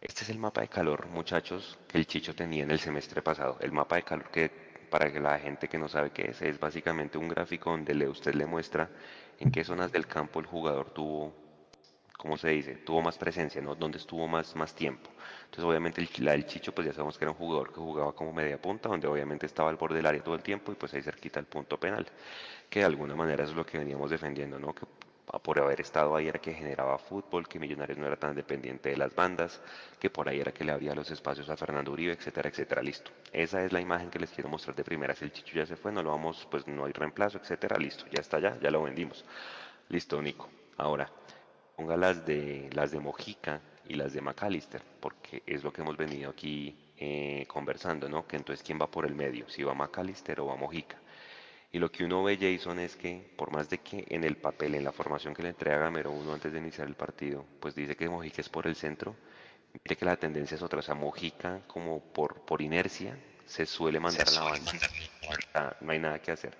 [0.00, 3.58] Este es el mapa de calor, muchachos, que el Chicho tenía en el semestre pasado.
[3.60, 4.50] El mapa de calor que,
[4.90, 8.08] para que la gente que no sabe qué es, es básicamente un gráfico donde le,
[8.08, 8.90] usted le muestra
[9.38, 11.34] en qué zonas del campo el jugador tuvo
[12.16, 12.74] ¿cómo se dice?
[12.76, 13.74] Tuvo más presencia, ¿no?
[13.74, 15.10] Donde estuvo más, más tiempo.
[15.44, 18.12] Entonces, obviamente, el, la del Chicho, pues ya sabemos que era un jugador que jugaba
[18.12, 20.92] como media punta, donde obviamente estaba al borde del área todo el tiempo y pues
[20.94, 22.06] ahí cerquita el punto penal.
[22.70, 24.74] Que de alguna manera eso es lo que veníamos defendiendo, ¿no?
[24.74, 24.86] Que
[25.42, 28.96] por haber estado ahí era que generaba fútbol, que Millonarios no era tan dependiente de
[28.96, 29.60] las bandas,
[29.98, 33.10] que por ahí era que le abría los espacios a Fernando Uribe, etcétera, etcétera, listo.
[33.32, 35.14] Esa es la imagen que les quiero mostrar de primera.
[35.14, 38.04] Si el Chicho ya se fue, no lo vamos, pues no hay reemplazo, etcétera, listo,
[38.10, 39.24] ya está ya, ya lo vendimos.
[39.88, 40.48] Listo, Nico.
[40.78, 41.10] Ahora,
[41.76, 45.96] ponga las de, las de Mojica y las de McAllister, porque es lo que hemos
[45.96, 48.26] venido aquí eh, conversando, ¿no?
[48.26, 49.48] Que entonces, ¿quién va por el medio?
[49.48, 50.96] Si va McAllister o va Mojica.
[51.72, 54.74] Y lo que uno ve, Jason, es que por más de que en el papel,
[54.74, 57.96] en la formación que le entrega Gamero uno antes de iniciar el partido, pues dice
[57.96, 59.14] que Mojica es por el centro,
[59.74, 64.00] mire que la tendencia es otra, o sea, Mojica como por, por inercia se suele
[64.00, 64.72] mandar a la banda.
[65.80, 66.56] No hay nada que hacer.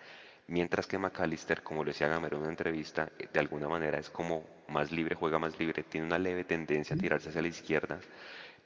[0.48, 4.10] Mientras que McAllister, como lo decía Gamero en una entrevista, eh, de alguna manera es
[4.10, 8.00] como más libre, juega más libre, tiene una leve tendencia a tirarse hacia la izquierda.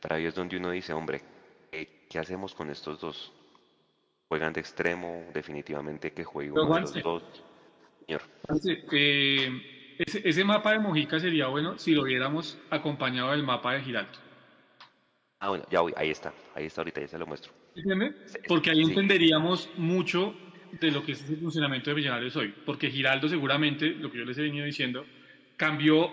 [0.01, 1.21] Para ahí es donde uno dice, hombre,
[1.73, 3.33] eh, ¿qué hacemos con estos dos?
[4.29, 7.23] Juegan de extremo, definitivamente que juegue uno de los dos.
[8.07, 8.23] Señor.
[8.93, 14.19] Eh, ese, mapa de Mojica sería bueno si lo viéramos acompañado del mapa de Giraldo.
[15.41, 17.53] Ah, bueno, ya voy, ahí está, ahí está ahorita, ya se lo muestro.
[18.49, 20.35] Porque ahí entenderíamos mucho
[20.81, 24.25] de lo que es el funcionamiento de Millonarios hoy, porque Giraldo seguramente, lo que yo
[24.25, 25.05] les he venido diciendo,
[25.61, 26.11] cambió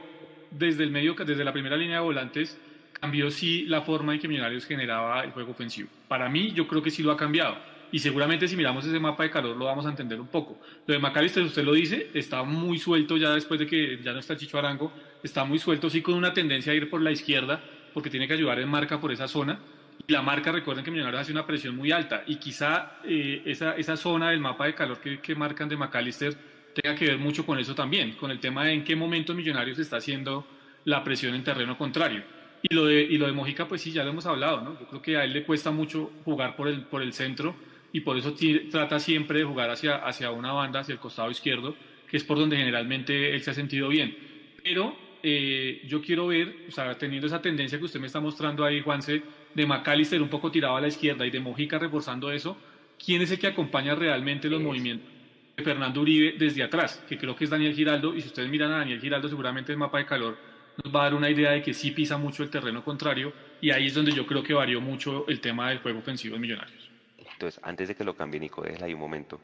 [0.51, 2.59] desde el medio, desde la primera línea de volantes,
[2.99, 5.87] cambió sí la forma en que Millonarios generaba el juego ofensivo.
[6.09, 7.55] Para mí, yo creo que sí lo ha cambiado.
[7.89, 10.59] Y seguramente si miramos ese mapa de calor lo vamos a entender un poco.
[10.85, 14.19] Lo de Macalister, usted lo dice, está muy suelto ya después de que ya no
[14.19, 14.91] está Chicho Arango,
[15.23, 17.63] está muy suelto, sí con una tendencia a ir por la izquierda,
[17.93, 19.59] porque tiene que ayudar en marca por esa zona
[20.05, 23.77] y la marca, recuerden que Millonarios hace una presión muy alta y quizá eh, esa,
[23.77, 26.35] esa, zona del mapa de calor que, que, marcan de McAllister
[26.81, 29.79] tenga que ver mucho con eso también, con el tema de en qué momento Millonarios
[29.79, 30.45] está haciendo
[30.85, 32.23] la presión en terreno contrario.
[32.61, 34.79] Y lo de, y lo de Mojica, pues sí, ya lo hemos hablado, ¿no?
[34.79, 37.55] Yo creo que a él le cuesta mucho jugar por el, por el centro
[37.91, 38.35] y por eso
[38.69, 41.75] trata siempre de jugar hacia, hacia una banda, hacia el costado izquierdo,
[42.09, 44.15] que es por donde generalmente él se ha sentido bien.
[44.63, 48.63] Pero eh, yo quiero ver, o sea, teniendo esa tendencia que usted me está mostrando
[48.65, 49.23] ahí, Juanse,
[49.53, 52.57] de McAllister un poco tirado a la izquierda y de Mojica reforzando eso,
[53.03, 55.16] ¿quién es el que acompaña realmente los movimientos de
[55.63, 57.03] Fernando Uribe desde atrás?
[57.07, 59.77] Que creo que es Daniel Giraldo, y si ustedes miran a Daniel Giraldo, seguramente el
[59.77, 60.38] mapa de calor
[60.84, 63.71] nos va a dar una idea de que sí pisa mucho el terreno contrario, y
[63.71, 66.89] ahí es donde yo creo que varió mucho el tema del juego ofensivo de Millonarios.
[67.17, 69.39] Entonces, antes de que lo cambie Nico, déjela ahí un momento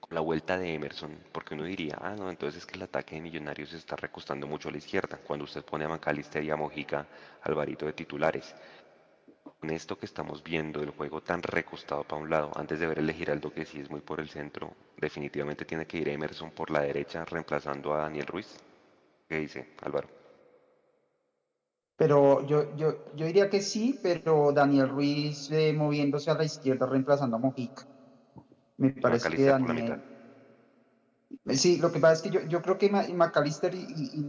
[0.00, 3.16] con la vuelta de Emerson, porque uno diría, ah, no, entonces es que el ataque
[3.16, 6.50] de Millonarios se está recostando mucho a la izquierda, cuando usted pone a McAllister y
[6.50, 7.06] a Mojica,
[7.42, 8.54] Alvarito de titulares
[9.58, 12.98] con esto que estamos viendo, el juego tan recostado para un lado, antes de ver
[12.98, 16.70] el Giraldo que sí es muy por el centro, definitivamente tiene que ir Emerson por
[16.70, 18.56] la derecha reemplazando a Daniel Ruiz.
[19.28, 20.08] ¿Qué dice Álvaro?
[21.96, 26.86] Pero yo, yo, yo diría que sí, pero Daniel Ruiz eh, moviéndose a la izquierda
[26.86, 27.86] reemplazando a Mojica.
[28.76, 30.00] Me parece que Daniel...
[31.50, 34.26] Sí, lo que pasa es que yo, yo creo que Macalister, y, y,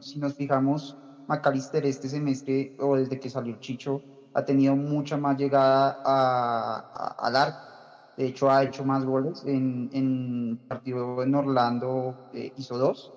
[0.00, 0.96] si nos fijamos,
[1.26, 4.00] Macalister este semestre, o desde que salió Chicho,
[4.38, 6.82] ha tenido mucha más llegada a,
[7.18, 7.68] al arco.
[8.16, 9.44] De hecho, ha hecho más goles.
[9.44, 13.12] En, en partido en Orlando eh, hizo dos.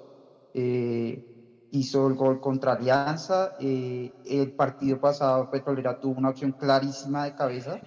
[0.53, 1.23] Eh,
[1.71, 3.53] hizo el gol contra Alianza.
[3.57, 7.79] Eh, el partido pasado, Petrolera tuvo una opción clarísima de cabeza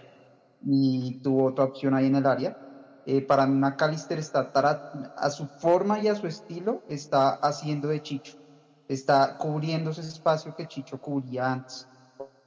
[0.60, 2.56] y tuvo otra opción ahí en el área.
[3.28, 4.50] para mí, McAllister está
[5.16, 8.34] a su forma y a su estilo, está haciendo de Chicho.
[8.88, 11.88] Está cubriendo ese espacio que Chicho cubría antes.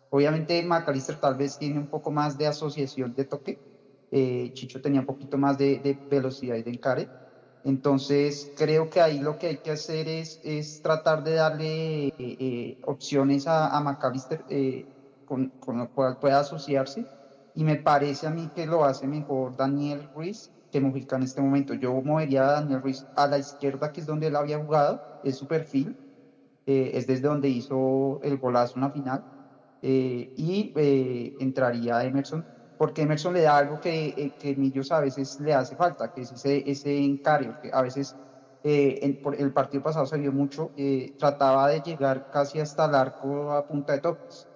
[0.10, 3.62] Obviamente McAllister tal vez tiene un poco más de asociación de toque.
[4.12, 7.12] Eh, Chicho tenía un poquito más de, velocidad y de encare.
[7.64, 10.40] Entonces creo que ahí lo que hay que hacer es,
[10.82, 14.46] tratar de darle eh, eh, opciones a, a McAllister
[15.26, 17.08] con, con lo cual pueda asociarse.
[17.54, 21.42] Y me parece a mí que lo hace mejor Daniel Ruiz que Mujica en este
[21.42, 21.74] momento.
[21.74, 25.38] Yo movería a Daniel Ruiz a la izquierda, que es donde él había jugado, es
[25.38, 25.98] su perfil
[26.68, 29.26] es desde donde hizo el golazo en la final,
[29.82, 30.72] y
[31.40, 32.46] entraría Emerson,
[32.78, 36.32] porque Emerson le da algo que, que Millos a veces le hace falta, que es
[36.32, 38.16] ese, ese encario, que a veces
[38.64, 40.72] en, por el partido pasado se vio mucho,
[41.18, 44.48] trataba de llegar casi hasta el arco a punta de toques.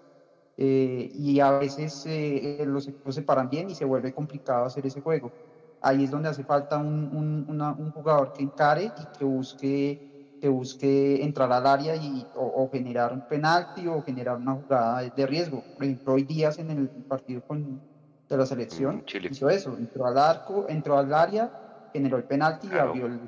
[0.57, 2.03] y a veces
[2.65, 5.34] los equipos se paran bien y se vuelve complicado hacer ese juego
[5.81, 9.99] ahí es donde hace falta un, un, jugador que encare y que busque,
[10.42, 15.28] que busque entrar al área y, o, generar un penalti o generar una jugada de
[15.28, 15.64] riesgo.
[15.76, 17.80] Por ejemplo, hoy días en el partido con,
[18.28, 21.52] de la selección hizo eso, entró al arco, entró al área,
[21.94, 23.20] generó el penalti y abrió el,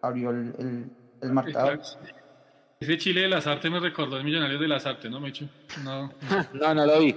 [0.00, 0.88] abrió el,
[1.20, 1.80] el, marcador.
[2.78, 5.48] Ese Chile de las Artes me recordó el Millonario de las Artes, ¿no, Mecho?
[5.82, 6.12] No,
[6.54, 7.16] no, no lo vi.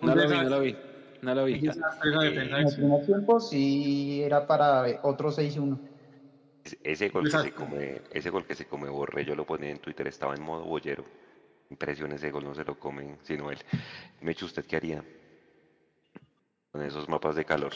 [0.00, 0.76] No lo vi, no lo vi.
[1.20, 1.54] No lo vi.
[1.54, 5.95] en el primer tiempo sí era para otro 6-1.
[6.82, 9.78] Ese gol, que se come, ese gol que se come Borré, yo lo ponía en
[9.78, 11.04] Twitter, estaba en modo bollero.
[11.70, 13.58] Impresión ese gol, no se lo comen, sino él.
[14.20, 15.04] Mecho, ¿usted qué haría
[16.70, 17.72] con esos mapas de calor?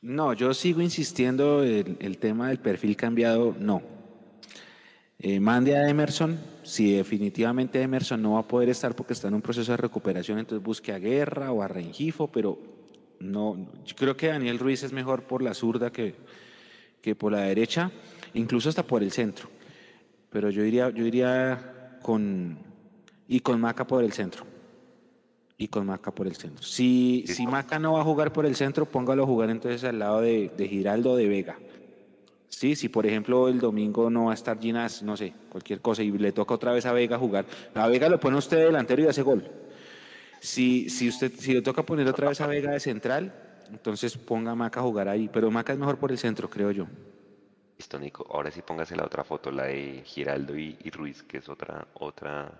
[0.00, 3.82] No, yo sigo insistiendo en el tema del perfil cambiado, no.
[5.18, 9.34] Eh, mande a Emerson, si definitivamente Emerson no va a poder estar porque está en
[9.34, 12.58] un proceso de recuperación, entonces busque a Guerra o a Rengifo, pero
[13.20, 13.56] no,
[13.86, 16.14] yo creo que Daniel Ruiz es mejor por la zurda que,
[17.04, 17.90] que por la derecha,
[18.32, 19.50] incluso hasta por el centro.
[20.30, 22.56] Pero yo iría, yo iría con
[23.28, 24.46] y con Maca por el centro.
[25.58, 26.64] Y con Maca por el centro.
[26.64, 29.98] Si, si Maca no va a jugar por el centro, póngalo a jugar entonces al
[29.98, 31.58] lado de, de Giraldo de Vega.
[32.48, 36.02] Sí, si por ejemplo el domingo no va a estar Ginas, no sé, cualquier cosa,
[36.02, 37.44] y le toca otra vez a Vega jugar,
[37.74, 39.46] a Vega lo pone usted delantero y hace gol.
[40.40, 44.52] Si, si, usted, si le toca poner otra vez a Vega de central, entonces ponga
[44.52, 46.86] a Maca a jugar ahí, pero Maca es mejor por el centro, creo yo.
[47.76, 48.26] Listo, Nico.
[48.30, 52.52] Ahora sí póngase la otra foto, la de Giraldo y, Ruiz, que es otra, otra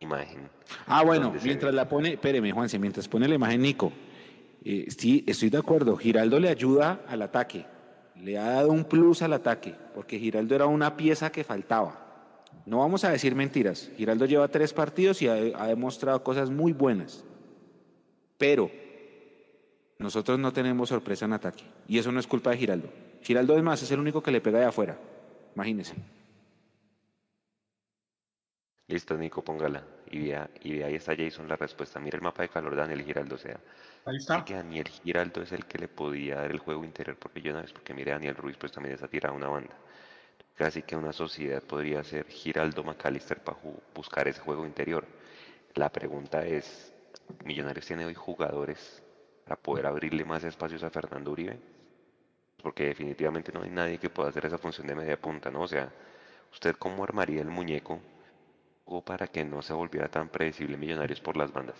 [0.00, 0.48] imagen.
[0.86, 3.92] Ah, bueno, mientras la pone, espéreme, Juanse, mientras pone la imagen Nico,
[4.64, 7.64] eh, sí, estoy de acuerdo, Giraldo le ayuda al ataque,
[8.16, 12.10] le ha dado un plus al ataque, porque Giraldo era una pieza que faltaba.
[12.66, 13.90] No vamos a decir mentiras.
[13.96, 17.24] Giraldo lleva tres partidos y ha, demostrado cosas muy buenas.
[18.38, 18.70] Pero
[20.00, 21.62] nosotros no tenemos sorpresa en ataque.
[21.86, 22.88] Y eso no es culpa de Giraldo.
[23.22, 24.98] Giraldo, es más, es el único que le pega de afuera.
[25.54, 25.94] Imagínense.
[28.88, 29.84] Listo, Nico, póngala.
[30.10, 30.30] Y,
[30.62, 32.00] y ahí está Jason la respuesta.
[32.00, 33.34] Mira el mapa de calor de Daniel Giraldo.
[33.34, 33.60] O sea,
[34.06, 34.42] ahí está.
[34.42, 37.92] que Daniel Giraldo es el que le podía dar el juego interior porque es porque
[37.92, 39.76] mire Daniel Ruiz, pues también está tirado una banda.
[40.56, 43.58] Casi que una sociedad podría ser Giraldo McAllister para
[43.94, 45.06] buscar ese juego interior.
[45.74, 46.90] La pregunta es:
[47.44, 49.02] ¿Millonarios tiene hoy jugadores
[49.50, 51.58] para poder abrirle más espacios a Fernando Uribe?
[52.62, 55.62] Porque definitivamente no hay nadie que pueda hacer esa función de media punta, ¿no?
[55.62, 55.92] O sea,
[56.52, 58.00] ¿usted cómo armaría el muñeco?
[59.06, 61.76] para que no se volviera tan predecible Millonarios por las bandas.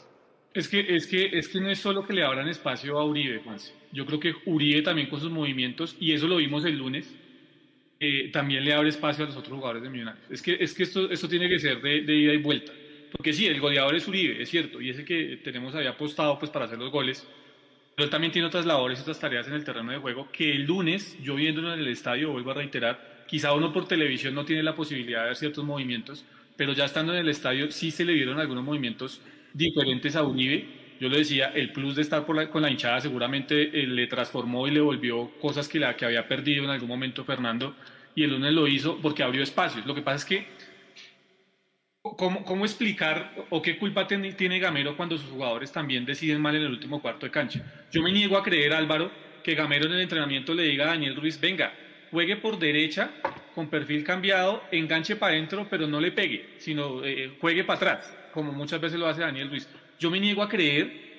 [0.55, 3.41] Es que, es que, es que no es solo que le abran espacio a Uribe,
[3.41, 3.75] Juanse.
[3.91, 7.13] Yo creo que Uribe también con sus movimientos, y eso lo vimos el lunes,
[7.99, 10.25] eh, también le abre espacio a los otros jugadores de Millonarios.
[10.31, 12.73] Es que, es que esto, esto tiene que ser de, ida y vuelta.
[13.11, 16.53] Porque sí, el goleador es Uribe, es cierto, y ese que tenemos ahí apostado pues,
[16.53, 17.27] para hacer los goles,
[17.97, 21.17] él también tiene otras labores otras tareas en el terreno de juego que el lunes,
[21.23, 24.75] yo viéndolo en el estadio, vuelvo a reiterar, quizá uno por televisión no tiene la
[24.75, 26.25] posibilidad de ver ciertos movimientos,
[26.57, 29.21] pero ya estando en el estadio sí se le vieron algunos movimientos
[29.53, 30.67] diferentes a Uribe.
[31.01, 34.71] Yo lo decía, el plus de estar con la hinchada seguramente eh, le transformó y
[34.71, 37.75] le volvió cosas que, la, que había perdido en algún momento Fernando,
[38.15, 39.87] y el lunes lo hizo porque abrió espacios.
[39.87, 40.47] Lo que pasa es que,
[42.03, 46.63] ¿cómo, cómo explicar o qué culpa tiene, Gamero cuando sus jugadores también deciden mal en
[46.63, 47.63] el último cuarto de cancha?
[47.91, 49.11] Yo me niego a creer, Álvaro,
[49.43, 51.73] que Gamero en el entrenamiento le diga a Daniel Ruiz, venga,
[52.11, 53.11] juegue por derecha
[53.55, 58.17] con perfil cambiado, enganche para adentro, pero no le pegue, sino eh, juegue para atrás,
[58.33, 59.69] como muchas veces lo hace Daniel Ruiz.
[59.99, 61.11] Yo me niego a creer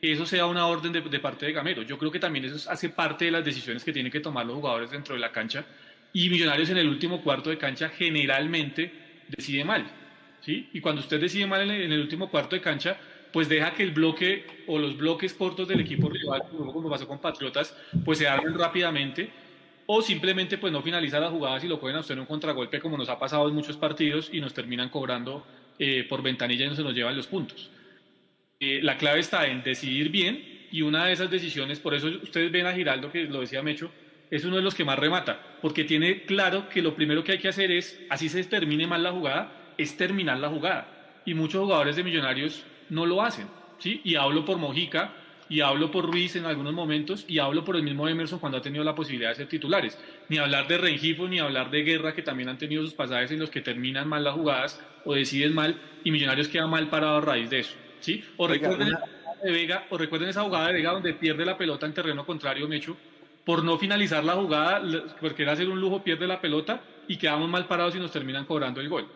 [0.00, 1.82] que eso sea una orden de, parte de Gamero.
[1.82, 4.56] Yo creo que también eso hace parte de las decisiones que tienen que tomar los
[4.56, 5.64] jugadores dentro de la cancha.
[6.12, 8.90] Y Millonarios en el último cuarto de cancha generalmente
[9.28, 9.99] decide mal.
[10.46, 12.98] Y cuando usted decide mal en el, en último cuarto de cancha,
[13.32, 17.18] pues deja que el bloque o los bloques cortos del equipo rival, como pasó con
[17.18, 19.30] Patriotas, pues se armen rápidamente
[19.86, 23.08] o simplemente pues no finalizar las jugadas y lo pueden hacer un contragolpe como nos
[23.08, 25.44] ha pasado en muchos partidos y nos terminan cobrando
[25.78, 27.70] eh, por ventanilla y no se nos llevan los puntos.
[28.60, 32.52] Eh, la clave está en decidir bien y una de esas decisiones, por eso ustedes
[32.52, 33.90] ven a Giraldo, que lo decía Mecho,
[34.30, 37.38] es uno de los que más remata, porque tiene claro que lo primero que hay
[37.38, 40.86] que hacer es, así se termine mal la jugada, es terminar la jugada.
[41.24, 43.46] Y muchos jugadores de Millonarios no lo hacen,
[43.78, 44.00] ¿sí?
[44.04, 45.12] Y hablo por Mojica,
[45.50, 48.62] y hablo por Ruiz en algunos momentos y hablo por el mismo Emerson cuando ha
[48.62, 49.98] tenido la posibilidad de ser titulares.
[50.28, 53.40] Ni hablar de Rengifo ni hablar de Guerra que también han tenido sus pasajes en
[53.40, 55.74] los que terminan mal las jugadas o deciden mal
[56.04, 57.74] y Millonarios queda mal parado a raíz de eso.
[57.98, 58.24] ¿sí?
[58.36, 58.90] O, recuerden,
[59.42, 62.68] de Vega, o recuerden esa jugada de Vega donde pierde la pelota en terreno contrario
[62.68, 62.96] Mecho
[63.44, 64.80] por no finalizar la jugada,
[65.20, 68.44] porque era hacer un lujo, pierde la pelota y quedamos mal parados y nos terminan
[68.44, 69.08] cobrando el gol.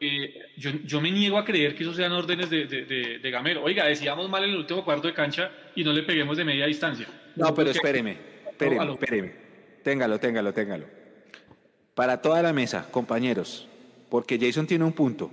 [0.00, 3.64] Eh, yo, yo, me niego a creer que eso sean órdenes de, de, de, Gamero.
[3.64, 6.66] Oiga, decíamos mal en el último cuarto de cancha y no le peguemos de media
[6.66, 7.08] distancia.
[7.34, 8.16] No, pero espéreme,
[8.48, 9.32] espéreme, espéreme.
[9.82, 10.86] Téngalo, téngalo, téngalo.
[11.94, 13.68] Para toda la mesa, compañeros,
[14.08, 15.32] porque Jason tiene un punto.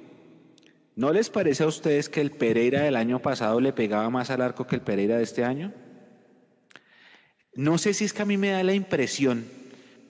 [0.96, 4.42] ¿No les parece a ustedes que el Pereira del año pasado le pegaba más al
[4.42, 5.74] arco que el Pereira de este año?
[7.54, 9.46] No sé si es que a mí me da la impresión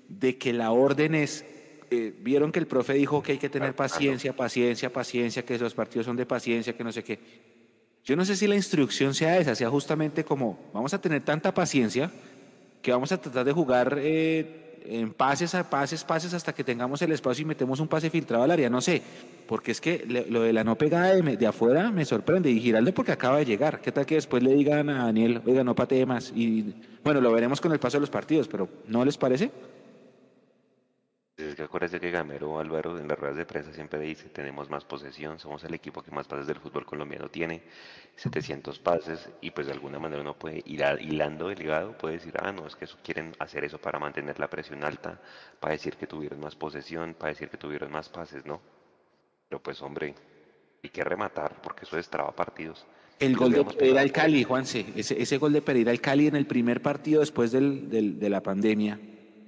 [0.08, 1.44] de que la orden es
[1.92, 5.74] eh, vieron que el profe dijo que hay que tener paciencia, paciencia, paciencia, que los
[5.74, 7.20] partidos son de paciencia, que no sé qué.
[8.04, 11.54] Yo no sé si la instrucción sea esa, sea justamente como vamos a tener tanta
[11.54, 12.12] paciencia
[12.82, 17.02] que vamos a tratar de jugar eh, en pases a pases, pases hasta que tengamos
[17.02, 19.02] el espacio y metemos un pase filtrado al área, no sé,
[19.48, 23.12] porque es que lo de la no pegada de, afuera me sorprende y Giraldo porque
[23.12, 26.32] acaba de llegar, ¿qué tal que después le digan a Daniel, oiga, no patee más?
[26.36, 29.50] Y bueno, lo veremos con el paso de los partidos, pero ¿no les parece?
[31.38, 34.86] Es que acuérdate que Gamero Álvaro en las ruedas de prensa siempre dice, tenemos más
[34.86, 37.62] posesión, somos el equipo que más pases del fútbol colombiano tiene,
[38.16, 42.36] 700 pases, y pues de alguna manera uno puede ir hilando el ligado, puede decir,
[42.40, 45.20] ah, no, es que eso, quieren hacer eso para mantener la presión alta,
[45.60, 48.62] para decir que tuvieron más posesión, para decir que tuvieron más pases, ¿no?
[49.50, 50.16] Pero pues hombre,
[50.82, 52.86] hay que rematar, porque eso destraba partidos.
[53.20, 56.38] El gol de Pereira al Cali, Juanse, ese, ese gol de Pereira al Cali en
[56.38, 58.98] el primer partido después del, del, de la pandemia,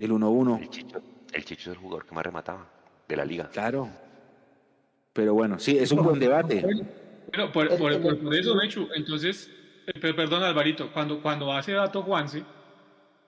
[0.01, 2.67] el 1-1 el Chicho es el jugador que más remataba
[3.07, 3.49] de la liga.
[3.49, 3.89] Claro.
[5.13, 6.61] Pero bueno, sí, es un buen debate.
[6.61, 9.51] Bueno, por, eso, Mechu, entonces,
[9.85, 12.43] eh, perdón Alvarito, cuando, cuando hace dato Juanse,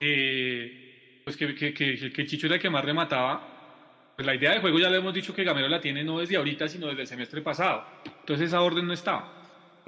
[0.00, 4.60] eh, pues que, que, que, Chicho era el que más remataba, pues la idea de
[4.60, 7.06] juego ya le hemos dicho que Gamero la tiene no desde ahorita, sino desde el
[7.06, 7.84] semestre pasado.
[8.04, 9.36] Entonces esa orden no estaba.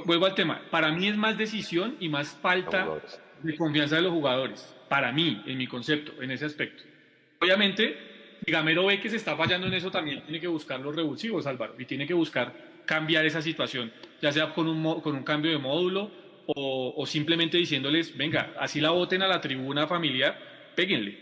[0.04, 2.88] Vuelvo al tema, para mí es más decisión y más falta
[3.42, 6.82] de confianza de los jugadores, para mí, en mi concepto, en ese aspecto.
[7.40, 8.11] Obviamente,
[8.44, 11.46] si Gamero ve que se está fallando en eso, también tiene que buscar los revulsivos,
[11.46, 12.52] Álvaro, y tiene que buscar
[12.84, 16.10] cambiar esa situación, ya sea con un, con un cambio de módulo
[16.46, 20.36] o, simplemente diciéndoles, venga, así la voten a la tribuna familiar,
[20.74, 21.16] péguenle.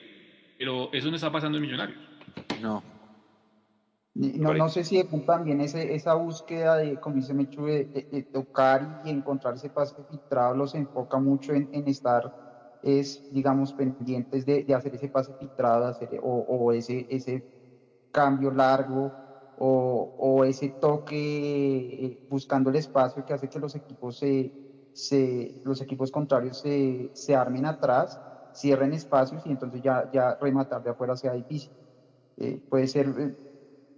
[0.58, 1.98] Pero eso no está pasando en Millonarios.
[2.60, 2.82] No.
[4.14, 9.10] No, no sé si también ese, esa búsqueda de, como dice Mechu, de, tocar y
[9.10, 12.49] encontrar ese pase filtrado los enfoca mucho en, en estar
[12.82, 17.44] es, digamos, pendientes de, de hacer ese pase filtrado hacer, o, o, ese, ese
[18.10, 19.14] cambio largo
[19.54, 21.16] o, o ese toque
[22.06, 24.52] eh, buscando el espacio que hace que los equipos, se,
[24.92, 28.20] se, los equipos contrarios se, se, armen atrás,
[28.52, 31.72] cierren espacios y entonces ya, ya rematar de afuera sea difícil.
[32.36, 33.34] Eh, puede ser eh,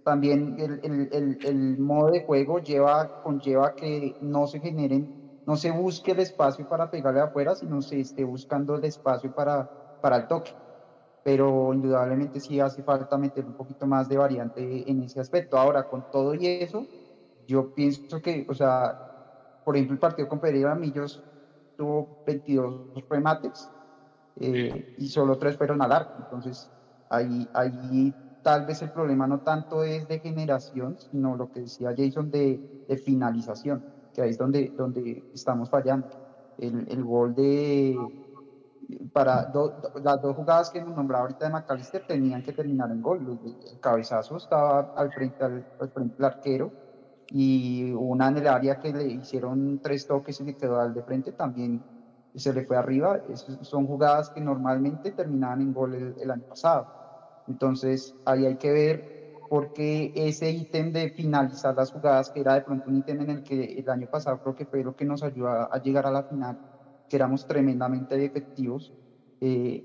[0.03, 5.11] también el, el, el, el, modo de juego lleva, conlleva que no se generen
[5.45, 9.69] no se busque el espacio para pegarle afuera, sino se esté buscando el espacio para,
[9.99, 10.51] para el toque.
[11.23, 15.57] Pero indudablemente sí hace falta meter un poquito más de variante en ese aspecto.
[15.57, 16.89] Ahora, con todo y eso,
[17.47, 18.99] yo pienso que, o sea,
[19.63, 21.23] por ejemplo, el partido con Pereira Millos
[21.75, 23.73] tuvo 22 remates
[24.35, 26.13] eh, y solo tres fueron al arco.
[26.17, 26.71] Entonces,
[27.09, 31.93] ahí, ahí tal vez el problema no tanto es de generación, sino lo que decía
[31.97, 36.07] Jason de, de finalización que ahí es donde, donde estamos fallando.
[36.57, 37.97] El, el gol de.
[39.11, 39.49] Para
[40.03, 43.39] las dos jugadas que hemos nombrado ahorita de McAllister tenían que terminar en gol.
[43.43, 46.71] El cabezazo estaba al frente, al, frente del arquero
[47.29, 51.01] y una en el área que le hicieron tres toques y le quedó al de
[51.01, 51.81] frente también
[52.35, 53.21] se le fue arriba.
[53.61, 56.89] son jugadas que normalmente terminaban en gol el, el año pasado.
[57.47, 59.12] Entonces ahí hay que ver
[59.53, 63.43] porque ese ítem de finalizar las jugadas, que era de pronto un ítem en el
[63.43, 66.23] que el año pasado creo que fue lo que nos ayudó a, llegar a la
[66.23, 66.57] final,
[67.07, 68.91] que éramos tremendamente efectivos.
[69.39, 69.83] Eh,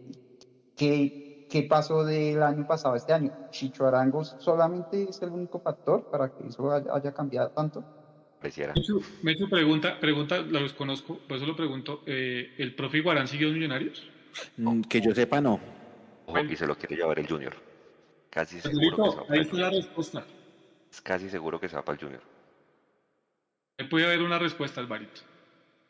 [0.75, 3.31] ¿qué, ¿Qué pasó del año pasado a este año?
[3.51, 7.85] Chicho Arango solamente es el único factor para que eso haya, cambiado tanto.
[9.21, 13.49] Me hizo pregunta, pregunta, lo desconozco, por eso lo pregunto, eh, ¿el profe Iguarán siguió
[13.49, 14.09] en Millonarios?
[14.57, 15.61] Mm, que yo sepa, no.
[16.25, 17.68] Ojo, y se lo quiere llevar el Junior.
[18.31, 20.27] Casi seguro que se va ahí está la respuesta.
[20.91, 22.23] Es casi seguro que se va para el Junior.
[23.91, 25.21] Puede haber una respuesta, Alvarito.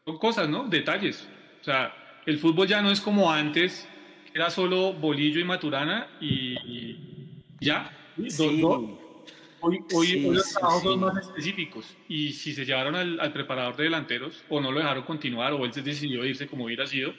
[0.05, 0.65] Son cosas, ¿no?
[0.65, 1.29] Detalles.
[1.61, 3.89] O sea, el fútbol ya no es como antes,
[4.35, 6.57] era solo Bolillo y Maturana y,
[7.61, 7.91] ya.
[8.29, 8.63] Sí.
[9.61, 14.45] Hoy, hoy, los trabajos son más específicos y si se llevaron al, preparador de delanteros
[14.49, 17.13] o no lo dejaron continuar o él se decidió irse como hubiera sido,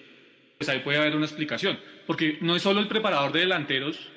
[0.58, 1.78] pues ahí puede haber una explicación.
[2.08, 4.10] Porque no es solo el preparador de delanteros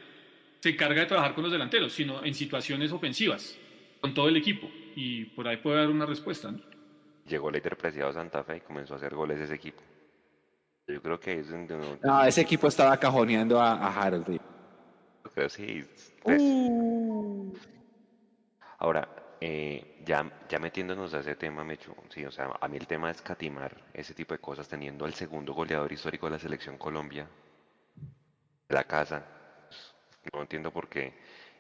[0.62, 3.59] se encarga de trabajar con los delanteros, sino en situaciones ofensivas,
[4.01, 4.70] con todo el equipo.
[4.94, 6.55] Y por ahí puede haber una respuesta.
[7.26, 9.82] Llegó el líder preciado Santa Fe y comenzó a hacer goles ese equipo.
[10.86, 14.40] Yo creo que es No, ese equipo estaba cajoneando a, a Harold.
[15.34, 15.84] Creo sí.
[16.24, 17.52] Uh.
[18.78, 19.09] Ahora,
[19.40, 23.10] eh, ya, ya metiéndonos a ese tema, Mecho, sí, o sea, a mí el tema
[23.10, 27.26] es catimar ese tipo de cosas, teniendo al segundo goleador histórico de la selección Colombia,
[28.68, 29.26] la casa,
[30.32, 31.12] no entiendo por qué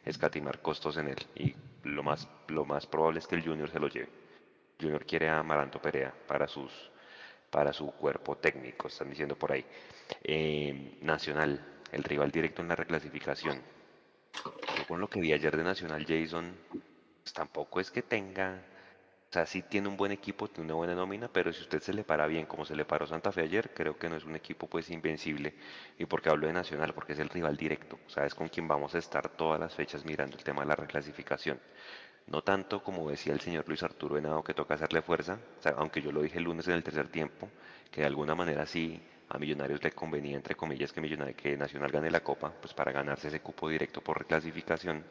[0.04, 1.18] escatimar costos en él.
[1.34, 4.08] Y lo más, lo más probable es que el Junior se lo lleve.
[4.80, 6.72] Junior quiere a Maranto Perea para, sus,
[7.50, 9.64] para su cuerpo técnico, están diciendo por ahí.
[10.22, 13.60] Eh, Nacional, el rival directo en la reclasificación.
[14.76, 16.56] Yo con lo que vi ayer de Nacional, Jason,
[17.22, 18.62] pues tampoco es que tenga
[19.32, 21.94] o sea, sí tiene un buen equipo, tiene una buena nómina, pero si usted se
[21.94, 24.36] le para bien como se le paró Santa Fe ayer, creo que no es un
[24.36, 25.54] equipo pues invencible.
[25.98, 27.98] Y porque hablo de Nacional, porque es el rival directo.
[28.06, 30.68] O sea, es con quien vamos a estar todas las fechas mirando el tema de
[30.68, 31.58] la reclasificación.
[32.26, 35.38] No tanto como decía el señor Luis Arturo Henao que toca hacerle fuerza,
[35.78, 37.48] aunque yo lo dije el lunes en el tercer tiempo,
[37.90, 39.00] que de alguna manera sí
[39.30, 42.92] a Millonarios le convenía, entre comillas, que, Millonarios, que Nacional gane la Copa, pues para
[42.92, 45.02] ganarse ese cupo directo por reclasificación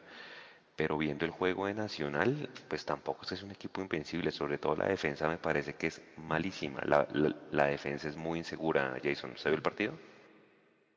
[0.76, 4.88] pero viendo el juego de Nacional, pues tampoco es un equipo invencible, sobre todo la
[4.88, 9.62] defensa me parece que es malísima, la, defensa es muy insegura, Jason, ¿se vio el
[9.62, 9.98] partido?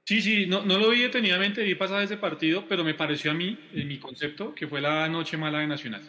[0.06, 3.34] Sí, sí, no, no lo vi detenidamente, vi pasar ese partido, pero me pareció a
[3.34, 6.02] mí, en mi concepto, que fue la noche mala de Nacional.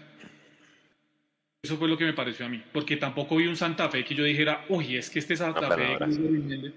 [1.63, 4.15] Eso fue lo que me pareció a mí, porque tampoco vi un Santa Fe que
[4.15, 6.75] yo dijera, uy, es que este Santa Fe de Grigori Méndez,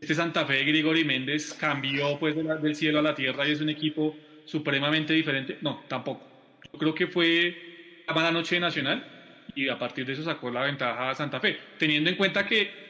[0.00, 3.60] este Santa Fe de Grigori Méndez cambió pues del cielo a la tierra y es
[3.60, 4.16] un equipo
[4.46, 5.58] supremamente diferente.
[5.60, 6.26] No, tampoco.
[6.72, 9.04] Yo creo que fue la mala noche nacional
[9.54, 12.86] y a partir de eso sacó la ventaja a Santa Fe, teniendo en cuenta que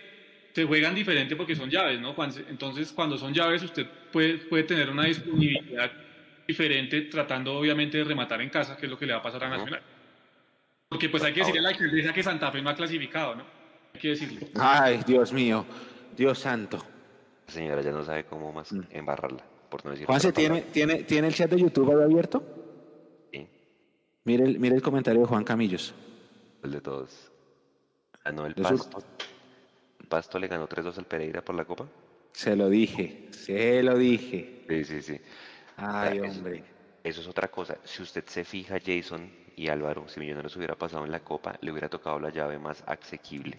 [0.53, 2.15] se juegan diferente porque son llaves, ¿no?
[2.49, 5.93] Entonces, cuando son llaves, usted puede, puede tener una disponibilidad
[6.47, 9.45] diferente, tratando obviamente de rematar en casa, que es lo que le va a pasar
[9.45, 9.83] a Nacional.
[10.89, 13.45] Porque pues hay que decirle a la alcaldesa que Santa Fe no ha clasificado, ¿no?
[13.95, 14.49] Hay que decirle.
[14.59, 15.67] Ay, Dios mío,
[16.17, 16.85] Dios santo.
[17.47, 18.73] La señora ya no sabe cómo más
[19.71, 19.89] mm.
[19.89, 20.07] embarrarla.
[20.07, 22.43] Juan, ¿se tiene, tiene, ¿tiene el chat de YouTube abierto?
[23.33, 23.47] Sí.
[24.25, 25.95] Mire el, mire el comentario de Juan Camillos.
[26.63, 27.31] El de todos.
[28.25, 29.03] Ah, el Pasto.
[30.01, 31.87] ¿El Pasto le ganó 3-2 al Pereira por la Copa?
[32.33, 34.65] Se lo dije, se lo dije.
[34.69, 35.21] Sí, sí, sí.
[35.77, 36.65] Ay, hombre.
[37.03, 37.79] Eso, es otra cosa.
[37.85, 41.71] Si usted se fija, Jason y Álvaro, si Millonarios hubiera pasado en la Copa, le
[41.71, 43.59] hubiera tocado la llave más asequible.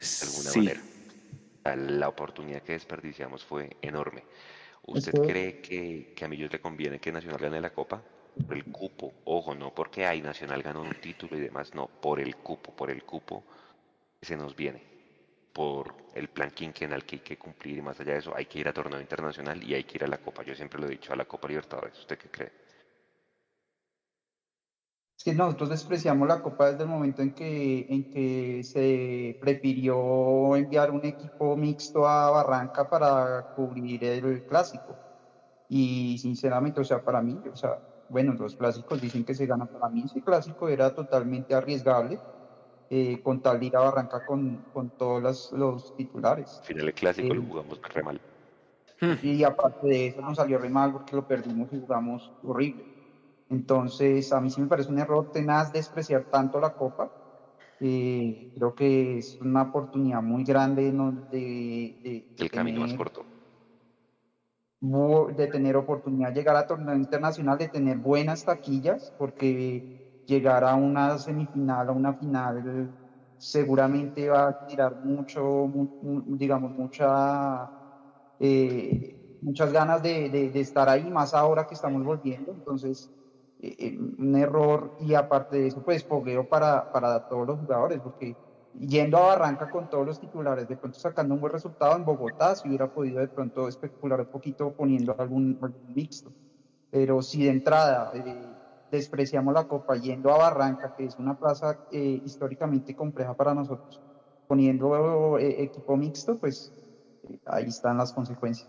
[0.00, 1.96] De alguna manera.
[1.98, 4.22] La oportunidad que desperdiciamos fue enorme.
[4.86, 8.02] ¿Usted cree que, que a Millos le conviene que Nacional gane la Copa?
[8.46, 12.20] Por el cupo, ojo, no porque hay Nacional ganó un título y demás, no, por
[12.20, 13.44] el cupo, por el cupo
[14.20, 14.82] que se nos viene,
[15.52, 18.58] por el plan quinquenal que hay que cumplir y más allá de eso hay que
[18.58, 20.42] ir a torneo internacional y hay que ir a la Copa.
[20.42, 21.98] Yo siempre lo he dicho, a la Copa Libertadores.
[21.98, 22.63] ¿Usted qué cree?
[25.24, 30.90] Que nosotros despreciamos la Copa desde el momento en que, en que se prefirió enviar
[30.90, 35.00] un equipo mixto a Barranca para cubrir el clásico.
[35.68, 37.78] Y sinceramente, o sea, para mí, o sea,
[38.08, 39.66] bueno, los clásicos dicen que se gana.
[39.66, 42.22] Para mí ese clásico era totalmente arriesgable
[42.90, 46.62] eh, con tal de ir a Barranca con, con todos los, los titulares.
[46.62, 48.20] Al final el clásico lo eh, jugamos re mal.
[49.20, 52.86] Y aparte de eso nos salió re mal porque lo perdimos y jugamos horrible.
[53.54, 57.08] Entonces, a mí sí me parece un error tenaz despreciar tanto la Copa.
[57.80, 60.92] Eh, creo que es una oportunidad muy grande
[61.30, 63.24] de, El camino más corto.
[65.34, 69.82] De tener oportunidad de llegar a torneo internacional, de tener buenas taquillas, porque
[70.26, 72.92] llegar a una semifinal, a una final,
[73.36, 75.70] seguramente va a tirar mucho,
[76.26, 77.66] digamos, mucha,
[78.38, 82.52] eh, muchas ganas de, de, estar ahí, más ahora que estamos volviendo.
[82.52, 83.10] Entonces,
[83.64, 88.00] eh, eh, un error y aparte de eso, pues fogueo para, para todos los jugadores,
[88.02, 88.36] porque
[88.72, 92.54] yendo a Barranca con todos los titulares, de pronto sacando un buen resultado en Bogotá,
[92.56, 96.34] si hubiera podido de pronto especular un poquito poniendo algún, mixto.
[96.90, 98.54] Pero si de entrada eh,
[98.90, 104.02] despreciamos la Copa yendo a Barranca, que es una plaza históricamente compleja para nosotros,
[104.46, 106.74] poniendo equipo mixto, pues
[107.46, 108.68] ahí están las consecuencias.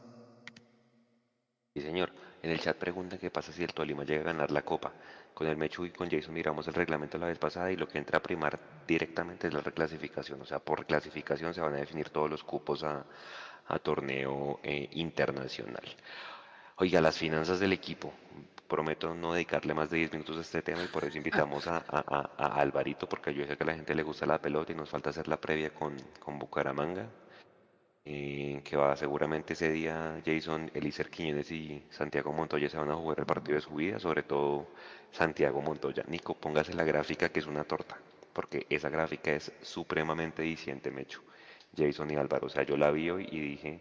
[1.75, 2.13] Sí, señor.
[2.45, 4.93] En el chat preguntan qué pasa si el Tolima llega a ganar la Copa.
[5.33, 7.97] Con el Mechu y con Jason miramos el reglamento la vez pasada y lo que
[7.97, 10.39] entra a primar directamente es la reclasificación.
[10.43, 13.03] O sea, por reclasificación se van a definir todos los cupos a,
[13.81, 15.83] torneo eh, internacional.
[16.75, 18.13] Oiga, las finanzas del equipo.
[18.67, 21.79] prometo no dedicarle más de 10 minutos a este tema y por eso invitamos a,
[22.37, 25.09] Alvarito, porque yo sé que a la gente le gusta la pelota y nos falta
[25.09, 27.07] hacer la previa con, con Bucaramanga.
[28.07, 32.95] Eh, que va seguramente ese día Jason, Elícer Quiñones y Santiago Montoya se van a
[32.95, 34.67] jugar el partido de su vida, sobre todo
[35.11, 36.03] Santiago Montoya.
[36.07, 37.97] Nico, póngase la gráfica que es una torta,
[38.31, 41.21] porque esa gráfica es supremamente diciente, Mecho.
[41.75, 43.79] Jason y Álvaro, o sea, yo la vi hoy y dije,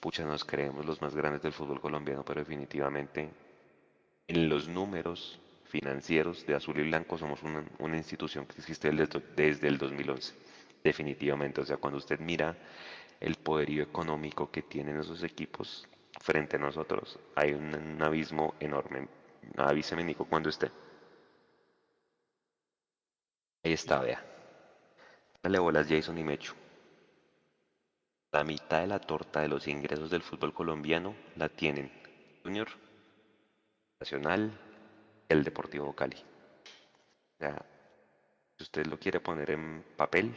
[0.00, 3.30] pucha, nos creemos los más grandes del fútbol colombiano, pero definitivamente
[4.28, 9.78] en los números financieros de Azul y Blanco somos una, institución que existe desde el
[9.78, 10.34] 2011,
[10.84, 11.60] definitivamente.
[11.60, 12.56] O sea, cuando usted mira
[13.20, 15.86] el poderío económico que tienen esos equipos
[16.20, 19.08] frente a nosotros, hay un, abismo enorme.
[19.56, 20.70] Avíseme, Nico, cuando esté.
[23.62, 24.24] Ahí está, vea.
[25.42, 26.54] Dale bolas, Jason y Mecho.
[28.32, 31.90] La mitad de la torta de los ingresos del fútbol colombiano la tienen
[32.42, 32.68] Junior,
[33.98, 34.52] Nacional,
[35.28, 36.16] el Deportivo Cali.
[36.16, 37.66] O sea,
[38.56, 40.36] si usted lo quiere poner en papel,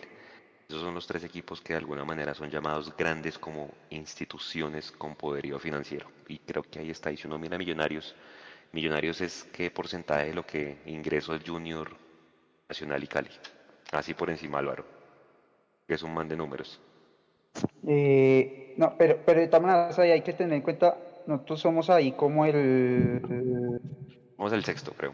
[0.68, 5.16] esos son los tres equipos que de alguna manera son llamados grandes como instituciones con
[5.16, 6.08] poderío financiero.
[6.28, 7.12] Y creo que ahí está.
[7.12, 8.16] Y si uno mira Millonarios,
[8.72, 11.92] Millonarios es qué porcentaje de lo que ingreso el Junior,
[12.68, 13.30] Nacional y Cali.
[13.92, 14.86] Así por encima, Álvaro.
[15.88, 16.80] Que es un man de números.
[17.86, 22.14] Eh, no, pero, pero de todas maneras hay que tener en cuenta, nosotros somos ahí
[22.14, 23.80] como el...
[24.38, 25.14] Somos el sexto, creo.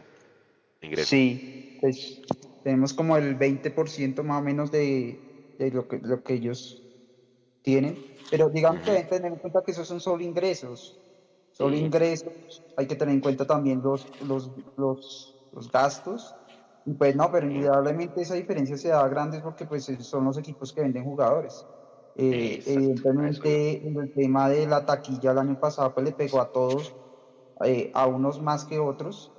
[0.80, 1.10] Ingreso.
[1.10, 2.22] Sí, pues
[2.64, 5.29] tenemos como el 20% más o menos de,
[5.64, 6.82] de lo que, lo que ellos
[7.62, 7.98] tienen.
[8.30, 10.98] Pero digamos que hay que tener en cuenta que esos son solo ingresos.
[11.52, 12.32] Solo ingresos.
[12.76, 16.34] Hay que tener en cuenta también los, los, los, los gastos.
[16.86, 20.72] Y pues no, pero indudablemente esa diferencia se da grande porque pues son los equipos
[20.72, 21.66] que venden jugadores.
[22.14, 26.50] Eh, evidentemente en el tema de la taquilla el año pasado pues le pegó a
[26.50, 26.92] todos,
[27.64, 29.30] eh, a unos más que otros.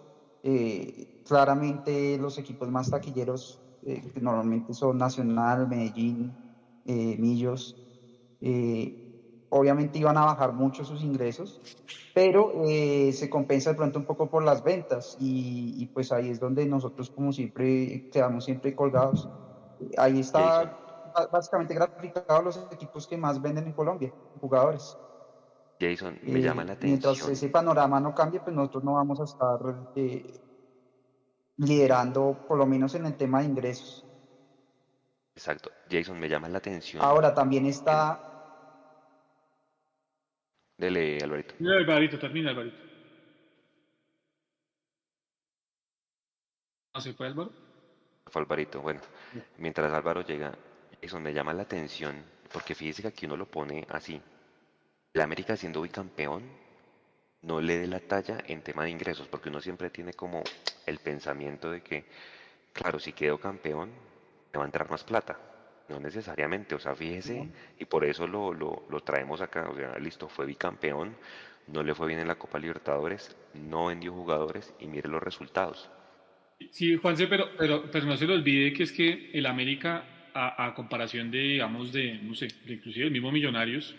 [0.44, 6.38] Eh, claramente los equipos más taquilleros eh, que normalmente son Nacional, Medellín,
[6.86, 7.78] eh, Millos,
[8.40, 8.96] eh,
[9.50, 11.62] obviamente iban a bajar mucho sus ingresos,
[12.14, 16.66] pero se compensa de pronto un poco por las ventas y, pues ahí es donde
[16.66, 19.30] nosotros como siempre quedamos siempre colgados.
[19.98, 20.78] Ahí está
[21.32, 24.98] básicamente graficado los equipos que más venden en Colombia, jugadores.
[25.80, 27.14] Jason, me llama la atención.
[27.14, 29.60] Mientras ese panorama no cambie, pues nosotros no vamos a estar
[31.62, 34.04] liderando, por lo menos en el tema de ingresos.
[35.36, 35.72] Exacto.
[35.90, 37.04] Jason, me llama la atención.
[37.04, 38.28] Ahora también está...
[40.78, 41.54] Dele, Alvarito.
[41.60, 42.78] Mira, Alvarito, termina, Alvarito.
[46.96, 47.52] ¿No se fue Álvaro?
[48.26, 49.02] Fue Alvarito, bueno.
[49.58, 50.58] Mientras Álvaro llega,
[51.02, 54.20] Jason, me llama la atención, porque fíjese que aquí uno lo pone así.
[55.14, 56.61] La América siendo bicampeón
[57.44, 60.44] no le dé la talla en tema de ingresos, porque uno siempre tiene como
[60.86, 62.06] el pensamiento de que,
[62.74, 63.90] claro, si quedo campeón,
[64.54, 65.40] me va a entrar más plata.
[65.90, 69.98] No necesariamente, o sea, fíjese, y por eso lo, lo, lo traemos acá, o sea,
[69.98, 71.16] listo, fue bicampeón,
[71.68, 75.90] no le fue bien en la Copa Libertadores, no vendió jugadores y mire los resultados.
[76.70, 80.68] Sí, Juanse, pero, pero, pero no se le olvide que es que el América, a,
[80.68, 83.96] a comparación de, digamos, de, no sé, de inclusive el mismo Millonarios,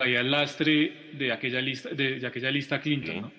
[0.00, 3.32] traía el lastre de aquella lista, de, aquella lista Clinton, ¿no?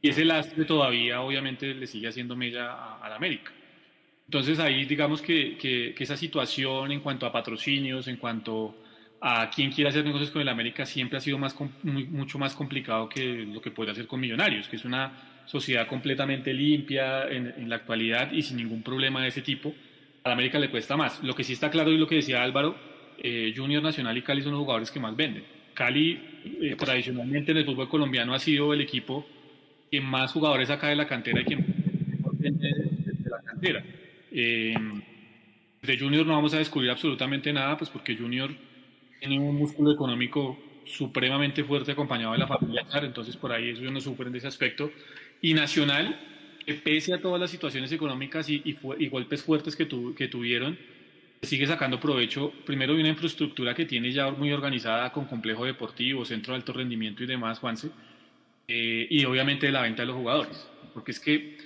[0.00, 3.52] Y ese lastre todavía, obviamente, le sigue haciendo mella a, la América.
[4.24, 8.74] Entonces ahí digamos que, que, esa situación en cuanto a patrocinios, en cuanto
[9.20, 13.08] a quién quiere hacer negocios con el América, siempre ha sido más, mucho más complicado
[13.10, 17.68] que lo que puede hacer con Millonarios, que es una sociedad completamente limpia en, en
[17.68, 19.74] la actualidad y sin ningún problema de ese tipo.
[20.24, 21.22] A la América le cuesta más.
[21.22, 22.76] Lo que sí está claro y lo que decía Álvaro,
[23.18, 25.61] eh, Junior Nacional y Cali son los jugadores que más venden.
[25.74, 26.20] Cali
[26.60, 29.26] eh, tradicionalmente en el fútbol colombiano ha sido el equipo
[29.90, 33.84] que más jugadores saca de la cantera y que de, la cantera.
[34.30, 34.74] Eh,
[35.82, 38.50] de Junior no vamos a descubrir absolutamente nada, pues porque Junior
[39.20, 44.00] tiene un músculo económico supremamente fuerte acompañado de la familia entonces por ahí eso no
[44.00, 44.90] sufren de ese aspecto.
[45.40, 46.18] Y Nacional,
[46.64, 50.78] que pese a todas las situaciones económicas y, y, golpes fuertes que, que tuvieron,
[51.42, 56.24] sigue sacando provecho primero de una infraestructura que tiene ya muy organizada con complejo deportivo,
[56.24, 57.90] centro de alto rendimiento y demás, Juanse,
[58.68, 61.58] eh, y obviamente de la venta de los jugadores, porque es que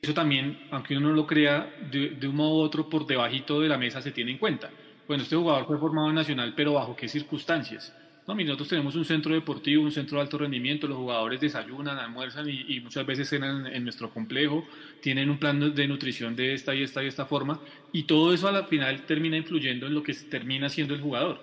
[0.00, 3.68] eso también, aunque uno no lo crea, de, un modo u otro por debajito de
[3.68, 4.70] la mesa se tiene en cuenta.
[5.06, 7.94] Bueno, este jugador fue formado en Nacional, pero ¿bajo qué circunstancias?
[8.30, 12.48] No, nosotros tenemos un centro deportivo, un centro de alto rendimiento, los jugadores desayunan, almuerzan
[12.48, 14.64] y, muchas veces cenan en, nuestro complejo,
[15.00, 17.60] tienen un plan de nutrición de esta y esta y esta forma,
[17.92, 21.42] y todo eso a la final termina influyendo en lo que termina siendo el jugador.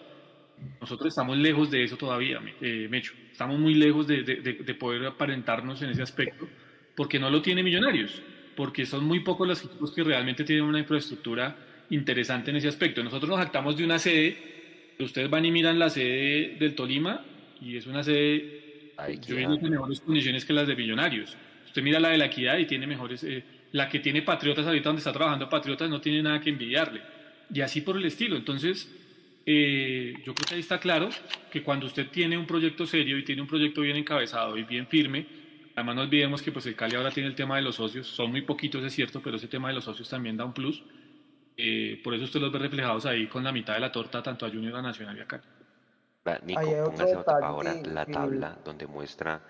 [0.80, 3.14] Nosotros estamos lejos de eso todavía, eh, Mecho.
[3.32, 6.48] Estamos muy lejos de, de, poder aparentarnos en ese aspecto,
[6.96, 8.22] porque no lo tiene Millonarios,
[8.56, 11.58] porque son muy pocos los equipos que realmente tienen una infraestructura
[11.90, 13.04] interesante en ese aspecto.
[13.04, 14.57] Nosotros nos jactamos de una sede,
[15.04, 17.24] ustedes van y miran la sede del Tolima,
[17.62, 18.94] y es una sede,
[19.28, 21.36] yo digo, con mejores condiciones que las de Millonarios.
[21.66, 24.90] Usted mira la de la Equidad y tiene mejores, eh, la que tiene Patriotas ahorita
[24.90, 27.02] donde está trabajando Patriotas no tiene nada que envidiarle.
[27.54, 28.36] Y así por el estilo.
[28.36, 28.90] Entonces,
[29.46, 31.10] eh, yo creo que ahí está claro
[31.52, 34.88] que cuando usted tiene un proyecto serio y tiene un proyecto bien encabezado y bien
[34.88, 35.26] firme,
[35.76, 38.32] además no olvidemos que pues el Cali ahora tiene el tema de los socios, son
[38.32, 40.84] muy poquitos es cierto, pero ese tema de los socios también da un plus.
[41.58, 44.46] Eh, por eso usted los ve reflejados ahí con la mitad de la torta, tanto
[44.46, 45.44] a Junior, a Nacional y a Cali.
[46.44, 49.42] Nico, póngase ahora la tabla donde muestra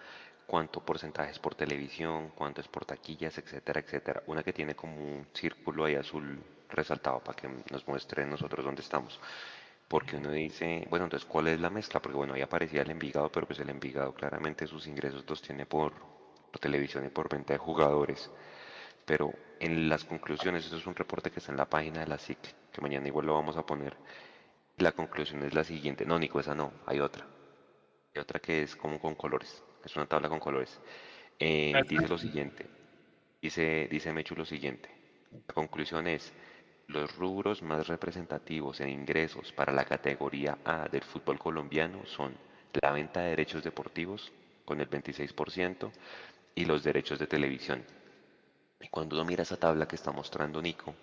[0.46, 4.24] cuánto porcentajes por televisión, cuánto es por taquillas, etcétera, etcétera.
[4.28, 6.40] Una que tiene como un círculo ahí azul
[6.70, 9.20] resaltado para que nos muestre nosotros dónde estamos
[9.88, 12.02] porque uno dice, bueno, entonces, ¿cuál es la mezcla?
[12.02, 15.66] Porque, bueno, ahí aparecía el Envigado, pero pues el Envigado claramente sus ingresos los tiene
[15.66, 15.94] por,
[16.60, 18.30] televisión y por venta de jugadores.
[19.08, 22.20] Pero en las conclusiones, eso es un reporte que está en la página de la
[22.20, 22.38] SIC,
[22.74, 23.96] que mañana igual lo vamos a poner.
[24.76, 26.06] La conclusión es la siguiente.
[26.06, 27.26] No, Nico, esa no, hay otra.
[28.14, 30.82] Hay otra que es como con colores, es una tabla con colores.
[31.40, 32.66] Eh, dice lo siguiente,
[33.42, 34.90] dice, dice Mechu lo siguiente.
[35.48, 36.34] La conclusión es,
[36.88, 42.36] los rubros más representativos en ingresos para la categoría A del fútbol colombiano son
[42.82, 44.34] la venta de derechos deportivos
[44.66, 45.92] con el 26%
[46.56, 47.86] y los derechos de televisión.
[48.80, 50.94] Y cuando uno mira esa tabla que está mostrando Nico,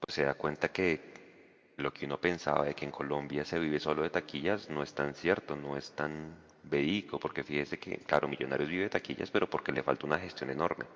[0.00, 3.80] pues se da cuenta que lo que uno pensaba de que en Colombia se vive
[3.80, 6.34] solo de taquillas no es tan cierto, no es tan
[6.64, 10.50] verídico, porque fíjese que, claro, Millonarios vive de taquillas, pero porque le falta una gestión
[10.50, 10.86] enorme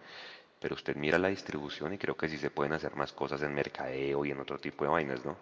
[0.63, 3.53] pero usted mira la distribución y creo que sí se pueden hacer más cosas en
[3.53, 5.37] mercadeo y en otro tipo de vainas, ¿no?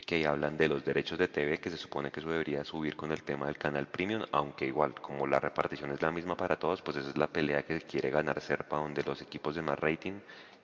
[0.00, 3.12] Que hablan de los derechos de TV, que se supone que eso debería subir con
[3.12, 6.82] el tema del canal premium, aunque igual, como la repartición es la misma para todos,
[6.82, 10.14] pues esa es la pelea que quiere ganar Serpa, donde los equipos de más rating,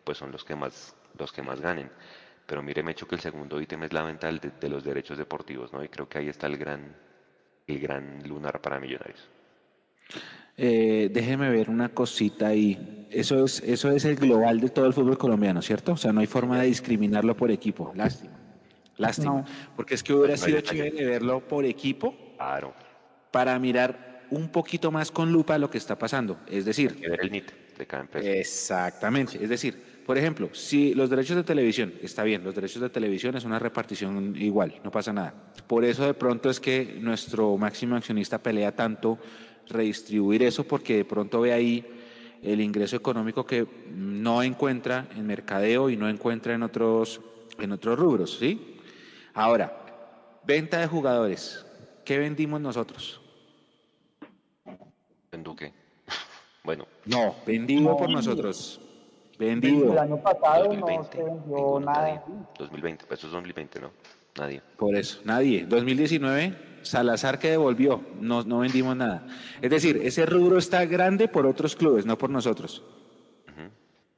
[0.05, 1.91] pues son los que más, los que más ganen.
[2.47, 5.17] Pero mire, me hecho que el segundo ítem es la venta de, de, los derechos
[5.17, 5.83] deportivos, ¿no?
[5.83, 6.95] Y creo que ahí está el gran,
[7.67, 9.31] el gran lunar para millonarios.
[10.57, 13.07] Eh, déjeme ver una cosita ahí.
[13.11, 15.93] Eso es, eso es el global de todo el fútbol colombiano, ¿cierto?
[15.93, 17.93] O sea, no hay forma de discriminarlo por equipo.
[17.95, 18.42] Lástima.
[18.97, 19.45] Lástima.
[19.77, 22.15] Porque es que hubiera sido chévere verlo por equipo.
[22.37, 22.75] Claro.
[23.31, 26.39] Para mirar un poquito más con lupa lo que está pasando.
[26.47, 26.99] Es decir.
[27.01, 28.31] ver el NIT de cada empresa.
[28.31, 29.43] Exactamente.
[29.43, 33.37] Es decir, por ejemplo, si los derechos de televisión, está bien, los derechos de televisión
[33.37, 35.35] es una repartición igual, no pasa nada.
[35.67, 39.19] Por eso de pronto es que nuestro máximo accionista pelea tanto
[39.69, 41.87] redistribuir eso porque de pronto ve ahí
[42.43, 47.21] el ingreso económico que no encuentra en mercadeo y no encuentra en otros,
[47.59, 48.72] en otros rubros, ¿sí?
[49.35, 49.73] Ahora,
[50.45, 51.65] venta de jugadores.
[52.05, 53.21] ¿Qué vendimos nosotros?
[55.31, 55.73] ¿En Duque?
[56.65, 56.87] Bueno.
[57.07, 58.81] No, vendido por nosotros.
[59.37, 59.93] Vendido.
[59.93, 62.25] El año pasado 2020, no se vendió nada.
[62.57, 63.91] 2020, pues eso es 2020, ¿no?
[64.39, 64.63] Nadie.
[64.77, 65.67] Por eso, nadie.
[65.67, 69.27] 2019 Salazar que devolvió, no, no vendimos nada.
[69.61, 72.83] Es decir, ese rubro está grande por otros clubes, no por nosotros.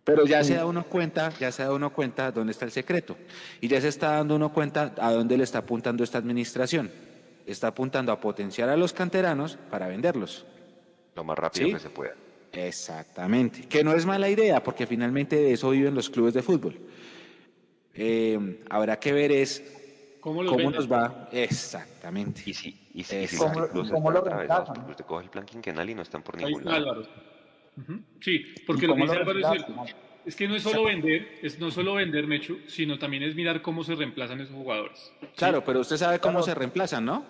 [0.04, 3.16] Pero ya se da uno cuenta, ya se da uno cuenta dónde está el secreto.
[3.60, 6.90] Y ya se está dando uno cuenta a dónde le está apuntando esta administración.
[7.46, 10.44] Está apuntando a potenciar a los canteranos para venderlos.
[11.16, 12.14] Lo más rápido que se pueda.
[12.52, 13.66] Exactamente.
[13.66, 16.78] Que no es mala idea, porque finalmente de eso viven los clubes de fútbol.
[17.94, 19.62] Eh, habrá que ver es
[20.20, 21.28] ¿Cómo, nos va?
[21.32, 22.42] Exactamente.
[22.46, 24.74] Y si, y si, si ¿Cómo, los ¿cómo lo reemplazan?
[24.76, 26.76] Pues usted coge el plan quinquenal y no están por ningún lado.
[26.76, 27.02] Álvaro.
[28.20, 29.84] Sí, porque lo que dice Álvaro es cierto.
[30.24, 33.60] Es que no es solo vender, es no solo vender, Mechu, sino también es mirar
[33.60, 35.12] cómo se reemplazan esos jugadores.
[35.36, 37.24] Claro, pero usted sabe cómo se reemplazan, ¿no?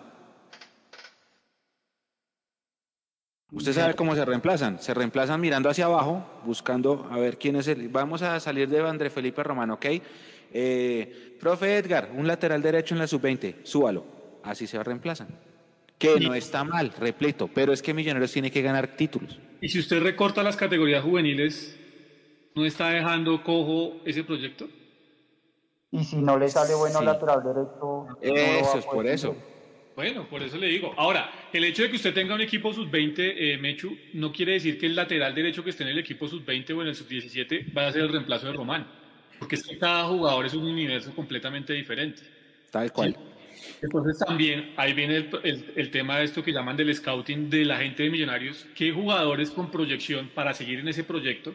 [3.51, 4.81] Usted sabe cómo se reemplazan.
[4.81, 7.89] Se reemplazan mirando hacia abajo, buscando a ver quién es el.
[7.89, 9.87] Vamos a salir de André Felipe Román, ¿ok?
[10.53, 14.05] Eh, profe Edgar, un lateral derecho en la sub-20, súbalo.
[14.43, 15.29] Así se reemplazan.
[15.99, 19.39] Que no está mal, repleto, pero es que Millonarios tiene que ganar títulos.
[19.61, 21.79] Y si usted recorta las categorías juveniles,
[22.55, 24.69] ¿no está dejando cojo ese proyecto?
[25.91, 28.07] Y si no le sale bueno lateral derecho.
[28.21, 29.37] Eso es por eso.
[29.95, 30.93] Bueno, por eso le digo.
[30.97, 34.79] Ahora, el hecho de que usted tenga un equipo sub-20, eh, Mechu, no quiere decir
[34.79, 37.89] que el lateral derecho que esté en el equipo sub-20 o en el sub-17 vaya
[37.89, 38.87] a ser el reemplazo de Román.
[39.39, 42.23] Porque es que cada jugador es un universo completamente diferente.
[42.73, 43.17] Tal cual.
[43.85, 47.77] Entonces también ahí viene el, el, tema de esto que llaman del scouting de la
[47.79, 48.67] gente de Millonarios.
[48.75, 51.55] ¿Qué jugadores con proyección para seguir en ese proyecto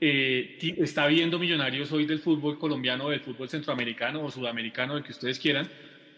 [0.00, 5.12] eh, está viendo Millonarios hoy del fútbol colombiano, del fútbol centroamericano o sudamericano, el que
[5.12, 5.68] ustedes quieran?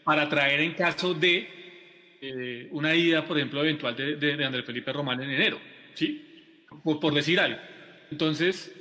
[0.05, 1.48] para traer en caso de
[2.20, 5.59] eh, una ida, por ejemplo, eventual de, de, Andrés Felipe Román en enero,
[5.94, 6.64] ¿sí?
[6.82, 7.59] Por, por decir algo.
[8.10, 8.74] Entonces,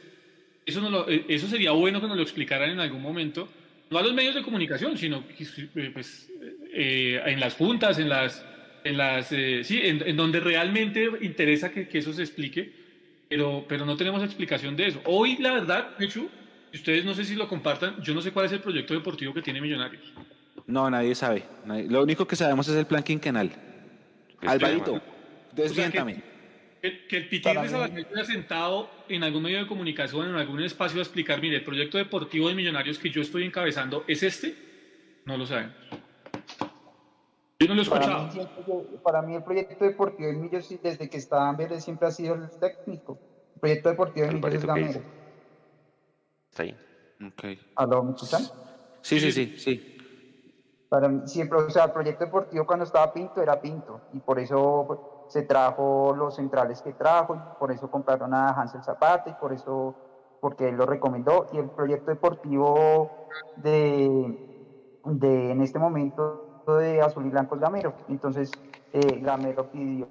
[0.66, 3.48] eso, no lo, eh, eso sería bueno que nos lo explicaran en algún momento,
[3.90, 6.30] no a los medios de comunicación, sino eh, pues,
[6.74, 8.45] en las juntas, en las,
[8.84, 12.72] en las, sí, en, donde realmente interesa que, que, eso se explique,
[13.28, 15.02] pero, pero no tenemos explicación de eso.
[15.06, 16.28] Hoy, la verdad, hecho,
[16.74, 19.41] ustedes no sé si lo compartan, yo no sé cuál es el proyecto deportivo que
[19.41, 20.14] tiene Millonarios.
[20.68, 21.44] No, nadie sabe.
[21.66, 23.52] Lo único que sabemos es el plan quinquenal.
[24.41, 25.02] Alvarito,
[25.53, 26.28] desviéntame.
[26.81, 30.99] Que, el Pitín de Sabater haya sentado en algún medio de comunicación, en algún espacio
[30.99, 34.56] a explicar, mire, el proyecto deportivo de Millonarios que yo estoy encabezando es este,
[35.26, 35.76] no lo sabemos.
[37.60, 38.30] Yo no lo he escuchado.
[39.03, 42.35] Para mí, el proyecto deportivo de Millonarios, desde que estaba en Vélez, siempre ha sido
[42.35, 43.19] el técnico.
[43.56, 45.01] El proyecto deportivo de Millonarios es Gamero.
[46.49, 46.77] Está ahí.
[47.34, 47.60] Okay.
[47.76, 48.43] ¿Aló, me escuchan?
[49.01, 49.97] Sí, sí, sí, sí.
[50.88, 54.85] Para siempre, o sea, el proyecto deportivo cuando estaba Pinto era Pinto y por eso
[54.88, 54.99] pues,
[55.30, 59.53] se trajo los centrales que trajo y por eso compraron a Hansel Zapata y por
[59.53, 59.93] eso,
[60.41, 63.07] porque él lo recomendó y el proyecto deportivo
[63.56, 64.35] de,
[65.06, 67.93] de en este momento de Azul y Blanco es Gamero.
[68.07, 68.51] Entonces,
[68.91, 70.07] eh, Gamero pidió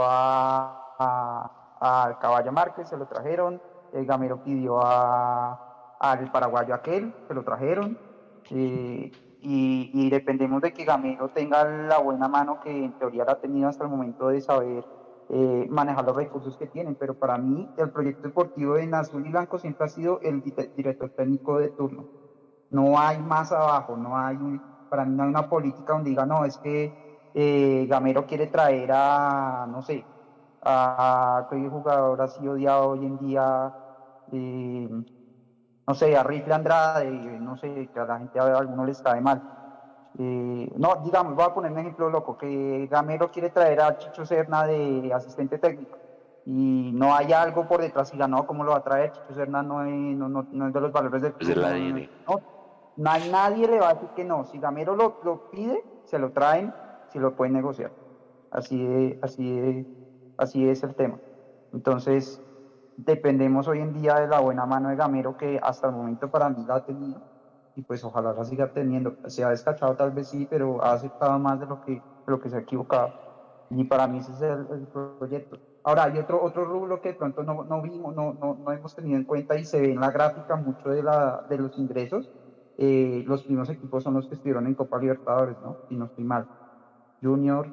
[0.00, 1.48] a,
[1.80, 3.60] a, Caballo Márquez, se lo trajeron,
[3.92, 7.96] eh, Gamero pidió a, al paraguayo aquel, se lo trajeron.
[8.50, 9.12] Eh,
[9.42, 13.68] y, dependemos de que Gamero tenga la buena mano que en teoría la ha tenido
[13.68, 14.84] hasta el momento de saber
[15.28, 19.30] eh, manejar los recursos que tienen, pero para mí el proyecto deportivo de Azul y
[19.30, 20.42] Blanco siempre ha sido el
[20.76, 22.04] director técnico de turno.
[22.70, 24.36] No hay más abajo, no hay
[24.90, 26.92] para mí no hay una política donde diga, no, es que
[27.32, 30.04] eh, Gamero quiere traer a, no sé,
[30.62, 33.72] a, qué jugador sido odiado hoy en día.
[34.32, 34.88] Eh,
[35.90, 39.20] no sé, a Rifle Andrade, no sé, que a la gente a algunos les cae
[39.20, 39.42] mal.
[40.16, 44.24] Eh, no, digamos, voy a poner un ejemplo loco, que Gamero quiere traer a Chicho
[44.24, 45.98] Serna de asistente técnico
[46.44, 49.10] y no hay algo por detrás y no, ¿cómo lo va a traer?
[49.10, 51.56] Chicho Serna no es, no, no, es de los valores del club.
[51.56, 52.40] no,
[52.94, 54.44] no, hay nadie le va a decir que no.
[54.44, 56.72] Si Gamero lo, lo pide, se lo traen,
[57.08, 57.90] si lo pueden negociar.
[58.52, 59.84] Así, así,
[60.36, 61.18] así es el tema.
[61.72, 62.40] Entonces,
[63.04, 66.48] dependemos hoy en día de la buena mano de Gamero que hasta el momento para
[66.48, 67.20] mí la ha tenido
[67.74, 69.14] y pues ojalá la siga teniendo.
[69.26, 72.50] Se ha descachado tal vez sí, pero ha aceptado más de lo que, lo que
[72.50, 73.12] se ha equivocado.
[73.70, 75.58] Y para mí ese es el, proyecto.
[75.84, 78.94] Ahora, hay otro, otro rubro que de pronto no, no vimos, no, no, no, hemos
[78.94, 82.28] tenido en cuenta y se ve en la gráfica mucho de, la, de los ingresos.
[82.76, 85.76] Eh, los primeros equipos son los que estuvieron en Copa Libertadores, ¿no?
[85.88, 86.46] Si no estoy mal.
[87.22, 87.68] Junior,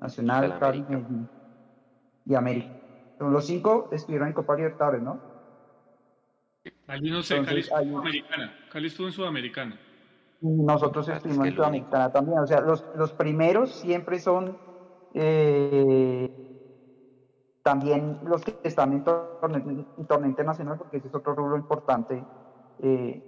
[0.00, 0.84] Nacional, Cali
[2.24, 2.81] y América
[3.30, 5.20] los cinco estuvieron en Copa Libertadores, ¿no?
[6.86, 8.54] Cali no sé, Cali estuvo, en Sudamericana.
[8.70, 9.80] Cali estuvo en Sudamericana.
[10.40, 12.38] Nosotros estuvimos en Sudamericana también.
[12.38, 14.58] O sea, los, los primeros siempre son
[15.14, 16.30] eh,
[17.62, 22.22] también los que están en torneo, internacional, porque ese es otro rubro importante
[22.80, 23.22] eh,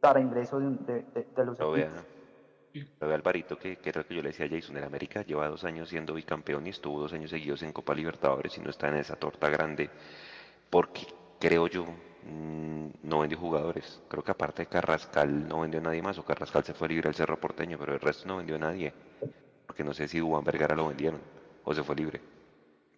[0.00, 1.04] para ingreso de,
[1.34, 2.06] de, los equipos.
[3.00, 5.22] Lo ve Alvarito, que, que era lo que yo le decía a Jason, el América
[5.22, 8.70] lleva dos años siendo bicampeón y estuvo dos años seguidos en Copa Libertadores y no
[8.70, 9.90] está en esa torta grande,
[10.70, 11.06] porque
[11.38, 14.00] creo yo mm, no vendió jugadores.
[14.08, 17.08] Creo que aparte de Carrascal no vendió a nadie más, o Carrascal se fue libre
[17.08, 18.92] al Cerro Porteño, pero el resto no vendió a nadie.
[19.66, 21.20] Porque no sé si Juan Vergara lo vendieron
[21.64, 22.20] o se fue libre.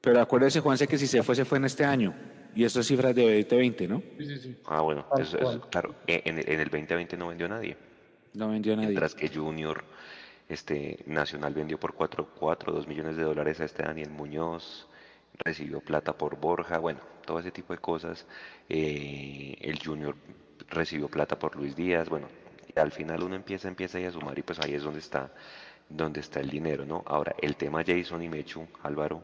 [0.00, 2.14] Pero acuérdese, Juanse, que si se fue, se fue en este año.
[2.54, 4.02] Y eso es cifras de 2020, ¿no?
[4.18, 4.56] Sí, sí, sí.
[4.66, 5.38] Ah, bueno, eso,
[5.70, 5.94] claro.
[6.06, 7.76] En, en el 2020 no vendió a nadie.
[8.34, 8.88] No vendió nadie.
[8.88, 9.84] Mientras que Junior
[10.48, 14.88] este, Nacional vendió por 4, 4, 2 millones de dólares a este Daniel Muñoz,
[15.38, 18.26] recibió plata por Borja, bueno, todo ese tipo de cosas.
[18.68, 20.16] Eh, el Junior
[20.68, 22.28] recibió plata por Luis Díaz, bueno,
[22.74, 25.30] y al final uno empieza, empieza a sumar y pues ahí es donde está,
[25.88, 27.02] donde está el dinero, ¿no?
[27.06, 29.22] Ahora, el tema Jason y Mechu, Álvaro,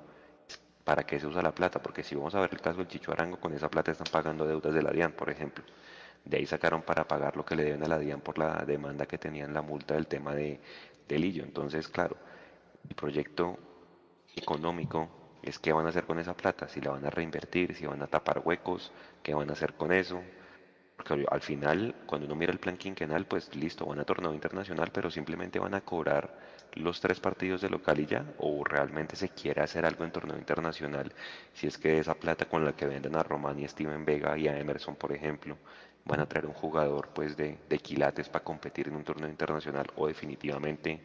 [0.85, 1.83] ¿para qué se usa la plata?
[1.83, 4.47] Porque si vamos a ver el caso del Chicho Arango, con esa plata están pagando
[4.47, 5.65] deudas de la DIAN, por ejemplo.
[6.25, 9.07] De ahí sacaron para pagar lo que le deben a la DIAN por la demanda
[9.07, 10.61] que tenían la multa del tema de,
[11.09, 11.43] Lillo.
[11.43, 12.17] Entonces, claro,
[12.89, 13.59] el proyecto
[14.37, 15.09] económico
[15.43, 18.01] es qué van a hacer con esa plata, si la van a reinvertir, si van
[18.03, 18.93] a tapar huecos,
[19.23, 20.23] qué van a hacer con eso.
[20.97, 24.91] Porque al final, cuando uno mira el plan quinquenal, pues listo, van a torneo internacional,
[24.93, 26.39] pero simplemente van a cobrar
[26.75, 30.37] los tres partidos de local y ya, o realmente se quiere hacer algo en torneo
[30.37, 31.13] internacional,
[31.55, 34.49] si es que esa plata con la que venden a Román y Steven Vega y
[34.49, 35.57] a Emerson, por ejemplo,
[36.05, 39.87] van a traer un jugador pues de, de quilates para competir en un torneo internacional
[39.97, 41.01] o definitivamente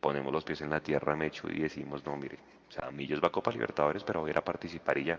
[0.00, 2.38] ponemos los pies en la tierra, Mecho, y decimos, no, mire,
[2.68, 5.18] o sea, Millos va a Copa Libertadores, pero va a ir a participar y ya.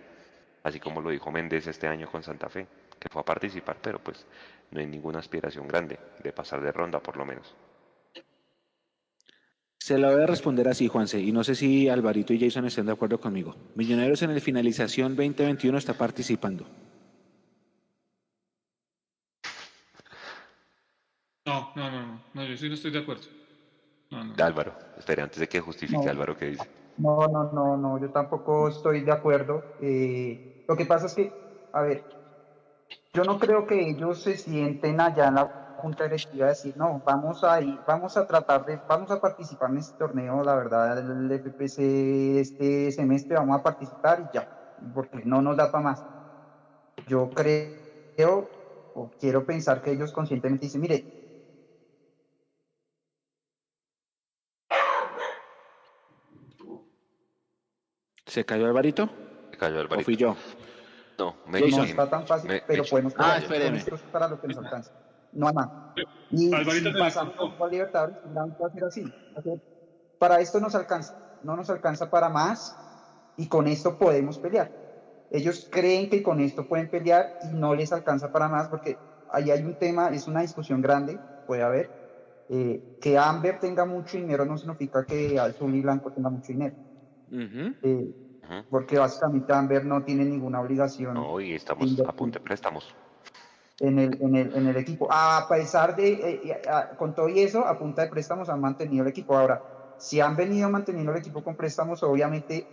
[0.61, 2.67] Así como lo dijo Méndez este año con Santa Fe,
[2.99, 4.25] que fue a participar, pero pues
[4.71, 7.55] no hay ninguna aspiración grande de pasar de ronda por lo menos.
[9.79, 12.87] Se la voy a responder así, Juanse, y no sé si Alvarito y Jason estén
[12.87, 13.55] de acuerdo conmigo.
[13.75, 16.65] Millonarios en el finalización 2021 está participando.
[21.75, 23.23] No, no, no, no, yo sí no estoy de acuerdo.
[24.37, 26.69] Álvaro, espere, antes de que justifique Álvaro qué dice.
[26.97, 29.61] No, no, no, no, yo tampoco estoy de acuerdo.
[29.81, 31.33] Eh, lo que pasa es que,
[31.73, 32.03] a ver,
[33.13, 37.01] yo no creo que ellos se sienten allá en la junta directiva a decir, no,
[37.05, 40.97] vamos a ir, vamos a tratar de, vamos a participar en este torneo, la verdad,
[40.99, 44.49] el FPC este semestre vamos a participar y ya,
[44.93, 46.05] porque no nos da para más.
[47.07, 48.49] Yo creo,
[48.93, 51.05] o quiero pensar que ellos conscientemente dicen, mire,
[58.35, 59.09] ¿Se cayó Alvarito?
[59.49, 60.01] Se cayó Alvarito.
[60.01, 60.35] ¿O fui yo?
[61.17, 63.39] No, me No está tan fácil, pero podemos ah,
[64.11, 64.91] para lo que nos alcanza.
[65.31, 65.69] No hay más.
[66.31, 69.13] Y si pasamos a Libertadores, tendrán que hacer así.
[70.19, 71.17] Para esto nos alcanza.
[71.43, 72.77] No nos alcanza para más
[73.37, 74.69] y con esto podemos pelear.
[75.31, 78.97] Ellos creen que con esto pueden pelear y no les alcanza para más porque
[79.31, 81.17] ahí hay un tema, es una discusión grande,
[81.47, 81.89] puede haber.
[82.49, 86.75] Eh, que Amber tenga mucho dinero no significa que Azul y Blanco tenga mucho dinero.
[87.31, 88.24] Uh
[88.69, 91.13] porque básicamente Amber no tiene ninguna obligación.
[91.13, 92.95] No, y estamos a punto de préstamos.
[93.79, 95.07] En el, en el, en el equipo.
[95.11, 96.61] A pesar de, eh, eh,
[96.97, 99.37] con todo y eso, a punta de préstamos han mantenido el equipo.
[99.37, 99.61] Ahora,
[99.97, 102.69] si han venido manteniendo el equipo con préstamos, obviamente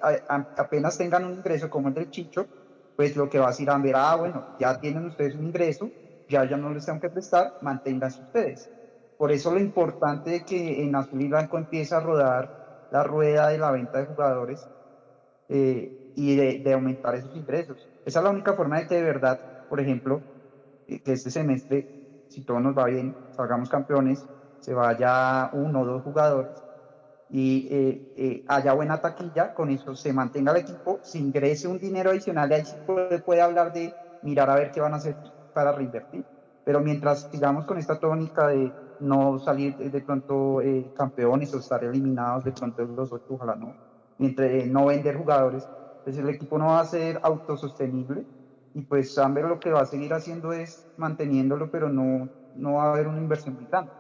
[0.57, 2.49] apenas tengan un ingreso como el del Chicho,
[2.95, 5.93] pues lo que va a decir Amber, ah, bueno, ya tienen ustedes un ingreso,
[6.29, 8.71] ya ya no les tengo que prestar, manténganse ustedes.
[9.17, 12.51] Por eso lo importante es que en Azul y Blanco empieza a rodar
[12.91, 14.69] la rueda de la venta de jugadores
[15.55, 17.91] eh, y de, aumentar esos ingresos.
[18.07, 19.39] Esa es la única forma de que de verdad,
[19.69, 20.25] por ejemplo,
[20.87, 21.91] eh, que este semestre,
[22.29, 24.27] si todo nos va bien, salgamos campeones,
[24.59, 26.65] se vaya uno o dos jugadores
[27.29, 32.11] y eh, haya buena taquilla, con eso se mantenga el equipo, se ingrese un dinero
[32.11, 35.19] adicional y ahí se puede, hablar de mirar a ver qué van a hacer
[35.53, 36.27] para reinvertir.
[36.65, 40.61] Pero mientras sigamos con esta tónica de no salir de pronto
[40.95, 43.77] campeones o estar eliminados de pronto los ocho, ojalá no,
[44.23, 45.69] mientras no vender jugadores,
[46.05, 48.25] pues el equipo no va a ser autosostenible
[48.73, 52.85] y pues Amber lo que va a seguir haciendo es manteniéndolo, pero no, no va
[52.85, 53.93] a haber una inversión grande.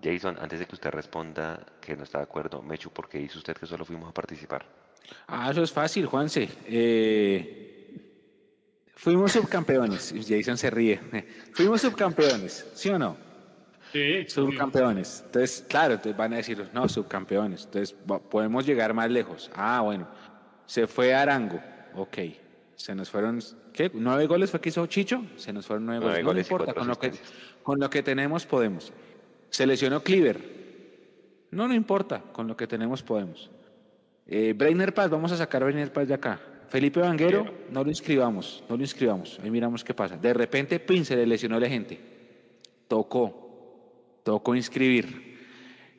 [0.00, 3.38] Jason, antes de que usted responda que no está de acuerdo, Mechu, ¿por qué dice
[3.38, 4.66] usted que solo fuimos a participar?
[5.26, 6.50] Ah, eso es fácil, Juanse.
[6.66, 7.98] Eh,
[8.94, 10.12] fuimos subcampeones.
[10.28, 11.00] Jason se ríe.
[11.52, 13.25] Fuimos subcampeones, ¿sí o no?
[14.28, 15.22] Subcampeones.
[15.26, 17.64] Entonces, claro, entonces van a decir, no, subcampeones.
[17.64, 17.96] Entonces,
[18.30, 19.50] podemos llegar más lejos.
[19.54, 20.08] Ah, bueno.
[20.66, 21.60] Se fue Arango.
[21.94, 22.18] Ok.
[22.74, 23.40] Se nos fueron,
[23.72, 23.90] ¿qué?
[23.94, 25.24] ¿Nueve goles fue que hizo Chicho?
[25.36, 26.50] Se nos fueron nueve, goles.
[26.50, 27.12] No importa, con lo, que,
[27.62, 28.92] con lo que tenemos podemos.
[29.48, 30.56] Se lesionó Cleaver.
[31.50, 33.50] No, no importa, con lo que tenemos podemos.
[34.26, 36.38] Eh, Brainer Paz, vamos a sacar a Brainer Paz de acá.
[36.68, 39.38] Felipe Vanguero, no lo inscribamos, no lo inscribamos.
[39.42, 40.16] Ahí miramos qué pasa.
[40.16, 41.98] De repente, pin, se le lesionó la gente.
[42.88, 43.45] Tocó
[44.26, 45.36] tocó inscribir.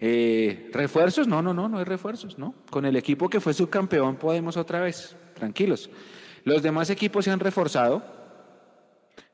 [0.01, 1.29] Eh, ¿Refuerzos?
[1.29, 2.53] No, no, no, no hay refuerzos, ¿no?
[2.69, 5.89] Con el equipo que fue subcampeón podemos otra vez, tranquilos.
[6.43, 8.03] Los demás equipos se han reforzado.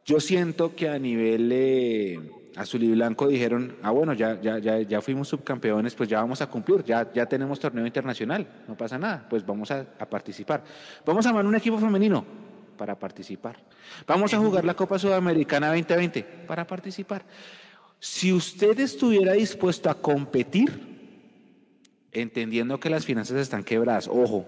[0.05, 2.19] Yo siento que a nivel eh,
[2.55, 6.41] azul y blanco dijeron, ah, bueno, ya, ya, ya, ya fuimos subcampeones, pues ya vamos
[6.41, 10.63] a cumplir, ya, ya tenemos torneo internacional, no pasa nada, pues vamos a, participar.
[11.03, 12.23] Vamos a armar un equipo femenino
[12.77, 13.57] para participar.
[14.05, 17.23] Vamos a jugar la Copa Sudamericana 2020 para participar.
[18.03, 20.69] Si usted estuviera dispuesto a competir,
[22.11, 24.45] entendiendo que las finanzas están quebradas, ojo,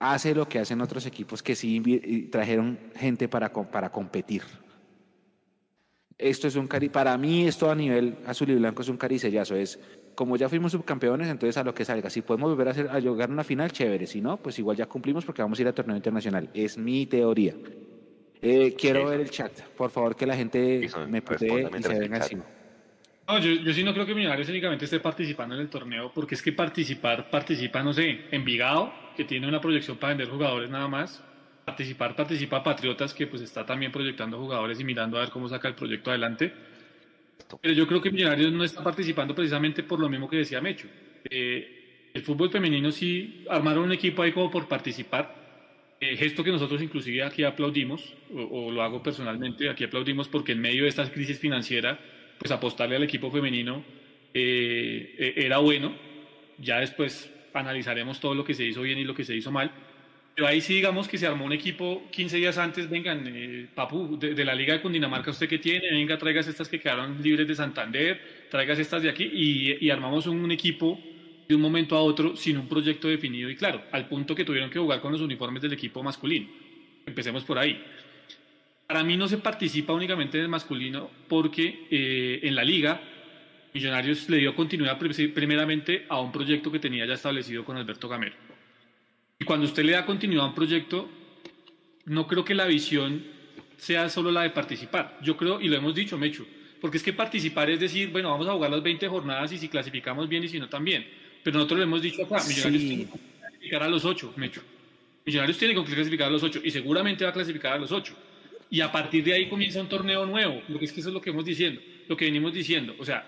[0.00, 4.42] hace lo que hacen otros equipos que sí trajeron gente para, para competir.
[6.18, 9.54] Esto es un cari para mí esto a nivel azul y blanco es un caricellazo,
[9.54, 9.78] es
[10.16, 12.98] como ya fuimos subcampeones, entonces a lo que salga, si podemos volver a hacer a
[13.26, 15.94] una final chévere, si no, pues igual ya cumplimos porque vamos a ir a torneo
[15.94, 16.50] internacional.
[16.54, 17.54] Es mi teoría.
[18.42, 19.52] Eh, quiero ver el chat.
[19.76, 22.44] Por favor, que la gente me putee y se venga encima.
[23.28, 26.34] No, yo, yo sí no creo que Millonarios únicamente esté participando en el torneo, porque
[26.34, 30.88] es que participar, participa, no sé, Envigado, que tiene una proyección para vender jugadores nada
[30.88, 31.22] más.
[31.64, 35.68] Participar, participa Patriotas, que pues está también proyectando jugadores y mirando a ver cómo saca
[35.68, 36.52] el proyecto adelante.
[37.60, 40.88] Pero yo creo que Millonarios no está participando precisamente por lo mismo que decía Mecho.
[41.28, 45.39] Eh, el fútbol femenino sí armaron un equipo ahí como por participar,
[46.00, 50.60] eh, gesto que nosotros inclusive aquí aplaudimos, o, lo hago personalmente, aquí aplaudimos porque en
[50.60, 52.00] medio de esta crisis financiera,
[52.38, 53.84] pues apostarle al equipo femenino
[54.32, 55.94] eh, eh, era bueno.
[56.56, 59.70] Ya después analizaremos todo lo que se hizo bien y lo que se hizo mal.
[60.34, 64.44] Pero ahí sí digamos que se armó un equipo 15 días antes, vengan, Papu, de,
[64.44, 65.90] la Liga de Cundinamarca, ¿usted que tiene?
[65.90, 70.50] Venga, traigas estas que quedaron libres de Santander, traigas estas de aquí y armamos un,
[70.50, 70.98] equipo
[71.50, 74.70] de un momento a otro sin un proyecto definido y claro, al punto que tuvieron
[74.70, 76.46] que jugar con los uniformes del equipo masculino.
[77.04, 77.82] Empecemos por ahí.
[78.86, 83.00] Para mí no se participa únicamente en el masculino porque eh, en la liga
[83.72, 88.34] Millonarios le dio continuidad primeramente a un proyecto que tenía ya establecido con Alberto Gamero.
[89.38, 91.08] Y cuando usted le da continuidad a un proyecto,
[92.04, 93.24] no creo que la visión
[93.76, 95.18] sea solo la de participar.
[95.20, 96.46] Yo creo, y lo hemos dicho, Mecho,
[96.80, 99.68] porque es que participar es decir, bueno, vamos a jugar las 20 jornadas y si
[99.68, 101.06] clasificamos bien y si no también.
[101.42, 104.62] Pero nosotros lo hemos dicho acá, Millonarios tiene que clasificar a los 8, Mecho.
[105.24, 108.14] Millonarios tiene que clasificar a los 8 y seguramente va a clasificar a los 8.
[108.70, 111.20] Y a partir de ahí comienza un torneo nuevo, porque es que eso es lo
[111.20, 112.94] que hemos diciendo, lo que venimos diciendo.
[112.98, 113.26] O sea,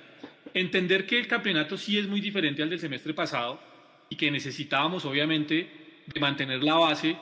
[0.55, 3.60] entender que el campeonato sí es muy diferente al del semestre pasado
[4.09, 5.68] y que necesitábamos obviamente
[6.06, 7.16] de mantener la base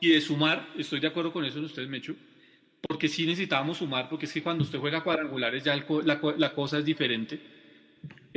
[0.00, 2.14] y de sumar, estoy de acuerdo con eso en ustedes, Mecho,
[2.86, 6.84] porque sí necesitábamos sumar, porque es que cuando usted juega cuadrangulares ya la, cosa es
[6.84, 7.40] diferente.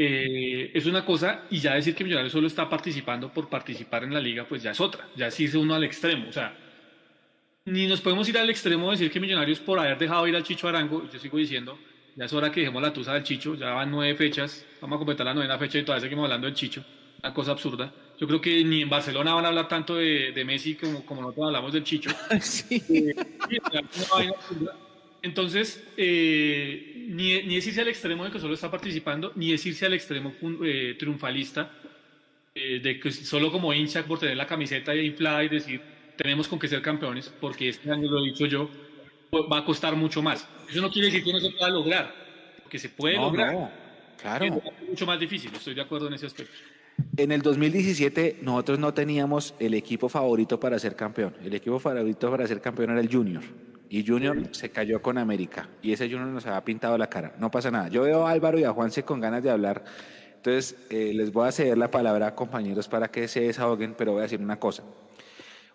[0.02, 4.14] Eh, es una cosa, y ya decir que Millonarios solo está participando por participar en
[4.14, 6.56] la liga, pues ya es otra, ya sí es uno al extremo, o sea,
[7.66, 10.44] ni nos podemos ir al extremo de decir que Millonarios por haber dejado ir al
[10.44, 11.78] Chicho Arango, yo sigo diciendo,
[12.16, 15.00] ya es hora que dejemos la tusa del Chicho, ya van nueve fechas, vamos a
[15.00, 16.82] completar la novena fecha y todavía seguimos hablando del Chicho,
[17.22, 17.94] una cosa absurda.
[18.18, 21.24] Yo creo que ni en Barcelona van a hablar tanto de, de Messi como, como
[21.24, 22.10] nosotros hablamos del Chicho.
[22.40, 22.82] sí.
[22.90, 24.32] Eh,
[25.22, 29.66] Entonces, eh, ni, ni, es irse al extremo de que solo está participando, ni es
[29.66, 30.34] irse al extremo
[30.64, 31.72] eh, triunfalista,
[32.56, 35.82] de que solo como hincha por tener la camiseta inflada y decir,
[36.18, 38.70] tenemos con qué ser campeones, porque este año lo he dicho yo,
[39.34, 40.46] va a costar mucho más.
[40.70, 42.14] Eso no quiere decir que no se pueda lograr,
[42.62, 43.54] porque se puede lograr.
[43.54, 43.72] No,
[44.22, 44.46] claro.
[44.46, 46.54] Es mucho más difícil, estoy de acuerdo en ese aspecto.
[47.16, 51.34] En el 2017 nosotros no teníamos el equipo favorito para ser campeón.
[51.44, 53.44] El equipo favorito para ser campeón era el Junior.
[53.90, 55.68] Y Junior se cayó con América.
[55.82, 57.34] Y ese Junior nos había pintado la cara.
[57.40, 57.88] No pasa nada.
[57.90, 59.84] Yo veo a Álvaro y a Juanse con ganas de hablar.
[60.36, 64.20] Entonces eh, les voy a ceder la palabra, compañeros, para que se desahoguen, pero voy
[64.20, 64.84] a decir una cosa.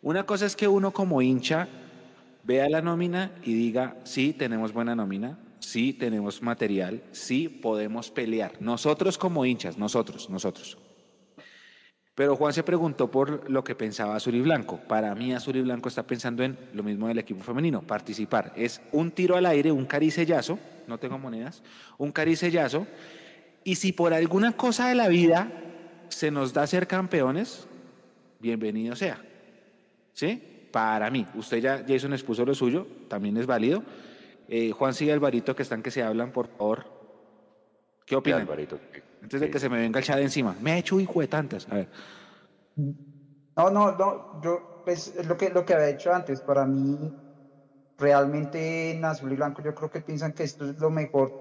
[0.01, 1.69] Una cosa es que uno como hincha
[2.45, 8.53] vea la nómina y diga, sí, tenemos buena nómina, sí, tenemos material, sí, podemos pelear.
[8.61, 10.79] Nosotros como hinchas, nosotros, nosotros.
[12.15, 14.79] Pero Juan se preguntó por lo que pensaba Azul y Blanco.
[14.89, 18.53] Para mí Azul y Blanco está pensando en lo mismo del equipo femenino, participar.
[18.55, 21.63] Es un tiro al aire, un caricellazo, no tengo monedas,
[21.99, 22.87] un caricellazo.
[23.65, 25.51] Y si por alguna cosa de la vida
[26.09, 27.67] se nos da ser campeones,
[28.39, 29.21] bienvenido sea.
[30.13, 30.55] ¿Sí?
[30.75, 31.25] para mí.
[31.37, 33.85] Usted ya, Jason expuso lo suyo, también es válido.
[34.49, 36.85] Eh, Juan sigue Alvarito, que están que se hablan, por favor.
[38.05, 38.41] ¿Qué opinan?
[38.41, 38.81] Alvarito.
[39.25, 40.57] Antes de que se me venga el chat encima.
[40.61, 41.67] Me ha hecho hijo de tantas.
[41.69, 41.89] A ver.
[43.57, 44.27] No, no, no.
[44.31, 46.43] Yo, pues, es lo que, lo que había hecho antes.
[46.43, 47.15] Para mí,
[47.99, 51.35] realmente en azul y blanco, yo creo que piensan que esto es lo mejor.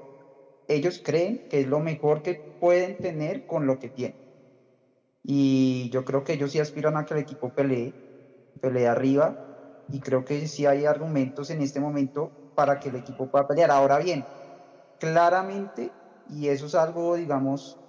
[0.68, 4.18] Ellos creen que es lo mejor que pueden tener con lo que tienen.
[5.24, 7.96] Y yo creo que ellos sí aspiran a que el equipo pelee
[8.62, 9.38] pelea arriba
[9.88, 13.72] y creo que sí hay argumentos en este momento para que el equipo pueda pelear.
[13.72, 14.28] Ahora bien,
[15.00, 15.96] claramente,
[16.26, 17.80] y eso es algo, digamos,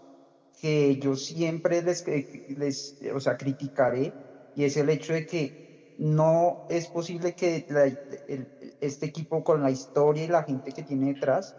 [0.60, 2.02] que yo siempre les,
[2.46, 4.14] les o sea, criticaré,
[4.54, 5.50] y es el hecho de que
[5.96, 7.64] no es posible que
[8.80, 11.56] este equipo con la historia y la gente que tiene detrás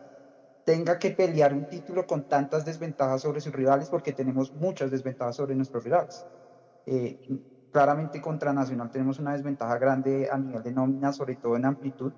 [0.63, 5.35] tenga que pelear un título con tantas desventajas sobre sus rivales, porque tenemos muchas desventajas
[5.37, 6.27] sobre nuestros rivales.
[6.85, 7.17] Eh,
[7.71, 12.13] Claramente contra Nacional tenemos una desventaja grande a nivel de nómina, sobre todo en amplitud,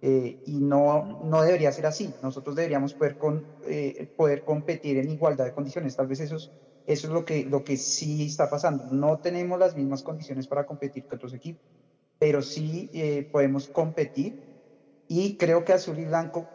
[0.00, 2.16] eh, y no, no debería ser así.
[2.20, 5.96] Nosotros deberíamos poder, con, eh, poder competir en igualdad de condiciones.
[5.96, 6.52] Tal vez eso es,
[6.86, 8.84] eso es lo, que, lo que sí está pasando.
[8.90, 11.62] No tenemos las mismas condiciones para competir que otros equipos,
[12.18, 14.38] pero sí eh, podemos competir
[15.08, 16.50] y creo que Azul y Blanco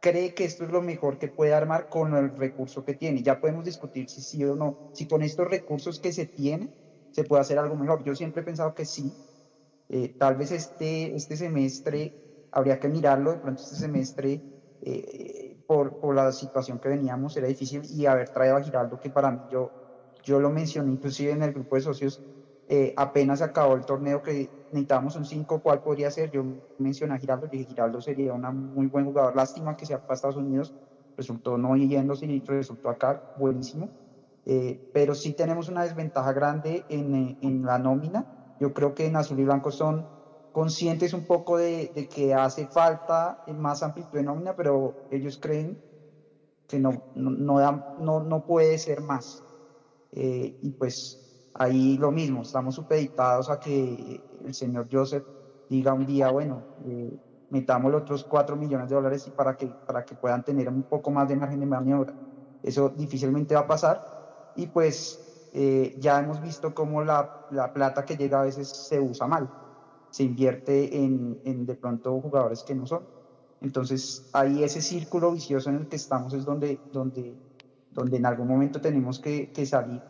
[0.00, 3.22] cree que esto es lo mejor que puede armar con el recurso que tiene.
[3.22, 6.72] Ya podemos discutir si sí o no, si con estos recursos que se tienen
[7.10, 8.02] se puede hacer algo mejor.
[8.04, 9.16] Yo siempre he pensado que sí.
[9.88, 12.14] Eh, tal vez este, este semestre
[12.54, 14.42] habría que mirarlo, de pronto este semestre,
[14.80, 19.10] eh, por, por, la situación que veníamos, era difícil y haber traído a Giraldo, que
[19.10, 19.72] para mí yo,
[20.22, 22.22] yo lo mencioné inclusive en el grupo de socios,
[22.66, 26.30] eh, apenas acabó el torneo que necesitábamos un 5, ¿cuál podría ser?
[26.30, 26.44] Yo
[26.78, 30.36] mencioné a Giraldo, dije Giraldo sería un muy buen jugador, lástima que sea para Estados
[30.36, 30.74] Unidos,
[31.16, 33.92] resultó no yéndose y resultó acá, buenísimo
[34.44, 38.26] eh, pero sí tenemos una desventaja grande en, eh, en, la nómina.
[38.58, 40.06] Yo creo que en azul y blanco son
[40.54, 45.76] conscientes un poco de, que hace falta más amplitud de nómina, pero ellos creen
[46.68, 49.44] que no, no, no, puede ser más.
[50.12, 51.20] Eh, y pues
[51.54, 55.24] ahí lo mismo, estamos supeditados a que el señor Joseph
[55.68, 57.18] diga un día, bueno, eh,
[57.48, 61.10] metamos los otros 4 millones de dólares para que, para que puedan tener un poco
[61.10, 62.14] más de margen de maniobra.
[62.62, 64.00] Eso difícilmente va a pasar,
[64.54, 65.20] y pues
[65.50, 67.28] eh, ya hemos visto cómo la,
[67.74, 69.50] plata que llega a veces se usa mal,
[70.14, 73.02] se invierte en, en, de pronto jugadores que no son.
[73.60, 77.34] Entonces ahí ese círculo vicioso en el que estamos es donde, donde,
[77.90, 80.00] donde en algún momento tenemos que, que salir.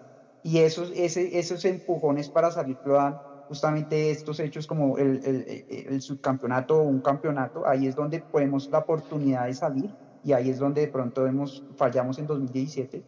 [0.43, 3.18] Y esos, ese, esos empujones para salir lo dan
[3.48, 8.68] justamente estos hechos como el, el, el, subcampeonato o un campeonato, ahí es donde podemos
[8.68, 9.90] la oportunidad de salir
[10.22, 13.02] y ahí es donde de pronto vemos, fallamos en 2017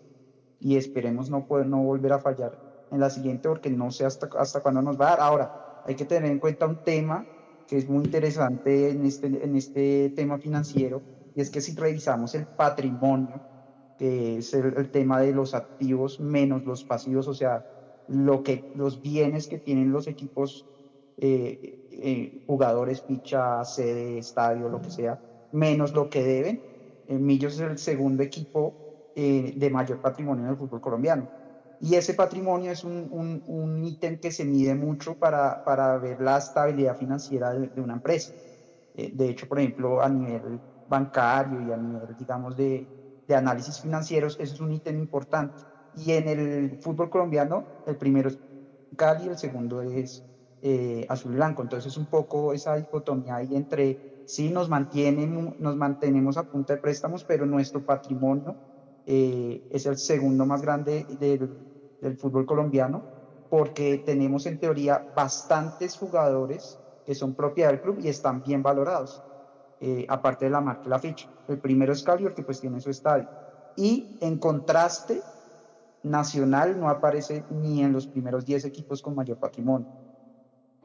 [0.60, 2.59] y esperemos no, poder, no volver a fallar
[2.90, 5.20] en la siguiente porque no sé hasta, hasta cuándo nos va a dar.
[5.20, 7.24] Ahora, hay que tener en cuenta un tema
[7.66, 11.02] que es muy interesante en este, en este tema financiero
[11.34, 13.40] y es que si revisamos el patrimonio,
[13.98, 17.62] que es el, tema de los activos menos los pasivos, o sea,
[18.08, 20.66] lo que, los bienes que tienen los equipos,
[21.18, 25.20] eh, eh, jugadores, ficha, sede, estadio, lo que sea,
[25.52, 26.62] menos lo que deben.
[27.08, 28.74] Millos es el segundo equipo
[29.14, 31.28] eh, de mayor patrimonio en el fútbol colombiano.
[31.78, 33.09] Y ese patrimonio es un,
[33.44, 38.32] un, ítem que se mide mucho para, para ver la estabilidad financiera de, una empresa.
[38.94, 42.90] Eh, de hecho, por ejemplo, a nivel bancario y a nivel, digamos, de,
[43.27, 45.65] de análisis financieros, es un ítem importante.
[45.93, 48.39] Y en el fútbol colombiano, el primero es
[48.97, 50.24] Cali y el segundo es
[50.61, 51.62] eh, Azul y Blanco.
[51.62, 56.74] Entonces, es un poco esa dicotomía ahí entre, sí, nos, mantienen, nos mantenemos a punta
[56.74, 58.59] de préstamos, pero nuestro patrimonio
[59.08, 61.48] eh, es el segundo más grande del,
[62.00, 63.06] del, fútbol colombiano,
[63.48, 69.22] porque tenemos en teoría bastantes jugadores que son propiedad del club y están bien valorados,
[69.78, 71.28] eh, aparte de la marca la ficha.
[71.46, 73.28] El primero es Cali, que pues tiene su estadio.
[73.76, 75.22] Y en contraste,
[76.02, 79.88] Nacional no aparece ni en los primeros 10 equipos con mayor patrimonio.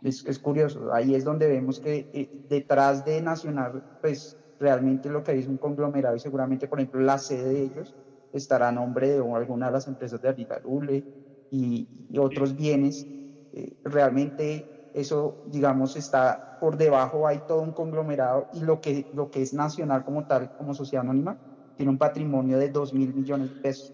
[0.03, 5.23] Es, es curioso, ahí es donde vemos que eh, detrás de Nacional, pues realmente lo
[5.23, 7.95] que es un conglomerado y seguramente, por ejemplo, la sede de ellos
[8.33, 11.05] estará a nombre de alguna de las empresas de Arigarule
[11.49, 13.07] y, y otros bienes.
[13.53, 19.31] Eh, realmente eso, digamos, está por debajo, hay todo un conglomerado y lo que, lo
[19.31, 21.37] que es nacional como tal, como sociedad anónima,
[21.75, 23.93] tiene un patrimonio de 2 mil millones de pesos.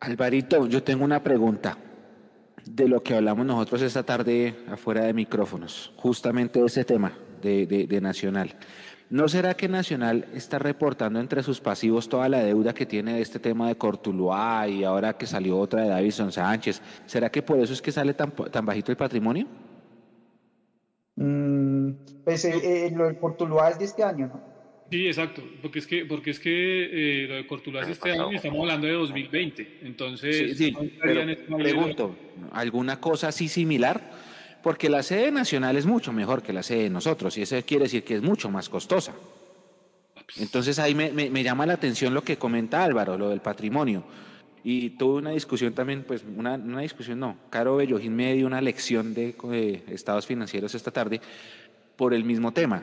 [0.00, 1.78] Alvarito, yo tengo una pregunta
[2.66, 7.66] de lo que hablamos nosotros esta tarde afuera de micrófonos, justamente de ese tema de,
[7.66, 8.54] de, de Nacional.
[9.10, 13.20] ¿No será que Nacional está reportando entre sus pasivos toda la deuda que tiene de
[13.20, 16.80] este tema de Cortuluá y ahora que salió otra de Davison Sánchez?
[17.06, 19.46] ¿Será que por eso es que sale tan, tan bajito el patrimonio?
[21.16, 21.90] Mm,
[22.24, 24.54] pues eh, eh, lo de Cortuluá es de este año, ¿no?
[24.90, 28.12] Sí, exacto, porque es que, porque es que eh, lo de Cortuluá es de este
[28.12, 30.56] año y estamos hablando de 2020, entonces...
[30.56, 32.16] Sí, sí, pero pregunto,
[32.52, 34.10] ¿alguna cosa así similar?
[34.64, 37.84] Porque la sede nacional es mucho mejor que la sede de nosotros y eso quiere
[37.84, 39.12] decir que es mucho más costosa.
[40.38, 44.04] Entonces ahí me, llama la atención lo que comenta Álvaro, lo del patrimonio.
[44.64, 48.62] Y tuve una discusión también, pues una, una discusión no, Caro Bellojín me dio una
[48.62, 51.20] lección de, de estados financieros esta tarde
[51.96, 52.82] por el mismo tema,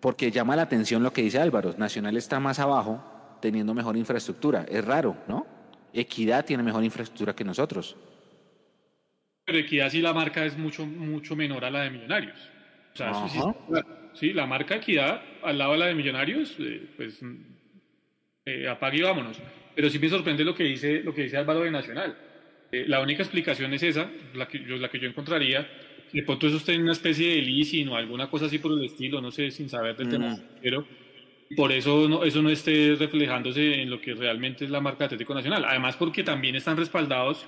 [0.00, 3.00] porque llama la atención lo que dice Álvaro, Nacional está más abajo
[3.40, 5.46] teniendo mejor infraestructura, es raro, ¿no?
[5.92, 7.96] Equidad tiene mejor infraestructura que nosotros.
[9.48, 12.38] Pero Equidad sí la marca es mucho, mucho menor a la de Millonarios.
[12.92, 13.56] O sea, eso
[14.12, 17.18] sí, la marca Equidad al lado de la de Millonarios, eh, pues
[18.44, 19.40] eh, apague y vámonos.
[19.74, 22.14] Pero sí me sorprende lo que dice, lo que dice Álvaro de Nacional.
[22.70, 25.66] Eh, la única explicación es esa, la que yo, la que yo encontraría.
[26.12, 28.84] De pronto eso está en una especie de leasing o alguna cosa así por el
[28.84, 30.38] estilo, no sé, sin saber del tema.
[30.60, 30.86] Pero
[31.56, 35.32] por eso no, eso no esté reflejándose en lo que realmente es la marca Atlético
[35.32, 35.64] Nacional.
[35.64, 37.46] Además porque también están respaldados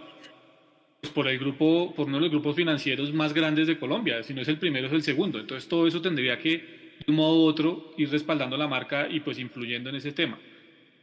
[1.08, 4.42] por el grupo, por uno de los grupos financieros más grandes de Colombia, si no
[4.42, 5.38] es el primero es el segundo.
[5.38, 9.20] Entonces todo eso tendría que, de un modo u otro, ir respaldando la marca y
[9.20, 10.38] pues influyendo en ese tema.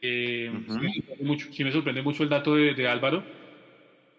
[0.01, 3.23] Eh, sí, me mucho, sí me sorprende mucho el dato de, de, Álvaro,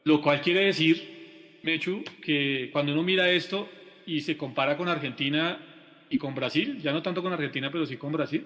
[0.04, 3.68] lo cual quiere decir, Mechu, que cuando uno mira esto
[4.04, 5.58] y se compara con Argentina
[6.10, 8.44] y con Brasil, ya no tanto con Argentina, pero sí con Brasil,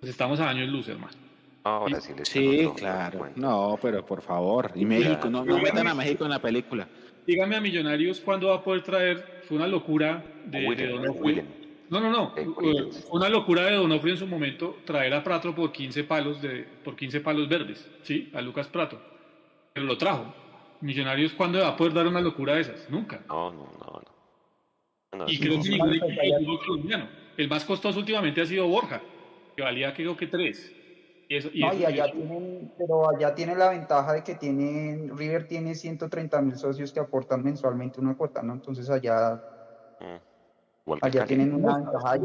[0.00, 1.25] pues estamos a años luz, hermano.
[1.66, 1.84] No,
[2.22, 3.28] sí, claro.
[3.34, 4.70] No, pero por favor.
[4.76, 6.86] Y México, no, no metan a México en la película.
[7.26, 9.42] Dígame a Millonarios cuándo va a poder traer.
[9.42, 11.42] Fue una locura de, Donofrio.
[11.90, 12.34] No, no, no.
[12.34, 16.64] Fue una locura de Donofrio en su momento traer a Prato por 15 palos de,
[16.84, 18.30] por 15 palos verdes, ¿sí?
[18.32, 19.00] A Lucas Prato.
[19.72, 20.32] Pero lo trajo.
[20.80, 22.88] Millonarios, ¿cuándo va a poder dar una locura de esas?
[22.88, 23.24] Nunca.
[23.28, 24.02] No, no,
[25.12, 25.24] no.
[25.26, 27.08] y creo que ningún equipo colombiano.
[27.36, 29.02] El más costoso últimamente ha sido Borja,
[29.56, 30.75] que valía creo que tres.
[31.28, 35.16] Y eso, y no, y allá tienen, pero allá tienen la ventaja de que tienen,
[35.16, 38.52] River tiene 130 mil socios que aportan mensualmente una cuota, ¿no?
[38.52, 39.42] Entonces allá,
[40.00, 40.92] mm.
[41.00, 42.16] allá tienen una ventaja.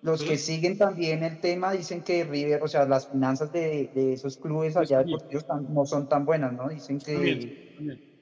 [0.00, 4.14] los que siguen también el tema dicen que River, o sea, las finanzas de, de
[4.14, 6.68] esos clubes allá deportivos no son tan buenas, ¿no?
[6.68, 8.14] Dicen que...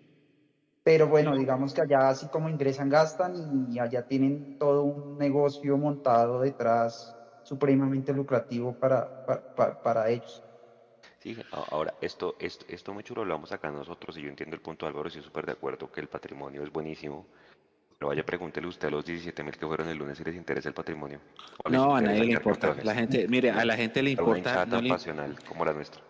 [0.85, 5.79] Pero bueno, digamos que allá así como ingresan, gastan y allá tienen todo un negocio
[5.79, 7.17] montado detrás
[7.53, 10.43] supremamente lucrativo para, para, para ellos.
[11.19, 14.63] Sí, ahora, esto, esto, esto muy chulo lo vamos acá nosotros y yo entiendo el
[14.63, 17.27] punto de Álvaro, estoy súper de acuerdo que el patrimonio es buenísimo,
[17.99, 20.71] pero vaya, pregúntele usted a los 17 mil que fueron el lunes si les interesa
[20.71, 21.21] el patrimonio.
[21.69, 22.75] No, a nadie le importa.
[22.83, 24.65] La gente, mire, a la gente le importa.
[24.65, 26.01] No pasional como la nuestra.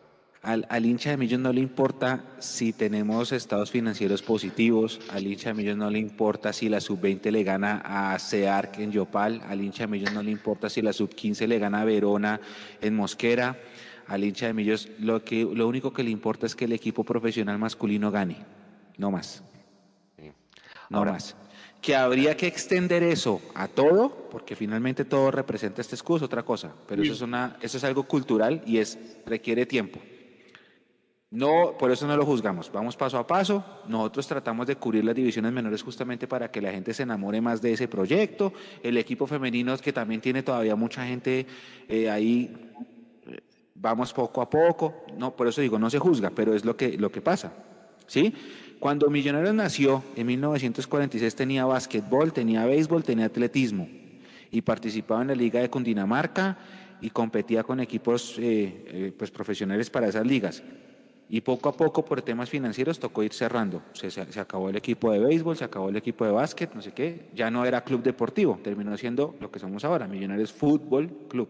[0.43, 5.51] Al, al, hincha de Millos no le importa si tenemos estados financieros positivos, al hincha
[5.51, 9.63] de Millos no le importa si la sub-20 le gana a CEARC en Yopal, al
[9.63, 12.41] hincha de Millos no le importa si la sub-15 le gana a Verona
[12.81, 13.57] en Mosquera,
[14.09, 17.05] al hincha de Millos lo, que, lo único que le importa es que el equipo
[17.05, 18.39] profesional masculino gane,
[18.99, 19.45] no más.
[20.91, 21.37] No más
[21.83, 26.73] que habría que extender eso a todo, porque finalmente todo representa este escudo, otra cosa,
[26.87, 28.97] pero eso es, una, eso es algo cultural y es,
[29.27, 29.99] requiere tiempo.
[31.33, 35.15] No, por eso no lo juzgamos, vamos paso a paso, nosotros tratamos de cubrir las
[35.15, 38.53] divisiones menores justamente para que la gente se enamore más de ese proyecto,
[38.83, 41.47] el equipo femenino que también tiene todavía mucha gente
[41.89, 42.55] eh, ahí,
[43.75, 46.99] vamos poco a poco, no, por eso digo, no se juzga, pero es lo que,
[46.99, 47.51] lo que pasa,
[48.07, 48.35] ¿sí?
[48.79, 53.89] Cuando Millonarios nació, en 1946 tenía básquetbol, tenía béisbol, tenía atletismo.
[54.51, 56.59] Y participaba en la Liga de Cundinamarca
[57.01, 60.65] y competía con equipos eh, eh, pues profesionales para esas ligas.
[61.35, 63.81] Y poco a poco, por temas financieros, tocó ir cerrando.
[63.95, 66.93] Se, se, acabó el equipo de béisbol, se acabó el equipo de básquet, no sé
[66.93, 67.31] qué.
[67.33, 71.49] Ya no era club deportivo, terminó siendo lo que somos ahora, Millonarios Fútbol Club.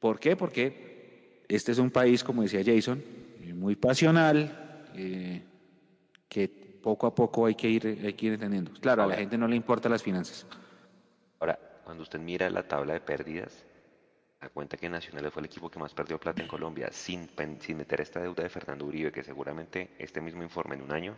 [0.00, 0.36] ¿Por qué?
[0.36, 3.04] Porque este es un país, como decía Jason,
[3.54, 5.42] muy pasional, eh,
[6.26, 8.70] que poco a poco hay que ir, hay que ir entendiendo.
[8.80, 10.46] Claro, a la gente no le importan las finanzas.
[11.40, 13.65] Ahora, cuando usted mira la tabla de pérdidas,
[14.40, 17.28] da cuenta que Nacional fue el equipo que más perdió plata en Colombia, sin,
[17.60, 21.16] sin meter esta deuda de Fernando Uribe, que seguramente este mismo informe en un año,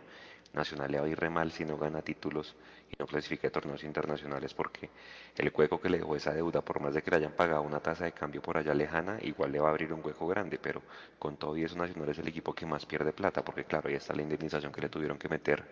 [0.53, 2.55] Nacional le va a ir re mal si no gana títulos
[2.89, 4.89] y no clasifica torneos internacionales, porque
[5.37, 7.79] el hueco que le dejó esa deuda, por más de que le hayan pagado una
[7.81, 10.81] tasa de cambio por allá lejana, igual le va a abrir un hueco grande, pero
[11.19, 13.95] con todo y eso Nacional es el equipo que más pierde plata, porque claro, ahí
[13.95, 15.63] está la indemnización que le tuvieron que meter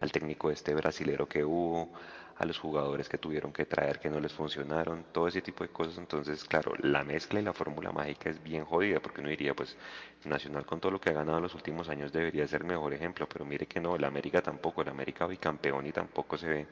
[0.00, 1.92] al técnico este brasilero que hubo,
[2.36, 5.70] a los jugadores que tuvieron que traer que no les funcionaron, todo ese tipo de
[5.70, 5.98] cosas.
[5.98, 9.76] Entonces, claro, la mezcla y la fórmula mágica es bien jodida, porque uno diría, pues,
[10.24, 13.28] Nacional con todo lo que ha ganado en los últimos años debería ser mejor ejemplo,
[13.28, 16.66] pero mire que no, el América tampoco, el América campeón y tampoco se ve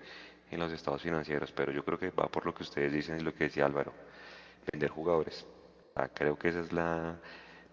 [0.50, 3.22] en los estados financieros, pero yo creo que va por lo que ustedes dicen y
[3.22, 3.92] lo que decía Álvaro,
[4.72, 5.46] vender jugadores.
[5.94, 7.18] Ah, creo que esa es la...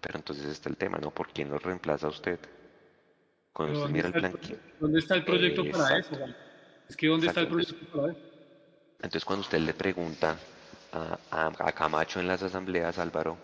[0.00, 1.10] Pero entonces está el tema, ¿no?
[1.10, 2.38] ¿Por quién los reemplaza a usted?
[3.52, 4.32] Cuando usted mira el plan...
[4.78, 6.16] ¿Dónde está el proyecto para eso?
[6.90, 8.08] Es que ¿dónde está el proyecto
[8.96, 10.36] Entonces cuando usted le pregunta
[11.30, 13.38] a, Camacho en las asambleas, Álvaro,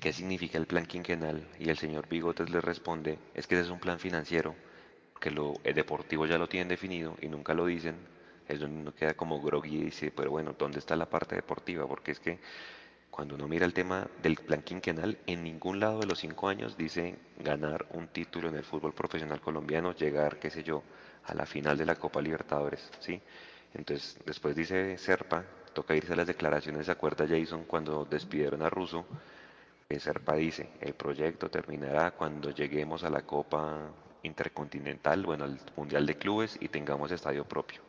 [0.00, 3.70] qué significa el plan quinquenal, y el señor Bigotes le responde, es que ese es
[3.70, 4.56] un plan financiero,
[5.20, 7.94] que lo deportivo ya lo tienen definido y nunca lo dicen,
[8.48, 11.86] es donde uno queda como groggy y dice, pero bueno, ¿dónde está la parte deportiva?
[11.86, 12.40] Porque es que
[13.08, 16.76] cuando uno mira el tema del plan quinquenal, en ningún lado de los cinco años
[16.76, 20.82] dice ganar un título en el fútbol profesional colombiano, llegar, qué sé yo,
[21.24, 23.20] a la final de la Copa Libertadores, ¿sí?
[23.74, 28.70] Entonces, después dice Serpa, toca irse a las declaraciones, ¿se acuerda Jason cuando despidieron a
[28.70, 29.06] Russo?
[29.98, 33.90] Serpa dice, el proyecto terminará cuando lleguemos a la Copa
[34.22, 37.82] Intercontinental, bueno, al Mundial de Clubes y tengamos estadio propio.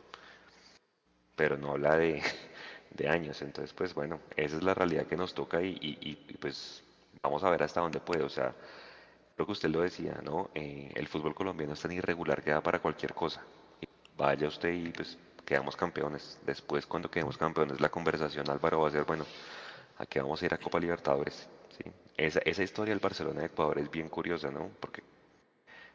[1.36, 2.22] Pero no habla de,
[2.90, 6.82] de años, entonces pues bueno, esa es la realidad que nos toca y, y pues
[7.22, 8.54] vamos a ver hasta dónde puede, o sea,
[9.34, 10.50] Creo que usted lo decía, ¿no?
[10.54, 13.42] Eh, el fútbol colombiano es tan irregular que da para cualquier cosa.
[14.16, 16.38] Vaya usted y pues quedamos campeones.
[16.46, 19.26] Después, cuando quedemos campeones, la conversación, Álvaro, va a ser, bueno,
[19.98, 21.48] aquí vamos a ir a Copa Libertadores.
[21.76, 21.90] ¿sí?
[22.16, 24.70] Esa, esa historia del Barcelona de Ecuador es bien curiosa, ¿no?
[24.78, 25.02] Porque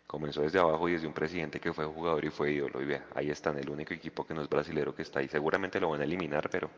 [0.05, 2.81] comenzó desde abajo y desde un presidente que fue jugador y fue ídolo.
[2.81, 5.29] Y vea, ahí están, el único equipo que no es brasilero que está ahí.
[5.29, 6.69] Seguramente lo van a eliminar, pero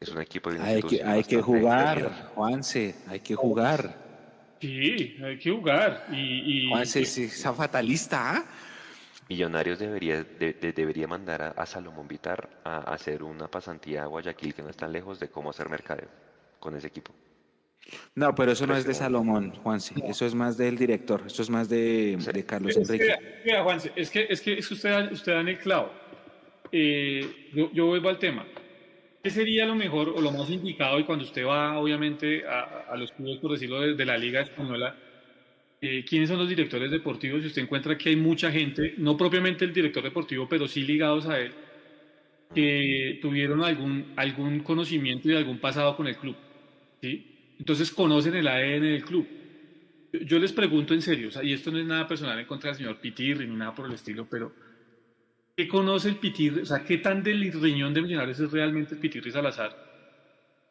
[0.00, 4.11] es un equipo de Hay que, hay que jugar, Juanse, hay que jugar.
[4.62, 6.06] Sí, hay que jugar.
[6.12, 8.36] Y, y esa fatalista.
[8.36, 8.44] ¿ah?
[9.28, 14.70] Millonarios debería, debería mandar a, Salomón Vitar a, hacer una pasantía a Guayaquil, que no
[14.70, 16.06] es tan lejos de cómo hacer mercadeo
[16.60, 17.12] con ese equipo.
[18.14, 19.94] No, pero eso no es de Salomón, Juanse.
[20.06, 21.24] Eso es más del director.
[21.26, 22.16] Eso es más de,
[22.46, 23.16] Carlos Enrique.
[23.44, 25.90] Mira, Juanse, es que, es que, es que usted, usted da en el clavo.
[26.70, 28.46] Eh, yo, yo vuelvo al tema.
[29.22, 30.98] ¿Qué sería lo mejor o lo más indicado?
[30.98, 34.96] Y cuando usted va, obviamente, a, los clubes, por decirlo, de, la Liga Española,
[35.80, 37.40] eh, ¿quiénes son los directores deportivos?
[37.40, 41.26] Si usted encuentra que hay mucha gente, no propiamente el director deportivo, pero sí ligados
[41.26, 41.52] a él,
[42.52, 46.34] que tuvieron algún, algún conocimiento y algún pasado con el club.
[47.00, 47.54] ¿sí?
[47.60, 49.28] Entonces conocen el ADN del club.
[50.12, 53.00] Yo les pregunto en serio, y esto no es nada personal en contra del señor
[53.00, 54.52] Pitirri ni nada por el estilo, pero
[55.56, 56.62] ¿qué conoce el Pitirri?
[56.62, 59.76] O sea, ¿qué tan del riñón de Millonarios es realmente el Pitirri Salazar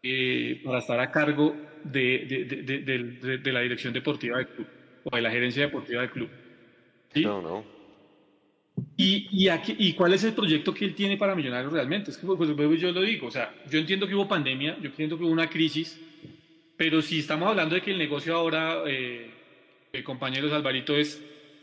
[0.03, 4.67] eh, para estar a cargo de, de, la dirección deportiva del club
[5.03, 6.29] o de la gerencia deportiva del club?
[7.15, 7.81] No, no.
[8.97, 12.11] ¿Y, y, aquí, ¿Y cuál es el proyecto que él tiene para Millonarios realmente?
[12.11, 14.89] Es que pues, pues, yo lo digo, o sea, yo entiendo que hubo pandemia, yo
[14.89, 15.99] entiendo que hubo una crisis,
[16.77, 19.29] pero si estamos hablando de que el negocio ahora, eh,
[19.93, 21.21] eh, compañeros Alvarito, es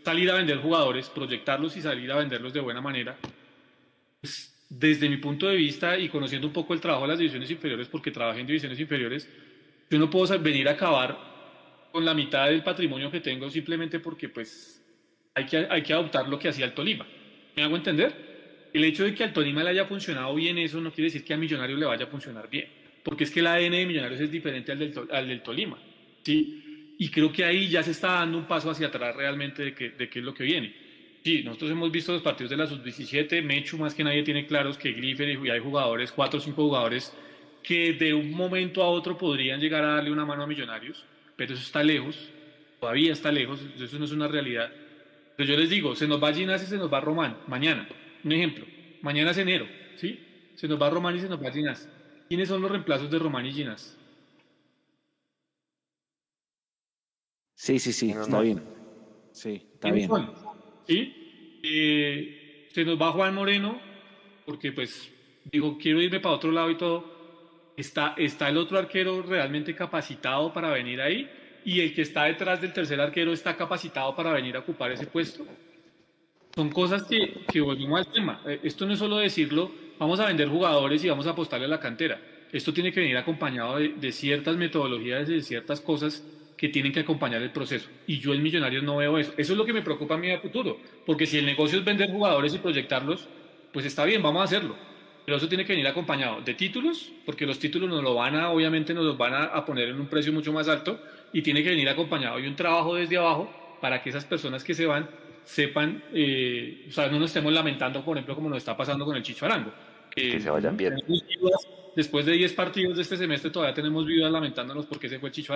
[0.09, 3.15] salir a vender jugadores, proyectarlos y salir a venderlos de buena manera,
[4.23, 7.51] pues, desde mi punto de vista y conociendo un poco el trabajo de las divisiones
[7.51, 9.29] inferiores, porque trabajé en divisiones inferiores,
[9.91, 11.19] yo no puedo venir a acabar
[11.93, 14.83] con la mitad del patrimonio que tengo simplemente porque pues
[15.35, 17.07] hay que, hay que adoptar lo que hacía el Tolima.
[17.55, 18.71] ¿Me hago entender?
[18.73, 21.35] El hecho de que al Tolima le haya funcionado bien eso no quiere decir que
[21.35, 22.67] a Millonarios le vaya a funcionar bien,
[23.03, 25.79] porque es que el ADN de Millonarios es diferente al del, al del Tolima.
[26.23, 26.68] ¿sí?
[26.99, 29.91] Y creo que ahí ya se está dando un paso hacia atrás realmente de, que,
[29.91, 30.75] de qué es lo que viene.
[31.25, 34.79] Sí, nosotros hemos visto los partidos de la sub-17, Mechu más que nadie tiene claros
[34.79, 37.13] que Griffer y hay jugadores, cuatro o cinco jugadores,
[37.63, 41.05] que de un momento a otro podrían llegar a darle una mano a Millonarios,
[41.37, 42.31] pero eso está lejos,
[42.81, 44.73] todavía está lejos, eso no es una realidad.
[45.37, 47.87] Pero yo les digo, se nos va Ginás y se nos va Román, mañana.
[48.25, 48.65] Un ejemplo,
[49.03, 50.19] mañana es enero, ¿sí?
[50.55, 51.89] Se nos va Román y se nos va Ginás.
[52.29, 53.98] ¿Quiénes son los reemplazos de Román y Ginás?
[57.59, 58.63] Sí, sí, sí, está bien.
[59.33, 60.11] Sí, está bien.
[60.87, 61.59] ¿Sí?
[61.63, 63.81] Eh, se nos va Juan Moreno,
[64.47, 65.11] porque pues
[65.51, 67.19] digo, quiero irme para otro lado y todo.
[67.77, 71.29] ¿Está, ¿Está el otro arquero realmente capacitado para venir ahí?
[71.65, 75.07] y el que está detrás del tercer arquero está capacitado para venir a ocupar ese
[75.07, 75.45] puesto.
[76.55, 78.41] Son cosas que, que volvimos al tema.
[78.47, 81.69] Eh, esto no es solo decirlo, vamos a vender jugadores y vamos a apostarle a
[81.69, 82.21] la cantera.
[82.51, 86.25] Esto tiene que venir acompañado de, ciertas metodologías y de ciertas cosas
[86.59, 87.89] que tienen que acompañar el proceso.
[88.07, 89.33] Y yo en Millonarios no veo eso.
[89.39, 90.79] Eso es lo que me preocupa a mí a futuro.
[91.07, 93.29] Porque si el negocio es vender jugadores y proyectarlos,
[93.73, 94.77] pues está bien, vamos a hacerlo.
[95.25, 98.51] Pero eso tiene que venir acompañado de títulos, porque los títulos nos lo van a,
[98.51, 101.01] obviamente nos los van a poner en un precio mucho más alto,
[101.33, 104.75] y tiene que venir acompañado de un trabajo desde abajo para que esas personas que
[104.75, 105.09] se van
[105.45, 109.17] sepan, eh, o sea, no nos estemos lamentando, por ejemplo, como nos está pasando con
[109.17, 109.73] el Chicho Arango.
[110.11, 110.95] Que, se vayan bien.
[111.97, 115.35] después de 10 partidos de este semestre todavía tenemos vidas lamentándonos porque se fue el
[115.35, 115.55] Chicho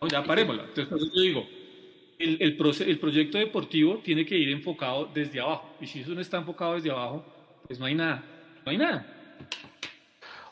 [0.00, 0.08] Arango.
[0.08, 0.64] ya parémosla.
[0.64, 1.46] Entonces, por eso yo digo,
[2.18, 5.74] el, el, el proyecto deportivo tiene que ir enfocado desde abajo.
[5.80, 7.24] Y si eso no está enfocado desde abajo,
[7.66, 8.24] pues no hay nada.
[8.64, 9.06] No hay nada.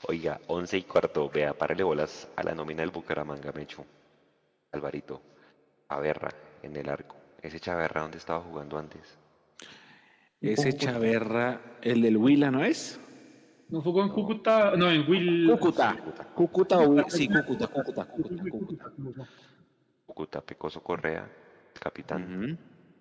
[0.08, 3.84] Oiga, 11 y cuarto, vea, párale bolas a la nómina del Bucaramanga, Mecho.
[4.72, 5.22] Alvarito,
[5.88, 6.30] Chaverra
[6.62, 7.16] en el arco.
[7.40, 9.18] ¿Ese Chaverra dónde estaba jugando antes?
[10.40, 12.98] Ese Chaverra, el del Huila, ¿no es?
[13.72, 15.54] No jugó en Cúcuta, no, en Huila.
[15.54, 15.96] Cúcuta.
[16.34, 16.78] Cúcuta,
[17.08, 18.90] sí, Cúcuta, Cúcuta, Cúcuta,
[20.04, 20.40] Cúcuta.
[20.42, 21.26] Pecoso Correa,
[21.80, 22.58] capitán.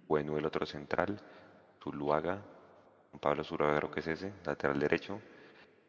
[0.07, 1.19] Bueno, el otro central.
[1.83, 2.41] Zuluaga.
[3.19, 5.19] Pablo Zuragaro, que es ese, lateral derecho.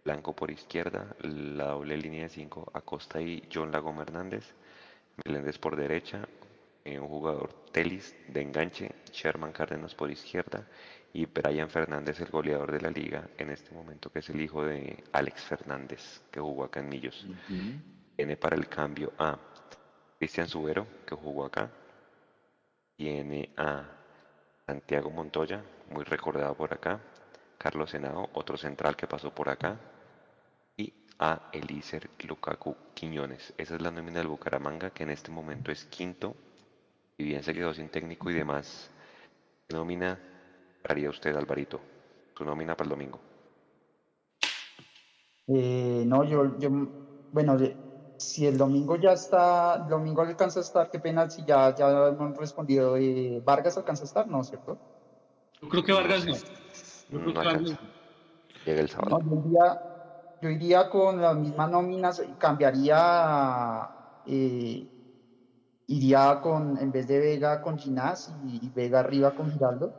[0.04, 4.52] Blanco por izquierda, la doble línea de cinco, Acosta y John Lago Hernández.
[5.24, 6.26] Meléndez por derecha,
[6.84, 10.66] eh, un jugador Telis de enganche, Sherman Cárdenas por izquierda
[11.12, 14.64] y Brian Fernández, el goleador de la liga en este momento, que es el hijo
[14.64, 17.26] de Alex Fernández, que jugó acá en Millos.
[18.16, 19.38] Tiene para el cambio a
[20.18, 21.70] Cristian Subero, que jugó acá.
[22.96, 23.84] Tiene a
[24.66, 27.00] Santiago Montoya, muy recordado por acá.
[27.58, 29.78] Carlos Senado, otro central que pasó por acá
[31.18, 33.54] a Elícer Lukaku Quiñones.
[33.56, 36.34] Esa es la nómina del Bucaramanga, que en este momento es quinto,
[37.16, 38.90] y bien se quedó sin técnico y demás.
[39.68, 40.18] ¿Qué nómina
[40.88, 41.80] haría usted, Alvarito?
[42.36, 43.20] Su nómina para el domingo.
[45.48, 46.70] Eh, no, yo, yo,
[47.30, 47.58] bueno,
[48.16, 52.12] si el domingo ya está, el domingo alcanza a estar, qué pena si ya, ya
[52.12, 52.96] no han respondido.
[52.96, 54.26] Eh, ¿Vargas alcanza a estar?
[54.26, 54.78] No, ¿cierto?
[55.60, 56.34] Yo creo que Vargas no.
[58.64, 59.18] Llega el sábado.
[59.24, 59.42] No,
[60.42, 63.88] yo iría con las mismas nóminas, cambiaría,
[64.26, 64.88] eh,
[65.86, 69.92] iría con, en vez de Vega con Ginás y, Vega arriba con Giraldo.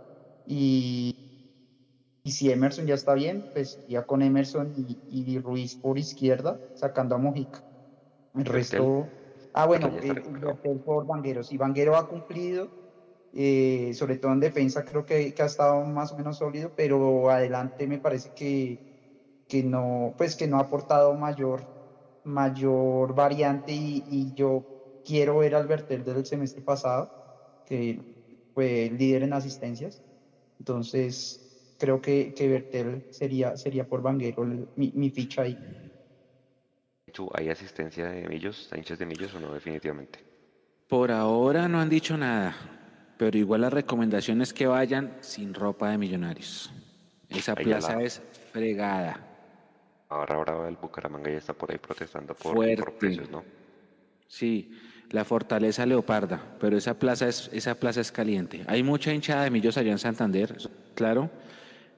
[0.46, 1.12] Y,
[2.24, 7.16] y, si Emerson ya está bien, pues iría con Emerson y, Ruiz por izquierda, sacando
[7.16, 7.64] a Mojica.
[8.34, 9.08] El resto.
[9.54, 10.16] Ah, bueno, eh,
[10.84, 11.44] por Vanguero.
[11.44, 12.72] Si Vanguero ha cumplido,
[13.32, 17.30] eh, sobre todo en defensa, creo que, que ha estado más o menos sólido, pero
[17.30, 18.82] adelante me parece que
[19.48, 21.68] que no, pues que no ha aportado mayor,
[22.24, 24.66] mayor variante y, yo
[25.04, 27.12] quiero ver al Bertel del semestre pasado,
[27.66, 28.02] que
[28.54, 30.02] fue líder en asistencias.
[30.60, 35.58] Entonces, creo que, que Bertel sería, sería por Vanguero mi, mi ficha ahí.
[37.34, 40.20] ¿Hay asistencia de Millos, hinchas de Millos o no definitivamente?
[40.88, 42.56] Por ahora no han dicho nada,
[43.18, 46.72] pero igual la recomendación es que vayan sin ropa de millonarios.
[47.30, 48.22] Esa plaza es
[48.52, 49.20] fregada.
[50.10, 53.44] Ahora, ahora el Bucaramanga ya está por ahí protestando por, por precios, ¿no?
[54.28, 54.72] Sí,
[55.14, 58.64] la Fortaleza Leoparda, pero esa plaza es, esa plaza es caliente.
[58.66, 60.58] Hay mucha hinchada de Millos allá en Santander,
[60.96, 61.30] claro,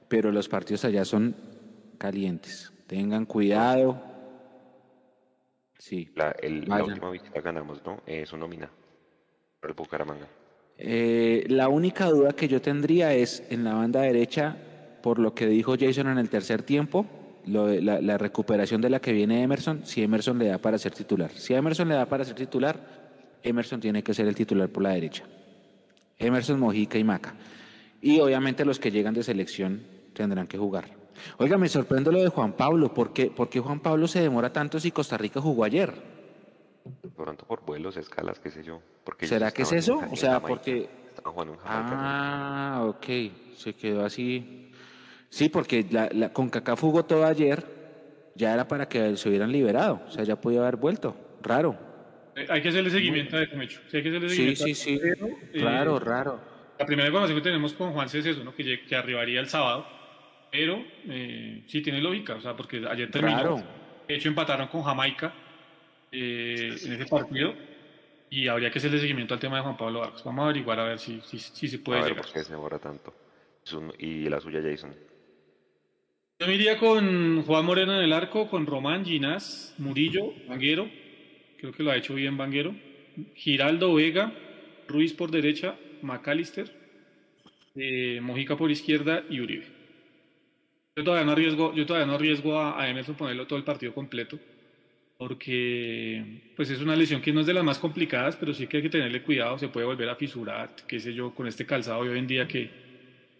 [0.09, 1.33] pero los partidos allá son
[1.97, 2.73] calientes.
[2.87, 4.01] Tengan cuidado.
[5.79, 6.11] Sí.
[6.13, 8.01] La, la última visita ganamos, ¿no?
[8.05, 8.69] Es su nómina
[9.61, 10.27] por el Bucaramanga.
[10.77, 14.57] Eh, la única duda que yo tendría es en la banda derecha,
[15.01, 17.05] por lo que dijo Jason en el tercer tiempo,
[17.45, 21.31] la, la, recuperación de la que viene Emerson, si Emerson le da para ser titular.
[21.31, 23.04] Si Emerson le da para ser titular,
[23.45, 25.23] Emerson tiene que ser el titular por la derecha.
[26.17, 27.35] Emerson, Mojica y Maca.
[28.01, 29.81] Y obviamente los que llegan de selección
[30.13, 30.85] tendrán que jugar.
[31.37, 32.93] Oiga, me sorprende lo de Juan Pablo.
[32.93, 35.93] ¿Por qué, ¿Por qué Juan Pablo se demora tanto si Costa Rica jugó ayer?
[37.15, 38.81] Pronto por vuelos, escalas, qué sé yo.
[39.03, 40.01] Porque ¿Será que es eso?
[40.11, 40.89] o sea, porque...
[41.65, 43.05] ah, ok.
[43.55, 44.71] Se quedó así.
[45.29, 47.65] Sí, porque la, la, con Kaká jugó todo ayer,
[48.35, 51.15] ya era para que se hubieran liberado, o sea, ya podía haber vuelto.
[51.41, 51.84] Raro.
[52.35, 53.79] Eh, hay que hacerle seguimiento a eso, Mecho.
[53.89, 55.59] Sí, hay que hacerle seguimiento sí, sí, sí.
[55.59, 56.39] Claro, raro.
[56.77, 58.53] La primera información que tenemos con Juan es eso, ¿no?
[58.53, 59.87] que, que arribaría el sábado,
[60.51, 63.37] pero eh, sí tiene lógica, o sea, porque ayer terminó.
[63.37, 63.63] Claro.
[64.07, 65.33] De hecho, empataron con Jamaica
[66.11, 67.53] eh, en ese partido
[68.29, 70.23] y habría que hacerle seguimiento al tema de Juan Pablo Vargas.
[70.23, 72.25] Vamos a averiguar a ver si, si, si se puede a ver llegar.
[72.25, 73.13] ¿Por qué se demora tanto?
[73.97, 74.93] Y la suya, Jason.
[76.39, 80.89] Yo me iría con Juan Moreno en el arco, con Román, Ginás, Murillo, Vanguero.
[81.57, 82.75] Creo que lo ha hecho bien Vanguero.
[83.35, 84.33] Giraldo Vega,
[84.87, 86.71] Ruiz por derecha, McAllister,
[87.75, 89.65] eh, Mojica por izquierda y Uribe.
[90.95, 93.93] Yo todavía no arriesgo, yo todavía no arriesgo a, a, Emerson ponerlo todo el partido
[93.93, 94.39] completo,
[95.17, 98.77] porque pues es una lesión que no es de las más complicadas, pero sí que
[98.77, 101.99] hay que tenerle cuidado, se puede volver a fisurar, qué sé yo, con este calzado
[101.99, 102.69] hoy en día que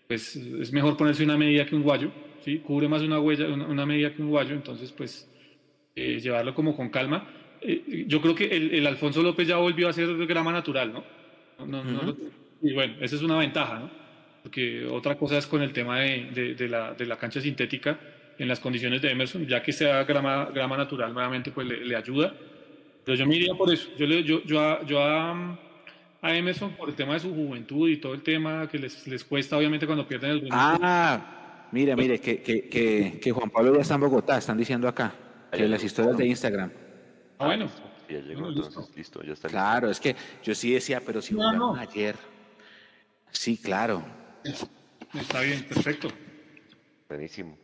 [0.07, 2.11] pues es mejor ponerse una medida que un guayo
[2.45, 2.59] ¿sí?
[2.59, 5.27] cubre más una, huella, una, medida que un guayo, entonces pues
[5.95, 7.27] eh, llevarlo como con calma.
[7.61, 11.03] Eh, yo creo que el, Alfonso López ya volvió a ser grama natural, ¿no?
[12.61, 13.89] y bueno, esa es una ventaja, ¿no?
[14.43, 17.99] Porque otra cosa es con el tema de, de, la, de la, cancha sintética
[18.37, 22.35] en las condiciones de Emerson, ya que sea grama, grama natural nuevamente, pues le, ayuda.
[23.03, 23.89] Pero yo me iría por eso.
[23.97, 25.57] Yo, yo, yo, a, yo a,
[26.21, 29.23] a, Emerson por el tema de su juventud y todo el tema que les, les
[29.23, 31.35] cuesta obviamente cuando pierden el Ah,
[31.71, 35.13] Mire, mire, que, que, que, Juan Pablo ya está en Bogotá, están diciendo acá,
[35.51, 36.71] que las historias de Instagram.
[37.37, 37.69] Ah, bueno.
[38.09, 39.23] Ya llegó, entonces, listo.
[39.23, 42.15] ya está Claro, es que yo sí decía, pero si no, ayer.
[43.31, 44.03] Sí, claro.
[45.13, 46.09] Está bien, perfecto.
[47.09, 47.57] Buenísimo.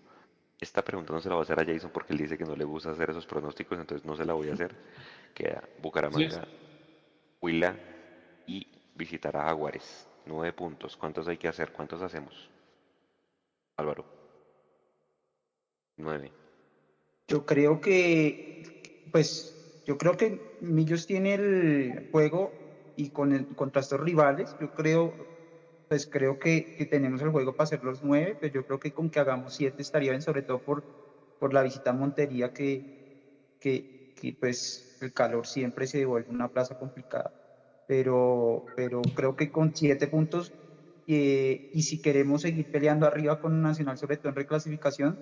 [0.60, 2.56] Esta pregunta no se la voy a hacer a Jason porque él dice que no
[2.56, 4.76] le gusta hacer esos pronósticos, entonces no se la voy a hacer.
[5.34, 6.48] Queda Bucaramanga,
[7.40, 7.76] Huila
[8.46, 10.08] y visitará a Jaguares.
[10.26, 10.96] Nueve puntos.
[10.98, 11.72] ¿Cuántos hay que hacer?
[11.72, 12.50] ¿Cuántos hacemos?
[13.78, 14.06] Álvaro.
[15.98, 16.32] Nueve.
[17.28, 19.61] Yo creo que, pues,
[19.92, 22.54] yo creo que Millos tiene el juego
[22.96, 25.18] y con el, contra estos rivales, yo creo,
[25.90, 28.94] pues creo que, que, tenemos el juego para hacer los nueve, pero yo creo que
[28.94, 30.86] con que hagamos siete estaría bien, sobre todo por,
[31.38, 32.86] por la visita a Montería, que,
[33.60, 37.34] que, que pues el calor siempre se devuelve una plaza complicada.
[37.86, 40.54] Pero, pero creo que con siete puntos
[41.06, 45.20] eh, y si queremos seguir peleando arriba con Nacional, sobre todo en reclasificación,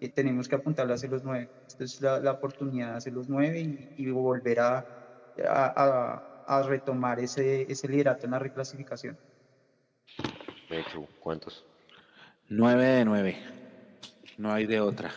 [0.00, 1.50] eh, tenemos que apuntarle a hacer los nueve.
[1.66, 3.60] Esta es la, oportunidad de hacer los nueve
[3.96, 4.86] y, volver a,
[5.46, 9.18] a, retomar ese, ese liderato en la reclasificación.
[11.20, 11.64] ¿cuántos?
[12.48, 13.36] Nueve de nueve.
[14.38, 15.12] No hay de otra.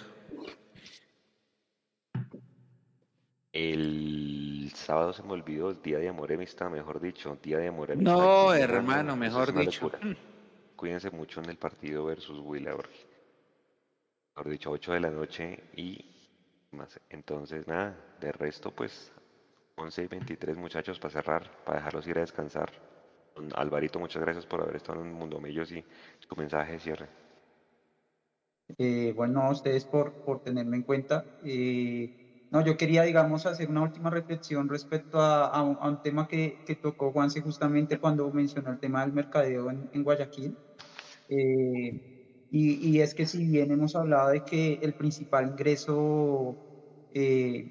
[3.51, 7.95] El sábado se me olvidó el día de amor está mejor dicho, día de amor
[7.95, 9.91] No, hermano, mejor dicho.
[10.75, 12.73] Cuídense mucho en el partido versus Willa,
[14.35, 16.03] Mejor dicho, 8 de la noche y
[16.71, 16.99] más.
[17.09, 19.11] Entonces, nada, de resto, pues
[19.75, 22.71] 11 y 23 muchachos para cerrar, para dejarlos ir a descansar.
[23.55, 25.83] Alvarito, muchas gracias por haber estado en Mundo Millos y
[26.19, 27.07] su mensaje de cierre.
[28.77, 31.25] Eh, bueno, a ustedes por, por tenerme en cuenta.
[31.43, 32.09] Eh,
[32.49, 37.11] no, yo quería, digamos, hacer una última reflexión respecto a, un, tema que, que, tocó
[37.11, 40.55] Juanse justamente cuando mencionó el tema del mercadeo en, Guayaquil.
[41.29, 42.12] Eh,
[42.59, 46.57] y, es que si bien hemos hablado de que el principal ingreso
[47.11, 47.65] eh,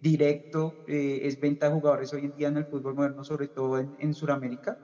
[0.00, 3.78] directo eh, es venta de jugadores hoy en día en el fútbol moderno, sobre todo
[3.78, 4.76] en, en Sudamérica,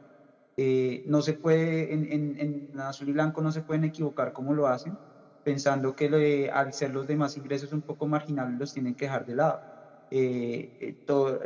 [0.57, 4.69] Eh, no se puede, en, en, azul y blanco no se pueden equivocar como lo
[4.69, 4.99] hacen,
[5.43, 9.35] pensando que al ser los demás ingresos un poco marginales los tienen que dejar de
[9.37, 9.63] lado.
[10.11, 10.71] Eh,
[11.05, 11.41] todo,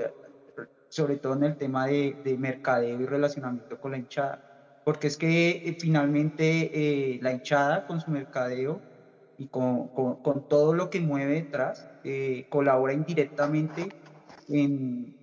[0.89, 4.41] sobre todo en el tema de, de, mercadeo y relacionamiento con la hinchada.
[4.89, 8.81] Porque es que finalmente la hinchada con su mercadeo
[9.37, 13.91] y con, con, todo lo que mueve detrás, eh, colabora indirectamente
[14.49, 15.15] en,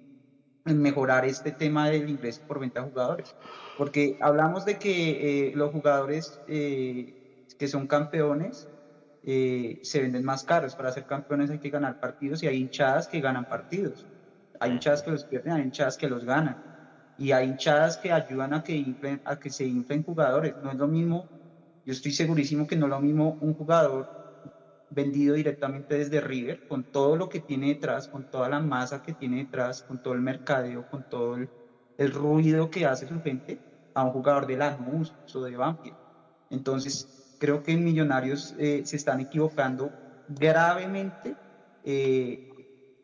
[0.65, 3.35] en, mejorar este tema del ingreso por venta de jugadores.
[3.75, 8.69] Porque hablamos de que eh, los jugadores eh, que son campeones
[9.23, 10.75] se venden más caros.
[10.75, 14.05] Para ser campeones hay que ganar partidos y hay hinchadas que ganan partidos.
[14.59, 16.74] Hay hinchadas que los pierden, hay hinchadas que los ganan.
[17.17, 20.55] Y hay hinchadas que ayudan a que, a que se inflen jugadores.
[20.57, 21.29] No es lo mismo
[21.85, 24.09] yo estoy segurísimo que no es lo mismo un jugador
[24.89, 29.13] vendido directamente desde River, con todo lo que tiene detrás, con toda la masa que
[29.13, 31.51] tiene detrás, con todo el mercadeo, con todo el,
[32.11, 33.61] ruido que hace su gente,
[33.93, 35.97] a un jugador de Lanús o de Banfield.
[36.49, 39.93] Entonces, creo que Millonarios eh, se están equivocando
[40.27, 41.37] gravemente
[41.83, 42.41] eh,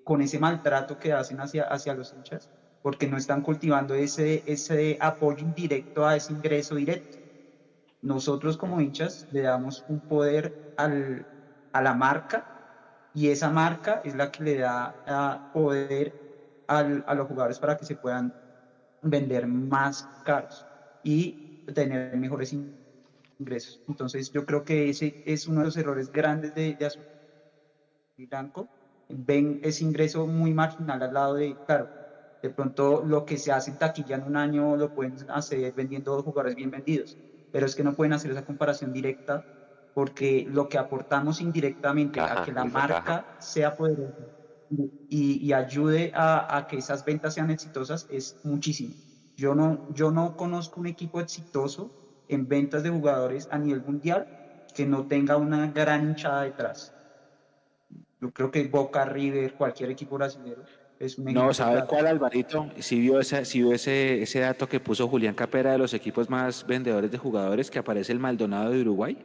[0.04, 2.50] con ese maltrato que hacen hacia, hacia los hinchas,
[2.82, 7.18] porque no están cultivando ese, ese apoyo indirecto a ese ingreso directo
[8.02, 11.28] nosotros como hinchas le damos un poder al,
[11.72, 12.48] a la marca
[13.14, 14.98] y esa marca es la que le da
[15.52, 16.16] poder
[16.68, 18.34] al, a los jugadores para que se puedan
[19.02, 20.68] vender más caros
[21.04, 21.40] y
[21.74, 22.54] tener mejores
[23.40, 23.82] ingresos.
[23.88, 27.06] Entonces yo creo que ese es uno de los errores grandes de, de Azul
[28.18, 28.70] y Blanco.
[29.10, 31.92] Ven ese ingreso muy marginal al lado de, claro,
[32.42, 36.22] de pronto lo que se hace en taquilla en un año lo pueden hacer vendiendo
[36.24, 37.18] jugadores bien vendidos
[37.52, 39.46] pero es que no pueden hacer esa comparación directa
[39.94, 44.24] porque lo que aportamos indirectamente a que la marca sea poderosa
[45.10, 48.96] y, ayude a, que esas ventas sean exitosas es muchísimo.
[49.36, 51.92] Yo no, yo no conozco un equipo exitoso
[52.28, 54.28] en ventas de jugadores a nivel mundial
[54.74, 56.94] que no tenga una gran hinchada detrás.
[58.22, 60.64] Yo creo que Boca, River, cualquier equipo brasileño
[61.18, 62.70] no, ¿sabe cuál, Alvarito?
[62.80, 66.30] Si vio, ese, si vio ese, ese dato que puso Julián Capera de los equipos
[66.30, 69.18] más vendedores de jugadores, que aparece el Maldonado de Uruguay.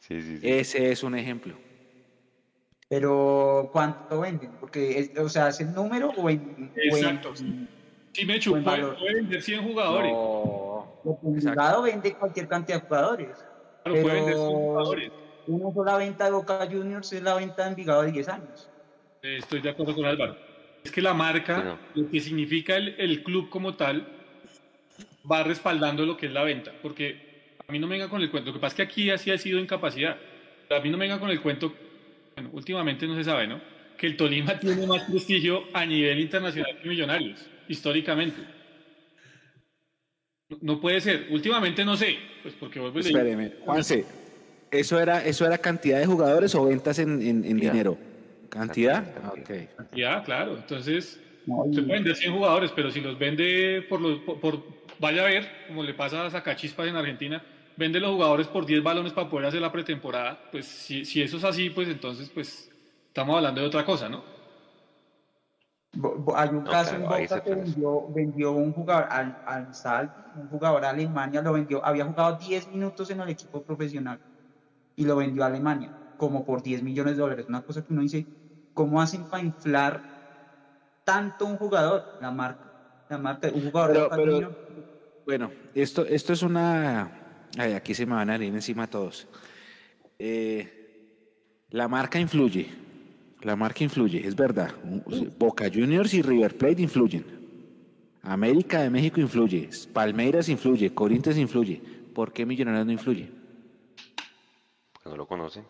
[0.00, 0.48] Sí, sí, sí.
[0.48, 1.54] Ese es un ejemplo.
[2.88, 4.52] Pero, ¿cuánto venden?
[4.58, 6.72] Porque, o sea, ¿es el número o en.
[6.74, 7.34] Exacto.
[7.36, 10.12] sí, me chupa, puede vender 100 jugadores.
[10.12, 11.00] No.
[11.04, 13.44] El vende cualquier cantidad de jugadores.
[13.84, 15.12] pero puede vender 100 jugadores.
[15.46, 18.70] Una sola venta de Boca Juniors es la venta de Envigado de 10 años.
[19.22, 20.36] Estoy de acuerdo con Álvaro.
[20.84, 24.06] Es que la marca, lo que significa el, club como tal,
[25.30, 26.72] va respaldando lo que es la venta.
[26.80, 28.50] Porque a mí no me venga con el cuento.
[28.50, 30.16] Lo que pasa es que aquí así ha sido incapacidad.
[30.70, 31.74] a mí no me venga con el cuento,
[32.34, 33.60] bueno, últimamente no se sabe, ¿no?
[33.96, 38.40] Que el Tolima tiene más prestigio a nivel internacional que Millonarios, históricamente.
[40.62, 41.26] No, puede ser.
[41.30, 44.06] Últimamente no sé, pues porque vuelvo Espéreme, Juanse,
[44.70, 47.98] ¿eso era, ¿eso era cantidad de jugadores o ventas en, en dinero?
[48.48, 49.04] ¿Cantidad?
[49.40, 49.68] Okay.
[49.76, 50.56] Cantidad, claro.
[50.56, 54.18] Entonces, se pueden vender 100 jugadores, pero si los vende por los.
[54.20, 54.62] Por,
[54.98, 57.42] vaya a ver, como le pasa a Sacachispas en Argentina,
[57.76, 60.38] vende los jugadores por 10 balones para poder hacer la pretemporada.
[60.50, 62.70] Pues si, si eso es así, pues entonces, pues
[63.06, 64.38] estamos hablando de otra cosa, ¿no?
[66.36, 70.84] Hay un caso en Boca que vendió, vendió, un jugador al, al Sal, un jugador
[70.84, 74.20] a Alemania, lo vendió, había jugado 10 minutos en el equipo profesional
[74.94, 77.46] y lo vendió a Alemania como por 10 millones de dólares.
[77.48, 78.26] Una cosa que uno dice,
[78.78, 80.00] ¿cómo hacen para inflar
[81.02, 82.16] tanto un jugador?
[82.20, 82.62] La marca,
[83.08, 84.08] la marca, un jugador.
[84.14, 84.56] Pero,
[85.26, 87.10] bueno, esto, esto es una...
[87.58, 89.26] Ay, aquí se me van a ir encima todos.
[90.16, 92.68] Eh, la marca influye.
[93.42, 94.70] La marca influye, es verdad.
[95.36, 97.24] Boca Juniors y River Plate influyen.
[98.22, 99.70] América de México influye.
[99.92, 100.94] Palmeiras influye.
[100.94, 101.82] Corinthians influye.
[102.14, 103.28] ¿Por qué Millonarios no influye?
[104.92, 105.64] Porque no lo conocen.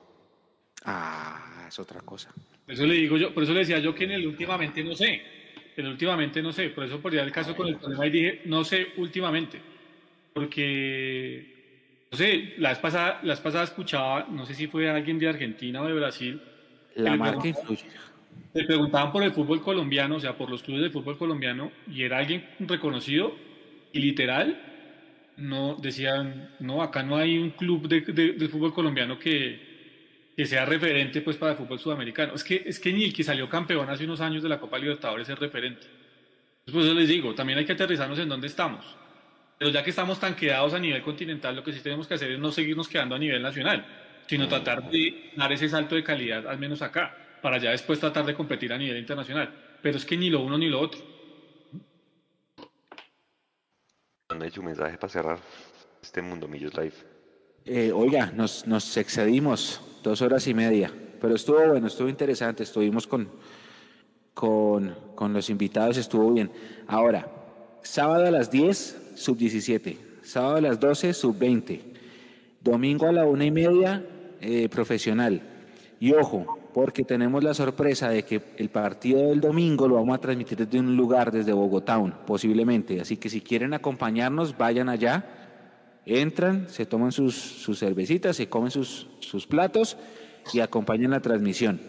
[0.84, 2.32] Ah, es otra cosa.
[2.64, 4.94] Por eso le digo yo, por eso le decía yo que en el últimamente no
[4.94, 5.22] sé.
[5.76, 6.70] En el últimamente no sé.
[6.70, 9.60] Por eso por el caso con el problema y dije no sé últimamente.
[10.32, 11.58] Porque
[12.10, 15.82] no sé, la vez pasada, la pasada escuchaba, no sé si fue alguien de Argentina
[15.82, 16.40] o de Brasil.
[16.97, 17.84] La marca influye.
[18.55, 22.02] Le preguntaban por el fútbol colombiano, o sea, por los clubes de fútbol colombiano, y
[22.02, 23.36] era alguien reconocido
[23.92, 24.58] y literal,
[25.36, 28.00] no decían, no, acá no hay un club de,
[28.32, 29.67] de fútbol colombiano que,
[30.39, 32.34] que sea referente pues para el fútbol sudamericano.
[32.34, 34.78] Es que, es que ni el que salió campeón hace unos años de la Copa
[34.78, 35.84] Libertadores es referente.
[36.60, 38.86] Entonces, por eso les digo, también hay que aterrizarnos en dónde estamos.
[39.58, 42.31] Pero ya que estamos tan quedados a nivel continental, lo que sí tenemos que hacer
[42.31, 43.84] es no seguirnos quedando a nivel nacional,
[44.28, 48.25] sino tratar de dar ese salto de calidad, al menos acá, para ya después tratar
[48.25, 49.52] de competir a nivel internacional.
[49.83, 51.00] Pero es que ni lo uno ni lo otro.
[54.39, 55.39] Mechu, mensaje para cerrar
[56.00, 56.94] este Mundo Millos Live.
[57.65, 63.07] Eh, oiga, nos, nos excedimos dos horas y media, pero estuvo bueno, estuvo interesante, estuvimos
[63.07, 63.28] con,
[64.35, 66.51] con, con los invitados, estuvo bien.
[66.86, 67.28] Ahora,
[67.83, 71.83] sábado a las 10, sub 17, sábado a las 12, sub 20,
[72.60, 74.05] domingo a la una y media,
[74.41, 75.43] eh, profesional.
[76.01, 80.20] Y ojo, porque tenemos la sorpresa de que el partido del domingo lo vamos a
[80.20, 83.01] transmitir desde un lugar, desde Bogotá, posiblemente.
[83.01, 85.25] Así que si quieren acompañarnos, vayan allá,
[86.08, 89.96] entran, se toman sus, sus cervecitas, se comen sus, sus platos
[90.52, 91.80] y acompañan la transmisión.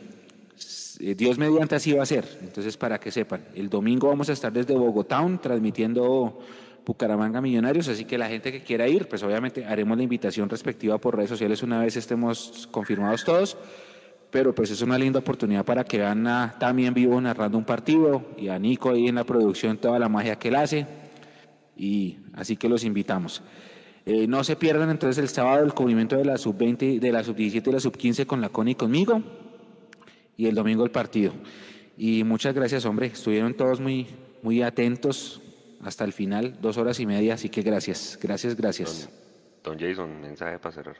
[0.99, 2.25] Eh, Dios mediante así va a ser.
[2.41, 6.39] Entonces, para que sepan, el domingo vamos a estar desde Bogotá transmitiendo
[6.85, 10.97] Bucaramanga Millonarios, así que la gente que quiera ir, pues obviamente haremos la invitación respectiva
[10.97, 13.57] por redes sociales una vez estemos confirmados todos
[14.31, 18.23] pero pues es una linda oportunidad para que vean a también vivo narrando un partido
[18.37, 20.85] y a Nico ahí en la producción toda la magia que él hace
[21.75, 23.41] y así que los invitamos.
[24.05, 27.67] Eh, no se pierdan entonces el sábado el cubrimiento de la sub-20, de la sub-17
[27.67, 29.21] y la sub-15 con la Connie conmigo
[30.37, 31.33] y el domingo el partido.
[31.97, 34.07] Y muchas gracias, hombre, estuvieron todos muy,
[34.41, 35.41] muy atentos
[35.83, 39.09] hasta el final, dos horas y media, así que gracias, gracias, gracias.
[39.63, 40.95] Don, don Jason, mensaje para cerrar.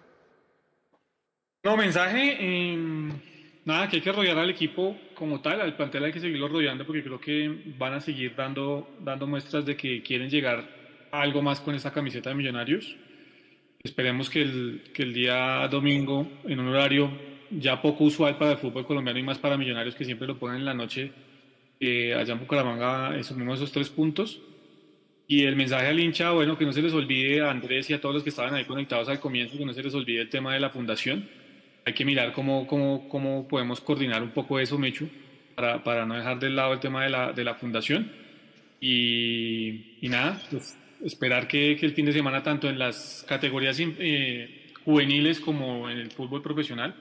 [1.64, 3.12] No, mensaje, em,
[3.66, 6.86] nada, que hay que rodear al equipo como tal, al plantel hay que seguirlo rodeando
[6.86, 10.79] porque creo que van a seguir dando, dando muestras de que quieren llegar
[11.12, 12.96] algo más con esta camiseta de Millonarios.
[13.84, 17.12] Esperemos que el, que el día domingo, en un horario
[17.52, 20.58] ya poco usual para el fútbol colombiano y más para Millonarios que siempre lo ponen
[20.58, 21.12] en la noche,
[21.80, 24.42] eh, allá en Bucaramanga sumemos esos tres puntos.
[25.28, 28.02] Y el mensaje al hincha, bueno, que no se les olvide a Andrés y a
[28.02, 30.54] todos los que estaban ahí conectados al comienzo, que no se les olvide el tema
[30.54, 31.28] de la fundación
[31.90, 35.10] hay que mirar cómo, cómo, cómo podemos coordinar un poco eso, Mechu,
[35.56, 38.12] para, para no dejar de lado el tema de la, de la fundación.
[38.80, 43.78] Y, y nada, pues esperar que, que, el fin de semana, tanto en las categorías
[43.80, 46.96] eh, juveniles como en el fútbol profesional,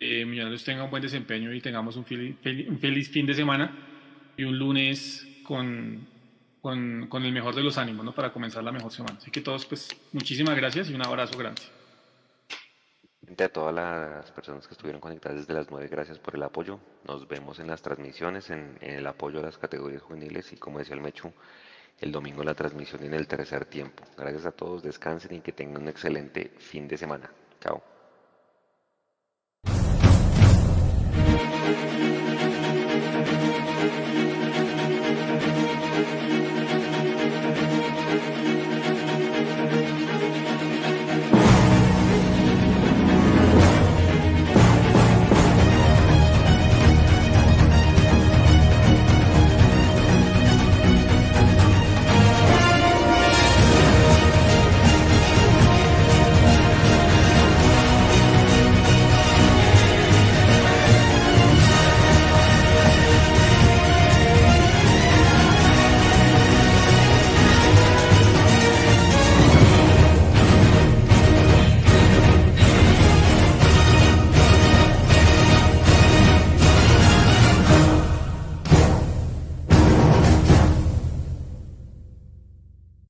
[0.00, 2.36] eh, Millonarios tenga un buen desempeño y tengamos un, feliz,
[2.68, 3.72] un feliz fin de semana
[4.36, 6.06] y un lunes con,
[6.60, 8.12] con, con, el mejor de los ánimos, ¿no?
[8.12, 9.18] Para comenzar la mejor semana.
[9.18, 11.62] Así que todos, pues, muchísimas gracias y un abrazo grande
[13.40, 16.78] a todas las personas que estuvieron conectadas desde las 9, gracias por el apoyo.
[17.06, 20.94] Nos vemos en las transmisiones, en, el apoyo a las categorías juveniles y como decía
[20.94, 21.32] el Mechu,
[22.02, 24.02] el domingo la transmisión en el tercer tiempo.
[24.16, 27.30] Gracias a todos, descansen y que tengan un excelente fin de semana.
[27.60, 27.91] Chao.